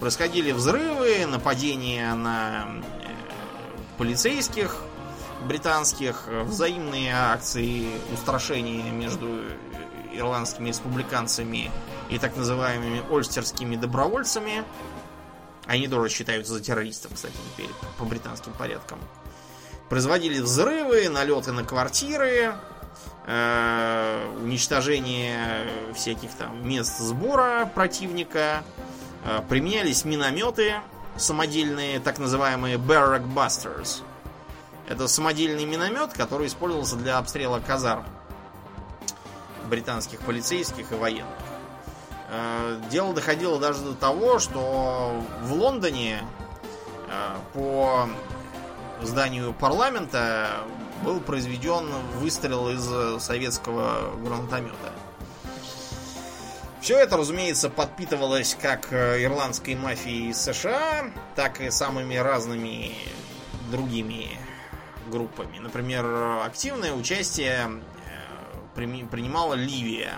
Происходили 0.00 0.52
взрывы, 0.52 1.24
нападения 1.26 2.14
на 2.14 2.66
э, 2.66 3.08
полицейских 3.96 4.76
британских, 5.46 6.26
взаимные 6.44 7.14
акции 7.14 7.88
устрашения 8.12 8.90
между 8.90 9.40
ирландскими 10.12 10.68
республиканцами 10.68 11.70
и 12.10 12.18
так 12.18 12.36
называемыми 12.36 13.02
ольстерскими 13.10 13.76
добровольцами. 13.76 14.64
Они 15.66 15.86
тоже 15.88 16.12
считаются 16.12 16.54
за 16.54 16.60
террористов, 16.60 17.12
кстати, 17.14 17.34
теперь 17.52 17.70
по 17.98 18.04
британским 18.04 18.52
порядкам. 18.52 18.98
Производили 19.88 20.40
взрывы, 20.40 21.08
налеты 21.08 21.52
на 21.52 21.62
квартиры, 21.62 22.54
э, 23.26 24.36
уничтожение 24.42 25.68
всяких 25.94 26.30
там 26.32 26.66
мест 26.66 26.98
сбора 26.98 27.70
противника, 27.74 28.62
Э, 28.64 29.03
применялись 29.48 30.04
минометы 30.04 30.74
самодельные, 31.16 32.00
так 32.00 32.18
называемые 32.18 32.76
Barrack 32.76 33.26
Busters. 33.32 34.02
Это 34.88 35.08
самодельный 35.08 35.64
миномет, 35.64 36.12
который 36.12 36.46
использовался 36.46 36.96
для 36.96 37.18
обстрела 37.18 37.60
казарм 37.60 38.04
британских 39.68 40.20
полицейских 40.20 40.92
и 40.92 40.94
военных. 40.94 41.38
Э, 42.30 42.80
дело 42.90 43.14
доходило 43.14 43.58
даже 43.58 43.80
до 43.82 43.94
того, 43.94 44.38
что 44.38 45.22
в 45.42 45.52
Лондоне 45.52 46.22
э, 47.08 47.36
по 47.54 48.08
зданию 49.02 49.52
парламента 49.54 50.50
был 51.02 51.20
произведен 51.20 51.88
выстрел 52.18 52.68
из 52.68 53.22
советского 53.22 54.14
гранатомета. 54.24 54.92
Все 56.84 56.98
это, 56.98 57.16
разумеется, 57.16 57.70
подпитывалось 57.70 58.58
как 58.60 58.92
э, 58.92 59.24
ирландской 59.24 59.74
мафией 59.74 60.34
США, 60.34 61.06
так 61.34 61.62
и 61.62 61.70
самыми 61.70 62.16
разными 62.16 62.92
другими 63.70 64.28
группами. 65.08 65.60
Например, 65.60 66.04
активное 66.44 66.92
участие 66.92 67.80
э, 68.76 68.76
принимала 68.76 69.54
Ливия, 69.54 70.12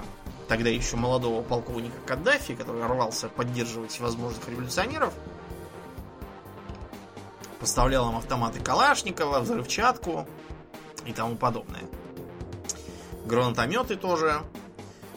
тогда 0.48 0.68
еще 0.68 0.96
молодого 0.96 1.40
полковника 1.40 1.98
Каддафи, 2.04 2.56
который 2.56 2.84
рвался 2.84 3.28
поддерживать 3.28 4.00
возможных 4.00 4.48
революционеров. 4.48 5.14
Поставлял 7.60 8.10
им 8.10 8.16
автоматы 8.16 8.58
Калашникова, 8.58 9.38
взрывчатку 9.38 10.26
и 11.04 11.12
тому 11.12 11.36
подобное. 11.36 11.84
Гранатометы 13.24 13.94
тоже. 13.94 14.42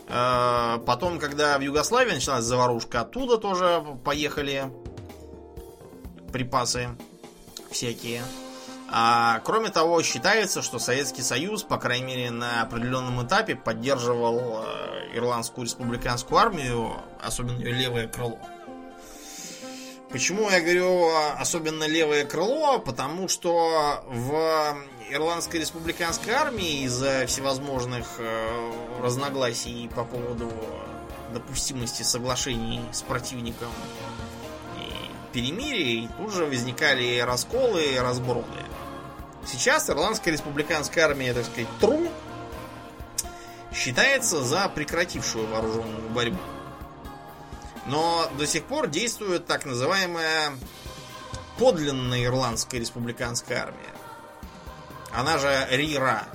Э, 0.09 0.79
потом, 0.85 1.19
когда 1.19 1.57
в 1.57 1.61
Югославии 1.61 2.13
началась 2.13 2.43
заварушка, 2.43 3.01
оттуда 3.01 3.37
тоже 3.37 3.83
поехали 4.03 4.71
припасы 6.33 6.89
всякие. 7.71 8.23
А, 8.91 9.39
кроме 9.43 9.69
того, 9.69 10.01
считается, 10.01 10.63
что 10.63 10.79
Советский 10.79 11.21
Союз, 11.21 11.61
по 11.61 11.77
крайней 11.77 12.05
мере, 12.05 12.31
на 12.31 12.63
определенном 12.63 13.25
этапе 13.25 13.55
поддерживал 13.55 14.63
э, 14.63 15.15
Ирландскую 15.15 15.65
республиканскую 15.65 16.39
армию, 16.39 16.93
особенно 17.21 17.59
ее 17.59 17.71
левое 17.71 18.07
крыло. 18.07 18.39
Почему 20.09 20.49
я 20.49 20.59
говорю 20.59 21.11
особенно 21.37 21.87
левое 21.87 22.25
крыло? 22.25 22.79
Потому 22.79 23.27
что 23.27 24.03
в 24.07 24.75
Ирландской 25.09 25.57
республиканской 25.57 26.33
армии 26.33 26.83
из-за 26.83 27.25
всевозможных 27.25 28.05
э, 28.19 28.71
разногласий 29.01 29.89
по 29.95 30.03
поводу 30.03 30.51
допустимости 31.33 32.03
соглашений 32.03 32.81
с 32.91 33.01
противником 33.01 33.71
и 34.77 35.33
перемирий, 35.33 36.09
тут 36.17 36.33
же 36.33 36.45
возникали 36.45 37.19
расколы 37.19 37.83
и 37.93 37.97
разброды. 37.97 38.47
Сейчас 39.45 39.89
Ирландская 39.89 40.33
республиканская 40.33 41.05
армия, 41.05 41.33
так 41.33 41.45
сказать, 41.45 41.67
тру 41.79 42.07
считается 43.73 44.43
за 44.43 44.69
прекратившую 44.69 45.47
вооруженную 45.47 46.09
борьбу. 46.09 46.39
Но 47.85 48.29
до 48.37 48.45
сих 48.45 48.65
пор 48.65 48.87
действует 48.87 49.47
так 49.47 49.65
называемая 49.65 50.51
подлинная 51.57 52.25
Ирландская 52.25 52.79
республиканская 52.79 53.63
армия. 53.63 53.98
Она 55.11 55.37
же 55.37 55.67
РИРА. 55.71 56.27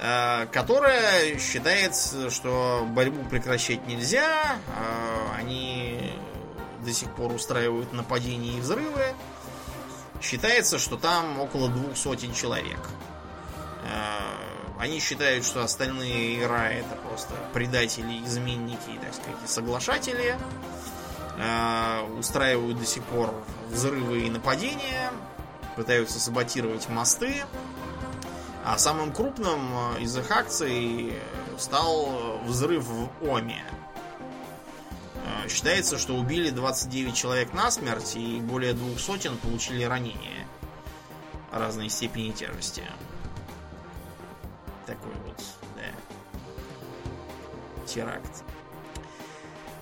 Э, 0.00 0.46
которая 0.52 1.38
считает, 1.40 1.96
что 2.30 2.86
борьбу 2.88 3.24
прекращать 3.24 3.84
нельзя. 3.88 4.56
Э, 4.76 5.36
они 5.36 6.12
до 6.84 6.92
сих 6.92 7.12
пор 7.16 7.32
устраивают 7.32 7.92
нападения 7.92 8.58
и 8.58 8.60
взрывы. 8.60 9.14
Считается, 10.22 10.78
что 10.78 10.96
там 10.96 11.40
около 11.40 11.68
двух 11.68 11.96
сотен 11.96 12.32
человек. 12.32 12.78
Э, 13.84 14.20
они 14.78 15.00
считают, 15.00 15.44
что 15.44 15.64
остальные 15.64 16.42
Ира 16.44 16.68
это 16.68 16.94
просто 17.08 17.34
предатели, 17.52 18.24
изменники, 18.24 19.00
так 19.02 19.14
сказать, 19.14 19.50
соглашатели. 19.50 20.36
Устраивают 22.18 22.80
до 22.80 22.84
сих 22.84 23.04
пор 23.04 23.32
взрывы 23.70 24.26
и 24.26 24.30
нападения. 24.30 25.12
Пытаются 25.78 26.18
саботировать 26.18 26.88
мосты. 26.88 27.44
А 28.64 28.76
самым 28.76 29.12
крупным 29.12 29.96
из 30.00 30.16
их 30.16 30.28
акций 30.32 31.14
стал 31.56 32.40
взрыв 32.44 32.84
в 32.84 33.08
Оме. 33.22 33.64
Считается, 35.48 35.96
что 35.96 36.14
убили 36.14 36.50
29 36.50 37.14
человек 37.14 37.52
насмерть 37.52 38.16
и 38.16 38.40
более 38.40 38.72
двух 38.74 38.98
сотен 38.98 39.38
получили 39.38 39.84
ранения 39.84 40.46
разной 41.52 41.88
степени 41.88 42.32
тяжести. 42.32 42.82
Такой 44.84 45.12
вот, 45.24 45.40
да, 45.76 45.92
теракт. 47.86 48.42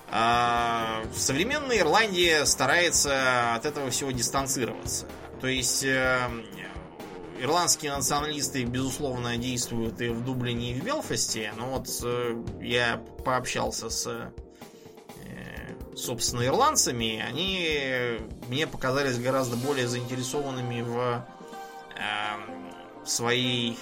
А 0.09 1.03
современная 1.17 1.79
Ирландия 1.79 2.45
старается 2.45 3.55
от 3.55 3.65
этого 3.65 3.91
всего 3.91 4.11
дистанцироваться. 4.11 5.07
То 5.47 5.51
есть 5.51 5.85
э, 5.85 6.29
ирландские 7.39 7.93
националисты, 7.93 8.65
безусловно, 8.65 9.37
действуют 9.37 10.01
и 10.01 10.09
в 10.09 10.25
Дублине, 10.25 10.73
и 10.73 10.81
в 10.81 10.83
Белфасте. 10.83 11.53
Но 11.57 11.67
вот 11.67 11.87
э, 12.03 12.43
я 12.61 13.01
пообщался 13.25 13.89
с, 13.89 14.09
э, 14.09 14.33
собственно, 15.95 16.45
ирландцами. 16.45 17.25
Они 17.25 18.19
мне 18.49 18.67
показались 18.67 19.21
гораздо 19.21 19.57
более 19.57 19.87
заинтересованными 19.87 20.81
в 20.81 21.25
э, 21.95 23.05
своей 23.05 23.79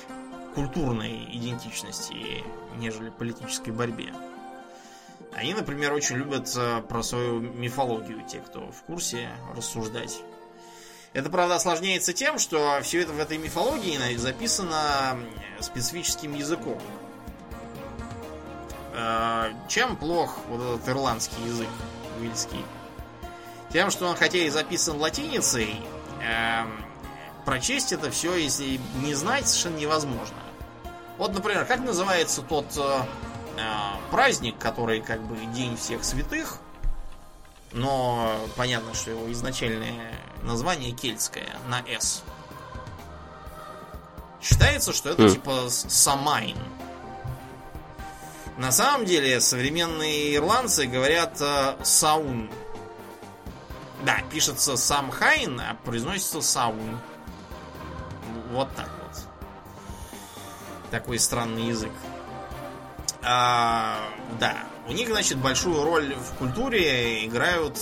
культурной 0.54 1.24
идентичности, 1.32 2.44
нежели 2.76 3.08
политической 3.08 3.70
борьбе. 3.70 4.12
Они, 5.32 5.54
например, 5.54 5.94
очень 5.94 6.16
любят 6.16 6.46
э, 6.58 6.82
про 6.82 7.02
свою 7.02 7.40
мифологию, 7.40 8.22
те, 8.28 8.40
кто 8.40 8.70
в 8.70 8.82
курсе, 8.82 9.30
рассуждать. 9.56 10.22
Это, 11.14 11.30
правда, 11.30 11.54
осложняется 11.54 12.12
тем, 12.12 12.40
что 12.40 12.80
все 12.82 13.02
это 13.02 13.12
в 13.12 13.20
этой 13.20 13.38
мифологии 13.38 14.16
записано 14.16 15.16
специфическим 15.60 16.34
языком. 16.34 16.80
Э, 18.94 19.52
чем 19.68 19.96
плох 19.96 20.36
вот 20.48 20.60
этот 20.60 20.88
ирландский 20.88 21.40
язык, 21.44 21.68
уильский? 22.20 22.64
Тем, 23.72 23.90
что 23.90 24.06
он 24.06 24.16
хотя 24.16 24.38
и 24.38 24.50
записан 24.50 24.98
латиницей, 24.98 25.76
эм, 26.22 26.84
прочесть 27.44 27.92
это 27.92 28.10
все, 28.10 28.34
если 28.34 28.80
не 29.02 29.14
знать, 29.14 29.48
совершенно 29.48 29.76
невозможно. 29.78 30.36
Вот, 31.18 31.32
например, 31.32 31.64
как 31.64 31.80
называется 31.80 32.42
тот 32.42 32.66
э, 32.76 32.98
э, 33.56 33.62
праздник, 34.10 34.58
который 34.58 35.00
как 35.00 35.22
бы 35.22 35.36
День 35.54 35.76
всех 35.76 36.04
святых, 36.04 36.58
но 37.74 38.40
понятно, 38.56 38.94
что 38.94 39.10
его 39.10 39.30
изначальное 39.32 40.18
название 40.42 40.92
кельтское, 40.92 41.58
на 41.68 41.82
«С». 41.86 42.22
Считается, 44.40 44.92
что 44.92 45.10
это 45.10 45.24
mm. 45.24 45.30
типа 45.30 45.66
Самайн. 45.68 46.56
На 48.56 48.70
самом 48.70 49.04
деле, 49.04 49.40
современные 49.40 50.36
ирландцы 50.36 50.86
говорят 50.86 51.40
э, 51.40 51.76
Саун. 51.82 52.48
Да, 54.04 54.18
пишется 54.30 54.76
Самхайн, 54.76 55.58
а 55.60 55.76
произносится 55.84 56.40
Саун. 56.40 57.00
Вот 58.52 58.72
так 58.76 58.90
вот. 59.02 59.22
Такой 60.90 61.18
странный 61.18 61.68
язык. 61.68 61.90
А, 63.22 63.98
да, 64.38 64.66
у 64.86 64.92
них, 64.92 65.08
значит, 65.08 65.38
большую 65.38 65.82
роль 65.82 66.14
в 66.14 66.34
культуре 66.38 67.26
играют 67.26 67.78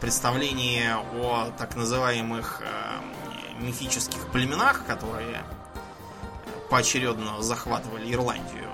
представления 0.00 0.96
о 1.14 1.52
так 1.56 1.76
называемых 1.76 2.60
э, 2.62 3.62
мифических 3.62 4.26
племенах, 4.32 4.84
которые 4.86 5.42
поочередно 6.68 7.40
захватывали 7.42 8.12
Ирландию. 8.12 8.68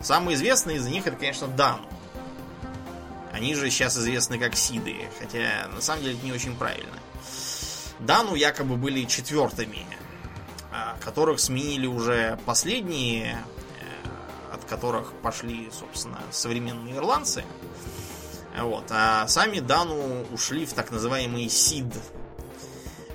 Самый 0.00 0.34
известный 0.34 0.76
из 0.76 0.86
них 0.86 1.06
это, 1.06 1.16
конечно, 1.16 1.48
Дану. 1.48 1.86
Они 3.32 3.54
же 3.54 3.70
сейчас 3.70 3.96
известны 3.96 4.38
как 4.38 4.54
Сиды, 4.54 4.96
хотя 5.18 5.68
на 5.74 5.80
самом 5.80 6.02
деле 6.02 6.16
это 6.16 6.24
не 6.24 6.32
очень 6.32 6.56
правильно. 6.56 6.98
Дану 7.98 8.34
якобы 8.34 8.76
были 8.76 9.04
четвертыми, 9.04 9.84
э, 10.70 11.04
которых 11.04 11.40
сменили 11.40 11.86
уже 11.86 12.38
последние 12.46 13.38
которых 14.72 15.12
пошли, 15.20 15.70
собственно, 15.70 16.18
современные 16.30 16.96
ирландцы. 16.96 17.44
Вот. 18.58 18.84
А 18.88 19.28
сами 19.28 19.60
Дану 19.60 20.24
ушли 20.32 20.64
в 20.64 20.72
так 20.72 20.90
называемый 20.90 21.50
СИД. 21.50 21.92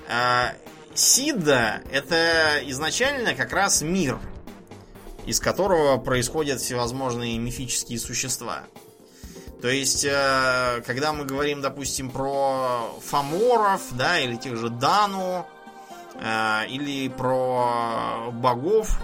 А, 0.07 0.53
Сида 0.93 1.81
это 1.91 2.59
изначально 2.65 3.33
как 3.33 3.53
раз 3.53 3.81
мир, 3.81 4.19
из 5.25 5.39
которого 5.39 5.97
происходят 5.97 6.61
всевозможные 6.61 7.39
мифические 7.39 7.99
существа. 7.99 8.63
То 9.61 9.67
есть, 9.67 10.05
э, 10.05 10.83
когда 10.85 11.11
мы 11.11 11.25
говорим, 11.25 11.61
допустим, 11.61 12.11
про 12.11 12.91
фаморов, 13.03 13.81
да, 13.91 14.19
или 14.19 14.35
тех 14.35 14.55
же 14.57 14.69
Дану, 14.69 15.47
э, 16.21 16.67
или 16.69 17.09
про 17.09 18.29
богов, 18.31 18.99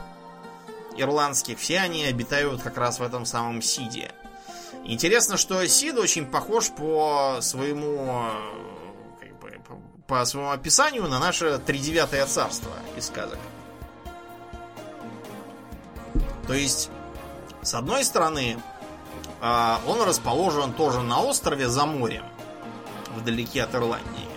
ирландских, 0.98 1.60
все 1.60 1.80
они 1.80 2.06
обитают 2.06 2.62
как 2.62 2.78
раз 2.78 3.00
в 3.00 3.04
этом 3.04 3.26
самом 3.26 3.62
Сиде. 3.62 4.12
Интересно, 4.86 5.38
что 5.38 5.66
Сид 5.68 5.98
очень 5.98 6.26
похож 6.26 6.70
по 6.70 7.38
своему 7.42 8.26
как 9.20 9.40
бы, 9.40 9.60
по 10.08 10.26
своему 10.26 10.52
описанию 10.52 11.08
на 11.08 11.20
наше 11.20 11.58
тридевятое 11.60 12.26
царство 12.26 12.72
из 12.98 13.08
сказок. 13.08 13.40
То 16.48 16.54
есть, 16.54 16.90
с 17.62 17.74
одной 17.74 18.04
стороны, 18.04 18.58
а, 19.40 19.80
он 19.88 20.02
расположен 20.02 20.74
тоже 20.74 21.02
на 21.02 21.22
острове 21.22 21.70
за 21.70 21.86
морем, 21.86 22.26
вдалеке 23.16 23.64
от 23.64 23.74
Ирландии. 23.76 24.28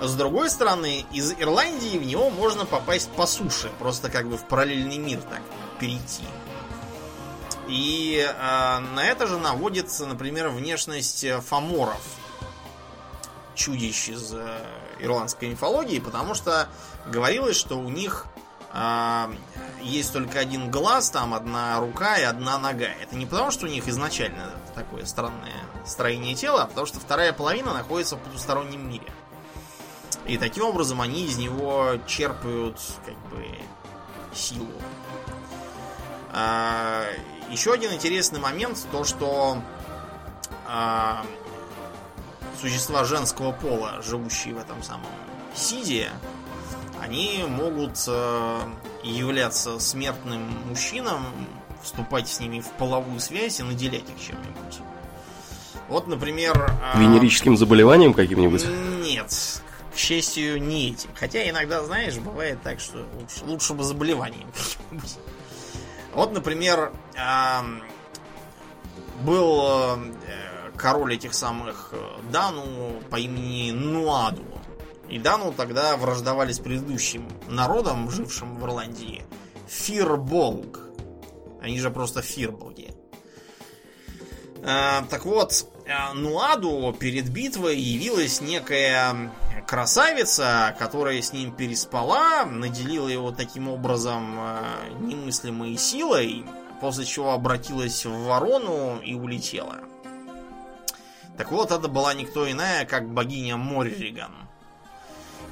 С 0.00 0.14
другой 0.14 0.50
стороны, 0.50 1.06
из 1.12 1.32
Ирландии 1.32 1.96
в 1.96 2.04
него 2.04 2.28
можно 2.30 2.66
попасть 2.66 3.10
по 3.12 3.26
суше, 3.26 3.70
просто 3.78 4.10
как 4.10 4.28
бы 4.28 4.36
в 4.36 4.44
параллельный 4.44 4.98
мир 4.98 5.20
так 5.22 5.40
перейти. 5.78 6.24
И 7.68 8.24
э, 8.24 8.78
на 8.78 9.04
это 9.04 9.26
же 9.26 9.38
наводится, 9.38 10.06
например, 10.06 10.50
внешность 10.50 11.26
фаморов, 11.46 12.00
чудищ 13.56 14.08
из 14.08 14.32
э, 14.34 14.58
ирландской 15.00 15.50
мифологии, 15.50 15.98
потому 15.98 16.34
что 16.34 16.68
говорилось, 17.06 17.56
что 17.56 17.76
у 17.76 17.88
них 17.88 18.26
э, 18.72 19.34
есть 19.82 20.12
только 20.12 20.38
один 20.38 20.70
глаз, 20.70 21.10
там 21.10 21.34
одна 21.34 21.80
рука 21.80 22.16
и 22.18 22.22
одна 22.22 22.58
нога. 22.58 22.86
Это 22.86 23.16
не 23.16 23.26
потому, 23.26 23.50
что 23.50 23.66
у 23.66 23.68
них 23.68 23.88
изначально 23.88 24.52
такое 24.74 25.04
странное 25.04 25.64
строение 25.84 26.34
тела, 26.34 26.62
а 26.62 26.66
потому 26.66 26.86
что 26.86 27.00
вторая 27.00 27.32
половина 27.32 27.72
находится 27.72 28.16
в 28.16 28.20
потустороннем 28.20 28.88
мире. 28.88 29.12
И 30.26 30.38
таким 30.38 30.64
образом 30.64 31.00
они 31.00 31.24
из 31.24 31.36
него 31.36 31.98
черпают 32.06 32.78
как 33.04 33.16
бы 33.30 33.44
силу. 34.34 34.70
А, 36.38 37.06
еще 37.50 37.72
один 37.72 37.92
интересный 37.92 38.40
момент, 38.40 38.86
то 38.92 39.04
что 39.04 39.62
а, 40.66 41.24
существа 42.60 43.04
женского 43.04 43.52
пола, 43.52 44.02
живущие 44.02 44.52
в 44.54 44.58
этом 44.58 44.82
самом 44.82 45.06
Сиде, 45.54 46.10
они 47.00 47.42
могут 47.48 48.04
а, 48.06 48.68
являться 49.02 49.78
смертным 49.78 50.42
мужчинам, 50.68 51.24
вступать 51.82 52.28
с 52.28 52.38
ними 52.38 52.60
в 52.60 52.68
половую 52.72 53.18
связь 53.18 53.60
и 53.60 53.62
наделять 53.62 54.04
их 54.10 54.20
чем-нибудь. 54.20 54.80
Вот, 55.88 56.06
например... 56.06 56.70
Венерическим 56.96 57.56
заболеванием 57.56 58.12
каким-нибудь? 58.12 58.66
Нет. 59.00 59.62
к 59.94 59.96
счастью, 59.96 60.60
не 60.60 60.90
этим. 60.90 61.08
Хотя 61.14 61.48
иногда, 61.48 61.82
знаешь, 61.82 62.16
бывает 62.16 62.62
так, 62.62 62.78
что 62.78 63.06
лучше, 63.18 63.44
лучше 63.46 63.72
бы 63.72 63.84
заболеванием 63.84 64.50
каким-нибудь. 64.52 65.16
Вот, 66.16 66.32
например, 66.32 66.92
был 69.20 69.60
э, 69.62 69.96
король 70.74 71.14
этих 71.14 71.34
самых 71.34 71.90
э, 71.92 71.98
Дану 72.32 73.02
по 73.10 73.16
имени 73.16 73.70
Нуаду. 73.70 74.44
И 75.10 75.18
Дану 75.18 75.52
тогда 75.52 75.94
враждовали 75.98 76.52
с 76.52 76.58
предыдущим 76.58 77.28
народом, 77.48 78.10
жившим 78.10 78.58
в 78.58 78.64
Ирландии. 78.64 79.24
Фирболг. 79.68 80.80
Они 81.60 81.78
же 81.78 81.90
просто 81.90 82.22
фирболги. 82.22 82.94
Э, 84.62 85.02
так 85.10 85.26
вот, 85.26 85.70
Нуаду 86.14 86.96
перед 86.98 87.28
битвой 87.28 87.76
явилась 87.76 88.40
некая 88.40 89.32
красавица, 89.66 90.74
которая 90.78 91.20
с 91.20 91.32
ним 91.32 91.52
переспала, 91.52 92.44
наделила 92.44 93.08
его 93.08 93.32
таким 93.32 93.68
образом 93.68 94.38
немыслимой 95.00 95.76
силой, 95.76 96.44
после 96.80 97.04
чего 97.04 97.32
обратилась 97.32 98.04
в 98.06 98.24
ворону 98.24 98.98
и 99.00 99.14
улетела. 99.14 99.80
Так 101.36 101.52
вот, 101.52 101.70
это 101.70 101.88
была 101.88 102.14
никто 102.14 102.50
иная, 102.50 102.86
как 102.86 103.08
богиня 103.08 103.56
Морриган. 103.56 104.32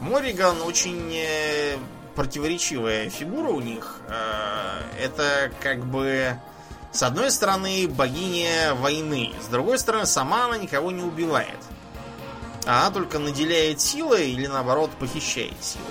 Морриган 0.01 0.63
очень 0.63 1.13
э, 1.15 1.77
противоречивая 2.15 3.11
фигура 3.11 3.51
у 3.51 3.61
них. 3.61 4.01
Э, 4.09 4.81
это 4.99 5.53
как 5.61 5.85
бы 5.85 6.39
с 6.91 7.03
одной 7.03 7.31
стороны 7.31 7.87
богиня 7.89 8.75
войны, 8.75 9.33
с 9.43 9.47
другой 9.49 9.79
стороны 9.79 10.07
сама 10.07 10.47
она 10.47 10.57
никого 10.57 10.91
не 10.91 11.03
убивает. 11.03 11.59
Она 12.67 12.91
только 12.91 13.19
наделяет 13.19 13.81
силой 13.81 14.31
или 14.31 14.47
наоборот 14.47 14.91
похищает 14.99 15.63
силу. 15.63 15.85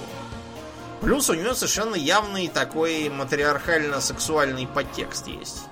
Плюс 1.01 1.29
у 1.29 1.33
нее 1.33 1.53
совершенно 1.53 1.95
явный 1.95 2.47
такой 2.47 3.09
матриархально-сексуальный 3.09 4.67
подтекст 4.67 5.27
есть. 5.27 5.63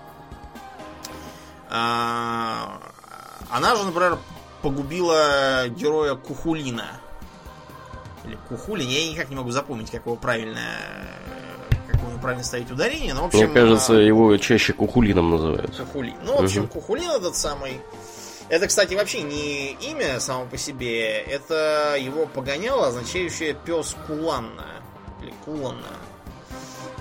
А, 1.69 2.81
она 3.49 3.75
же, 3.77 3.85
например, 3.85 4.17
погубила 4.61 5.69
героя 5.69 6.15
Кухулина. 6.15 6.85
Или 8.25 8.37
Кухулин, 8.49 8.87
я 8.87 9.09
никак 9.09 9.29
не 9.29 9.35
могу 9.37 9.51
запомнить, 9.51 9.89
как 9.89 10.05
его 10.05 10.17
правильно 10.17 10.59
как 11.87 12.01
его 12.01 12.19
правильно 12.21 12.43
ставить 12.43 12.69
ударение, 12.69 13.13
но 13.13 13.23
в 13.23 13.25
общем... 13.27 13.39
Мне 13.39 13.47
кажется, 13.47 13.93
а... 13.93 14.01
его 14.01 14.35
чаще 14.37 14.73
Кухулином 14.73 15.31
называют. 15.31 15.75
Кухулин. 15.75 16.15
Ну, 16.25 16.37
в 16.37 16.43
общем, 16.43 16.63
угу. 16.63 16.73
Кухулин 16.73 17.09
этот 17.09 17.35
самый... 17.35 17.81
Это, 18.51 18.67
кстати, 18.67 18.95
вообще 18.95 19.21
не 19.21 19.71
имя 19.75 20.19
само 20.19 20.45
по 20.45 20.57
себе, 20.57 21.21
это 21.21 21.95
его 21.97 22.25
погоняло, 22.25 22.87
означающее 22.87 23.53
пес 23.53 23.95
Куланна 24.07 24.67
или 25.21 25.33
Кулана. 25.45 25.87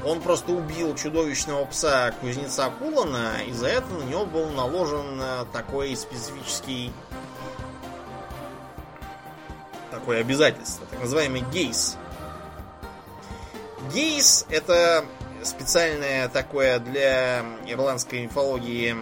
Он 0.04 0.20
просто 0.20 0.52
убил 0.52 0.94
чудовищного 0.94 1.64
пса 1.64 2.14
кузнеца 2.20 2.70
Кулана, 2.78 3.32
и 3.48 3.52
за 3.52 3.66
это 3.66 3.88
на 3.88 4.04
него 4.04 4.26
был 4.26 4.48
наложен 4.50 5.20
э, 5.20 5.44
такой 5.52 5.96
специфический 5.96 6.92
такое 9.90 10.20
обязательство, 10.20 10.86
так 10.88 11.00
называемый 11.00 11.40
гейс. 11.52 11.96
Гейс 13.92 14.46
это 14.50 15.04
специальное 15.42 16.28
такое 16.28 16.78
для 16.78 17.44
ирландской 17.66 18.22
мифологии 18.22 18.94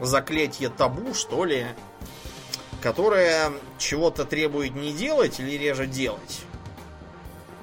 заклятие 0.00 0.68
табу, 0.68 1.14
что 1.14 1.44
ли, 1.44 1.66
которое 2.80 3.52
чего-то 3.78 4.24
требует 4.24 4.74
не 4.74 4.92
делать 4.92 5.40
или 5.40 5.52
реже 5.52 5.86
делать. 5.86 6.44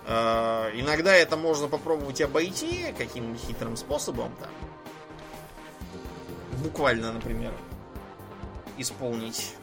Э, 0.05 0.71
иногда 0.73 1.13
это 1.13 1.35
можно 1.35 1.67
попробовать 1.67 2.21
обойти 2.21 2.93
каким-нибудь 2.97 3.41
хитрым 3.41 3.75
способом. 3.75 4.31
Там. 4.39 4.49
Буквально, 6.63 7.11
например, 7.11 7.53
исполнить 8.77 9.55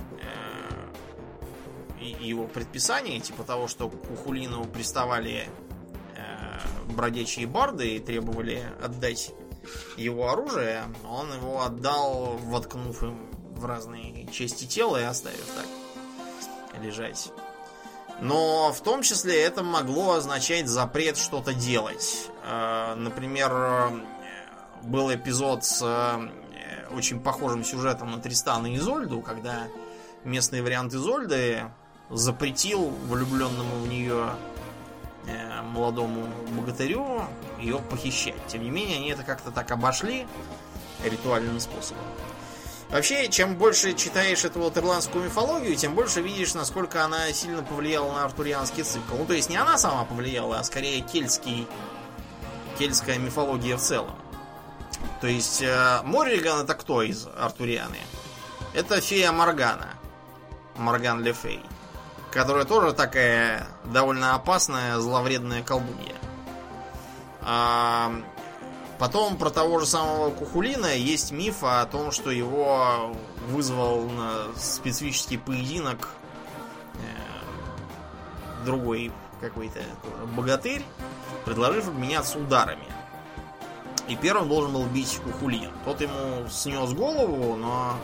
э, 2.01 2.05
его 2.21 2.47
предписание, 2.47 3.21
типа 3.21 3.45
того, 3.45 3.69
что 3.69 3.89
к 3.89 4.11
Ухулину 4.11 4.65
приставали 4.65 5.49
э, 6.15 6.59
бродячие 6.93 7.47
барды 7.47 7.97
и 7.97 7.99
требовали 8.01 8.63
отдать 8.83 9.33
его 9.97 10.31
оружие, 10.31 10.83
он 11.09 11.33
его 11.33 11.63
отдал, 11.63 12.39
воткнув 12.45 13.03
им 13.03 13.31
в 13.55 13.65
разные 13.65 14.27
части 14.29 14.65
тела 14.65 15.01
и 15.01 15.05
оставив 15.05 15.47
так 15.57 16.83
лежать. 16.83 17.31
Но 18.21 18.73
в 18.73 18.81
том 18.81 19.03
числе 19.03 19.43
это 19.43 19.63
могло 19.63 20.13
означать 20.15 20.69
запрет 20.69 21.17
что-то 21.17 21.53
делать. 21.53 22.29
Э, 22.45 22.95
например, 22.95 23.93
был 24.83 25.13
эпизод 25.13 25.65
с 25.65 25.83
э, 25.83 26.95
очень 26.95 27.21
похожим 27.21 27.65
сюжетом 27.65 28.13
на 28.13 28.19
Тристана 28.19 28.69
и 28.69 28.77
Изольду, 28.77 29.21
когда 29.21 29.67
местный 30.25 30.63
вариант 30.63 30.95
Изольды 30.95 31.65
запретил 32.11 32.91
влюбленному 33.09 33.81
в 33.81 33.89
нее 33.89 34.31
э, 34.31 34.54
молодому 35.63 36.27
богатырю 36.51 37.27
ее 37.59 37.79
похищать. 37.79 38.47
Тем 38.47 38.63
не 38.63 38.71
менее, 38.71 38.99
они 38.99 39.11
это 39.11 39.23
как-то 39.23 39.51
так 39.51 39.71
обошли 39.71 40.27
ритуальным 41.05 41.61
способом. 41.61 42.05
Вообще, 42.91 43.29
чем 43.29 43.57
больше 43.57 43.95
читаешь 43.95 44.45
эту 44.45 44.61
вот 44.61 44.77
ирландскую 44.77 45.25
мифологию, 45.25 45.75
тем 45.75 45.95
больше 45.95 46.21
видишь, 46.21 46.55
насколько 46.55 47.05
она 47.05 47.33
сильно 47.33 47.63
повлияла 47.63 48.13
на 48.13 48.25
артурианский 48.25 48.85
цикл. 48.85 49.17
Ну, 49.17 49.27
то 49.27 49.33
есть 49.35 49.51
не 49.51 49.57
она 49.57 49.79
сама 49.79 50.05
повлияла, 50.05 50.61
а 50.61 50.65
скорее 50.65 51.01
кельтский, 51.01 51.67
кельтская 52.79 53.19
мифология 53.19 53.77
в 53.77 53.81
целом. 53.81 54.15
То 55.21 55.27
есть 55.27 55.63
э, 55.63 56.03
Морриган 56.05 56.65
это 56.65 56.75
кто 56.75 57.03
из 57.03 57.27
артурианы? 57.27 57.99
Это 58.75 59.01
фея 59.01 59.33
Моргана. 59.33 59.89
Морган 60.77 61.23
Лефей. 61.23 61.63
Которая 62.35 62.67
тоже 62.67 62.93
такая 62.93 63.67
довольно 63.85 64.35
опасная, 64.35 64.99
зловредная 64.99 65.63
колдунья. 65.63 66.17
А, 67.41 68.13
Потом 68.99 69.37
про 69.37 69.51
того 69.51 69.81
же 69.81 69.87
самого 69.87 70.31
Кухулина 70.31 70.95
есть 70.95 71.33
миф 71.33 71.63
о 71.63 71.85
том, 71.85 72.13
что 72.13 72.31
его 72.31 73.13
вызвал 73.49 74.03
на 74.03 74.45
специфический 74.57 75.37
поединок 75.37 76.11
э, 76.95 78.65
другой 78.65 79.11
какой-то 79.41 79.81
богатырь, 80.37 80.85
предложив 81.45 81.89
обменяться 81.89 82.39
ударами. 82.39 82.87
И 84.07 84.17
первым 84.17 84.49
должен 84.49 84.73
был 84.73 84.87
бить 84.87 85.21
Кухулин. 85.25 85.71
Тот 85.85 86.01
ему 86.01 86.49
снес 86.49 86.93
голову, 86.93 87.57
но 87.57 87.97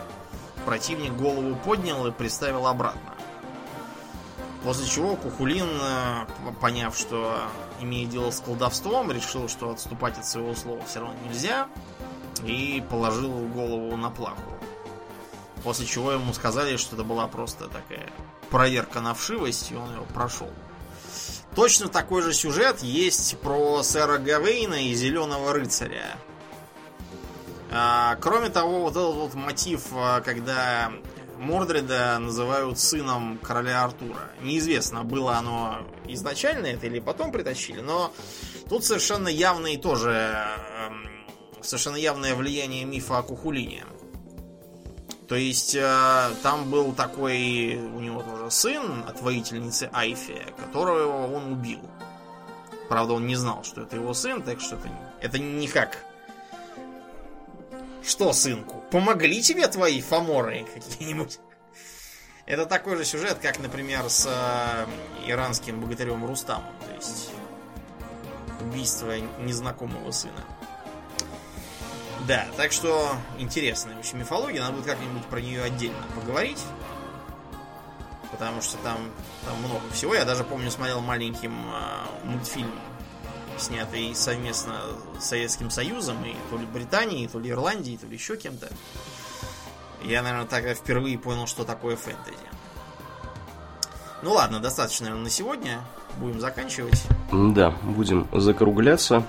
противник 0.67 1.13
голову 1.13 1.55
поднял 1.65 2.07
и 2.07 2.11
приставил 2.11 2.67
обратно. 2.67 3.10
После 4.63 4.87
чего 4.87 5.17
Кухулин, 5.17 5.69
э, 5.81 6.27
поняв, 6.61 6.97
что 6.97 7.43
имеет 7.81 8.11
дело 8.11 8.31
с 8.31 8.41
колдовством, 8.41 9.11
решил, 9.11 9.49
что 9.49 9.71
отступать 9.71 10.19
от 10.19 10.27
своего 10.27 10.55
слова 10.55 10.83
все 10.87 11.01
равно 11.01 11.15
нельзя, 11.27 11.69
и 12.45 12.85
положил 12.91 13.31
голову 13.49 13.97
на 13.97 14.11
плаху. 14.11 14.53
После 15.65 15.87
чего 15.87 16.13
ему 16.13 16.33
сказали, 16.35 16.77
что 16.77 16.97
это 16.97 17.05
была 17.05 17.27
просто 17.27 17.69
такая 17.69 18.11
проверка 18.51 19.01
на 19.01 19.15
вшивость, 19.15 19.71
и 19.71 19.77
он 19.77 19.95
его 19.95 20.05
прошел. 20.15 20.51
Точно 21.55 21.89
такой 21.89 22.23
же 22.23 22.33
сюжет 22.33 22.83
есть 22.83 23.39
про 23.41 23.83
сэра 23.83 24.19
Гавейна 24.19 24.87
и 24.87 24.95
Зеленого 24.95 25.53
рыцаря. 25.53 26.17
А, 27.73 28.17
кроме 28.21 28.51
того, 28.51 28.83
вот 28.83 28.93
этот 28.93 29.15
вот 29.15 29.35
мотив, 29.35 29.83
а, 29.93 30.21
когда 30.21 30.93
Мордреда 31.41 32.19
называют 32.19 32.79
сыном 32.79 33.39
короля 33.39 33.83
Артура. 33.83 34.31
Неизвестно, 34.43 35.05
было 35.05 35.37
оно 35.37 35.79
изначально 36.07 36.67
это 36.67 36.87
или 36.87 37.01
потом 37.01 37.33
притащили, 37.33 37.81
но 37.81 38.13
тут 38.69 38.85
совершенно 38.85 39.29
явный 39.29 39.79
тоже 39.79 40.11
эм, 40.11 41.09
совершенно 41.63 41.97
явное 41.97 42.35
влияние 42.35 42.85
мифа 42.85 43.19
о 43.19 43.23
Кухулине. 43.23 43.87
То 45.29 45.35
есть 45.35 45.75
э, 45.75 46.31
там 46.43 46.71
был 46.71 46.93
такой 46.93 47.77
у 47.77 48.01
него 48.01 48.23
тоже 48.23 48.51
сын 48.51 49.03
от 49.09 49.23
воительницы 49.23 49.89
Айфи, 49.95 50.43
которого 50.59 51.35
он 51.35 51.53
убил. 51.53 51.81
Правда, 52.91 53.15
он 53.15 53.27
не 53.27 53.37
знал, 53.37 53.65
что 53.65 53.81
это 53.81 53.97
его 53.97 54.13
сын, 54.13 54.43
так 54.43 54.61
что 54.61 54.77
это, 54.77 54.91
это 55.23 55.39
никак 55.39 56.05
что, 58.03 58.33
сынку, 58.33 58.83
помогли 58.91 59.43
тебе 59.43 59.67
твои 59.69 60.01
фаморы 60.01 60.67
какие-нибудь? 60.75 61.39
Это 62.47 62.67
такой 62.67 62.97
же 62.97 63.05
сюжет, 63.05 63.39
как, 63.41 63.59
например, 63.61 64.09
с 64.09 64.27
э, 64.27 64.87
иранским 65.31 65.81
богатырем 65.81 66.27
Рустамом. 66.27 66.73
То 66.87 66.95
есть 66.95 67.31
убийство 68.61 69.13
незнакомого 69.39 70.11
сына. 70.11 70.45
Да, 72.27 72.47
так 72.57 72.73
что 72.73 73.15
интересная 73.39 73.99
очень 73.99 74.19
мифология. 74.19 74.61
Надо 74.61 74.75
будет 74.75 74.87
как-нибудь 74.87 75.25
про 75.27 75.41
нее 75.41 75.63
отдельно 75.63 76.03
поговорить. 76.15 76.59
потому 78.31 78.63
что 78.63 78.79
там, 78.79 78.99
там 79.45 79.57
много 79.59 79.89
всего. 79.93 80.15
Я 80.15 80.25
даже 80.25 80.45
помню, 80.45 80.71
смотрел 80.71 81.01
маленьким 81.01 81.55
э, 81.73 82.27
мультфильм, 82.27 82.73
снятый 83.61 84.15
совместно 84.15 84.75
с 85.21 85.27
Советским 85.27 85.71
Союзом, 85.71 86.17
и 86.25 86.35
то 86.51 86.59
ли 86.59 86.67
Британией, 86.67 87.29
то 87.29 87.39
ли 87.39 87.51
Ирландией, 87.51 87.97
то 87.97 88.07
ли 88.07 88.15
еще 88.15 88.37
кем-то. 88.37 88.69
Я, 90.05 90.23
наверное, 90.23 90.47
тогда 90.47 90.75
впервые 90.75 91.19
понял, 91.19 91.47
что 91.47 91.65
такое 91.65 91.97
фэнтези. 91.97 92.37
Ну 94.23 94.33
ладно, 94.33 94.61
достаточно, 94.61 95.07
наверное, 95.07 95.25
на 95.25 95.31
сегодня. 95.31 95.81
Будем 96.19 96.41
заканчивать. 96.41 97.05
Да, 97.33 97.75
будем 97.83 98.27
закругляться. 98.33 99.25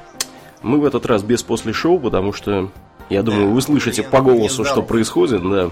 Мы 0.61 0.79
в 0.79 0.85
этот 0.85 1.05
раз 1.05 1.23
без 1.23 1.43
после 1.43 1.73
шоу, 1.73 1.99
потому 1.99 2.33
что, 2.33 2.71
я 3.09 3.23
думаю, 3.23 3.47
да, 3.47 3.53
вы 3.53 3.61
слышите 3.61 4.03
по 4.03 4.21
голосу, 4.21 4.65
что 4.65 4.81
происходит, 4.81 5.41
да. 5.47 5.71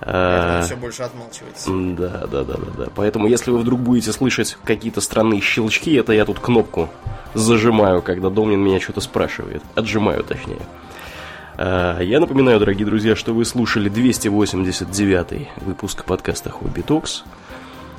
А, 0.00 0.62
все 0.62 0.76
больше 0.76 1.02
отмалчивается. 1.02 1.70
Да, 1.70 2.26
да, 2.26 2.44
да, 2.44 2.54
да, 2.54 2.70
да. 2.76 2.86
Поэтому, 2.94 3.26
если 3.26 3.50
вы 3.50 3.58
вдруг 3.58 3.80
будете 3.80 4.12
слышать 4.12 4.58
какие-то 4.62 5.00
странные 5.00 5.40
щелчки, 5.40 5.94
это 5.94 6.12
я 6.12 6.24
тут 6.24 6.38
кнопку 6.38 6.90
зажимаю, 7.36 8.02
когда 8.02 8.30
Домнин 8.30 8.60
меня 8.60 8.80
что-то 8.80 9.00
спрашивает. 9.00 9.62
Отжимаю, 9.74 10.24
точнее. 10.24 10.60
А, 11.56 12.00
я 12.00 12.20
напоминаю, 12.20 12.58
дорогие 12.58 12.86
друзья, 12.86 13.16
что 13.16 13.32
вы 13.32 13.44
слушали 13.44 13.88
289 13.88 15.48
выпуск 15.58 16.04
подкаста 16.04 16.50
Хобби 16.50 16.82
Токс. 16.82 17.24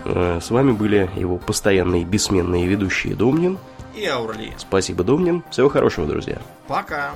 А, 0.06 0.40
с 0.42 0.50
вами 0.50 0.72
были 0.72 1.10
его 1.16 1.38
постоянные 1.38 2.04
бессменные 2.04 2.68
ведущие 2.68 3.16
Домнин 3.16 3.58
и 3.96 4.06
Аурли. 4.06 4.54
Спасибо, 4.58 5.04
Домнин. 5.04 5.44
Всего 5.50 5.70
хорошего, 5.70 6.08
друзья. 6.08 6.38
Пока. 6.68 7.12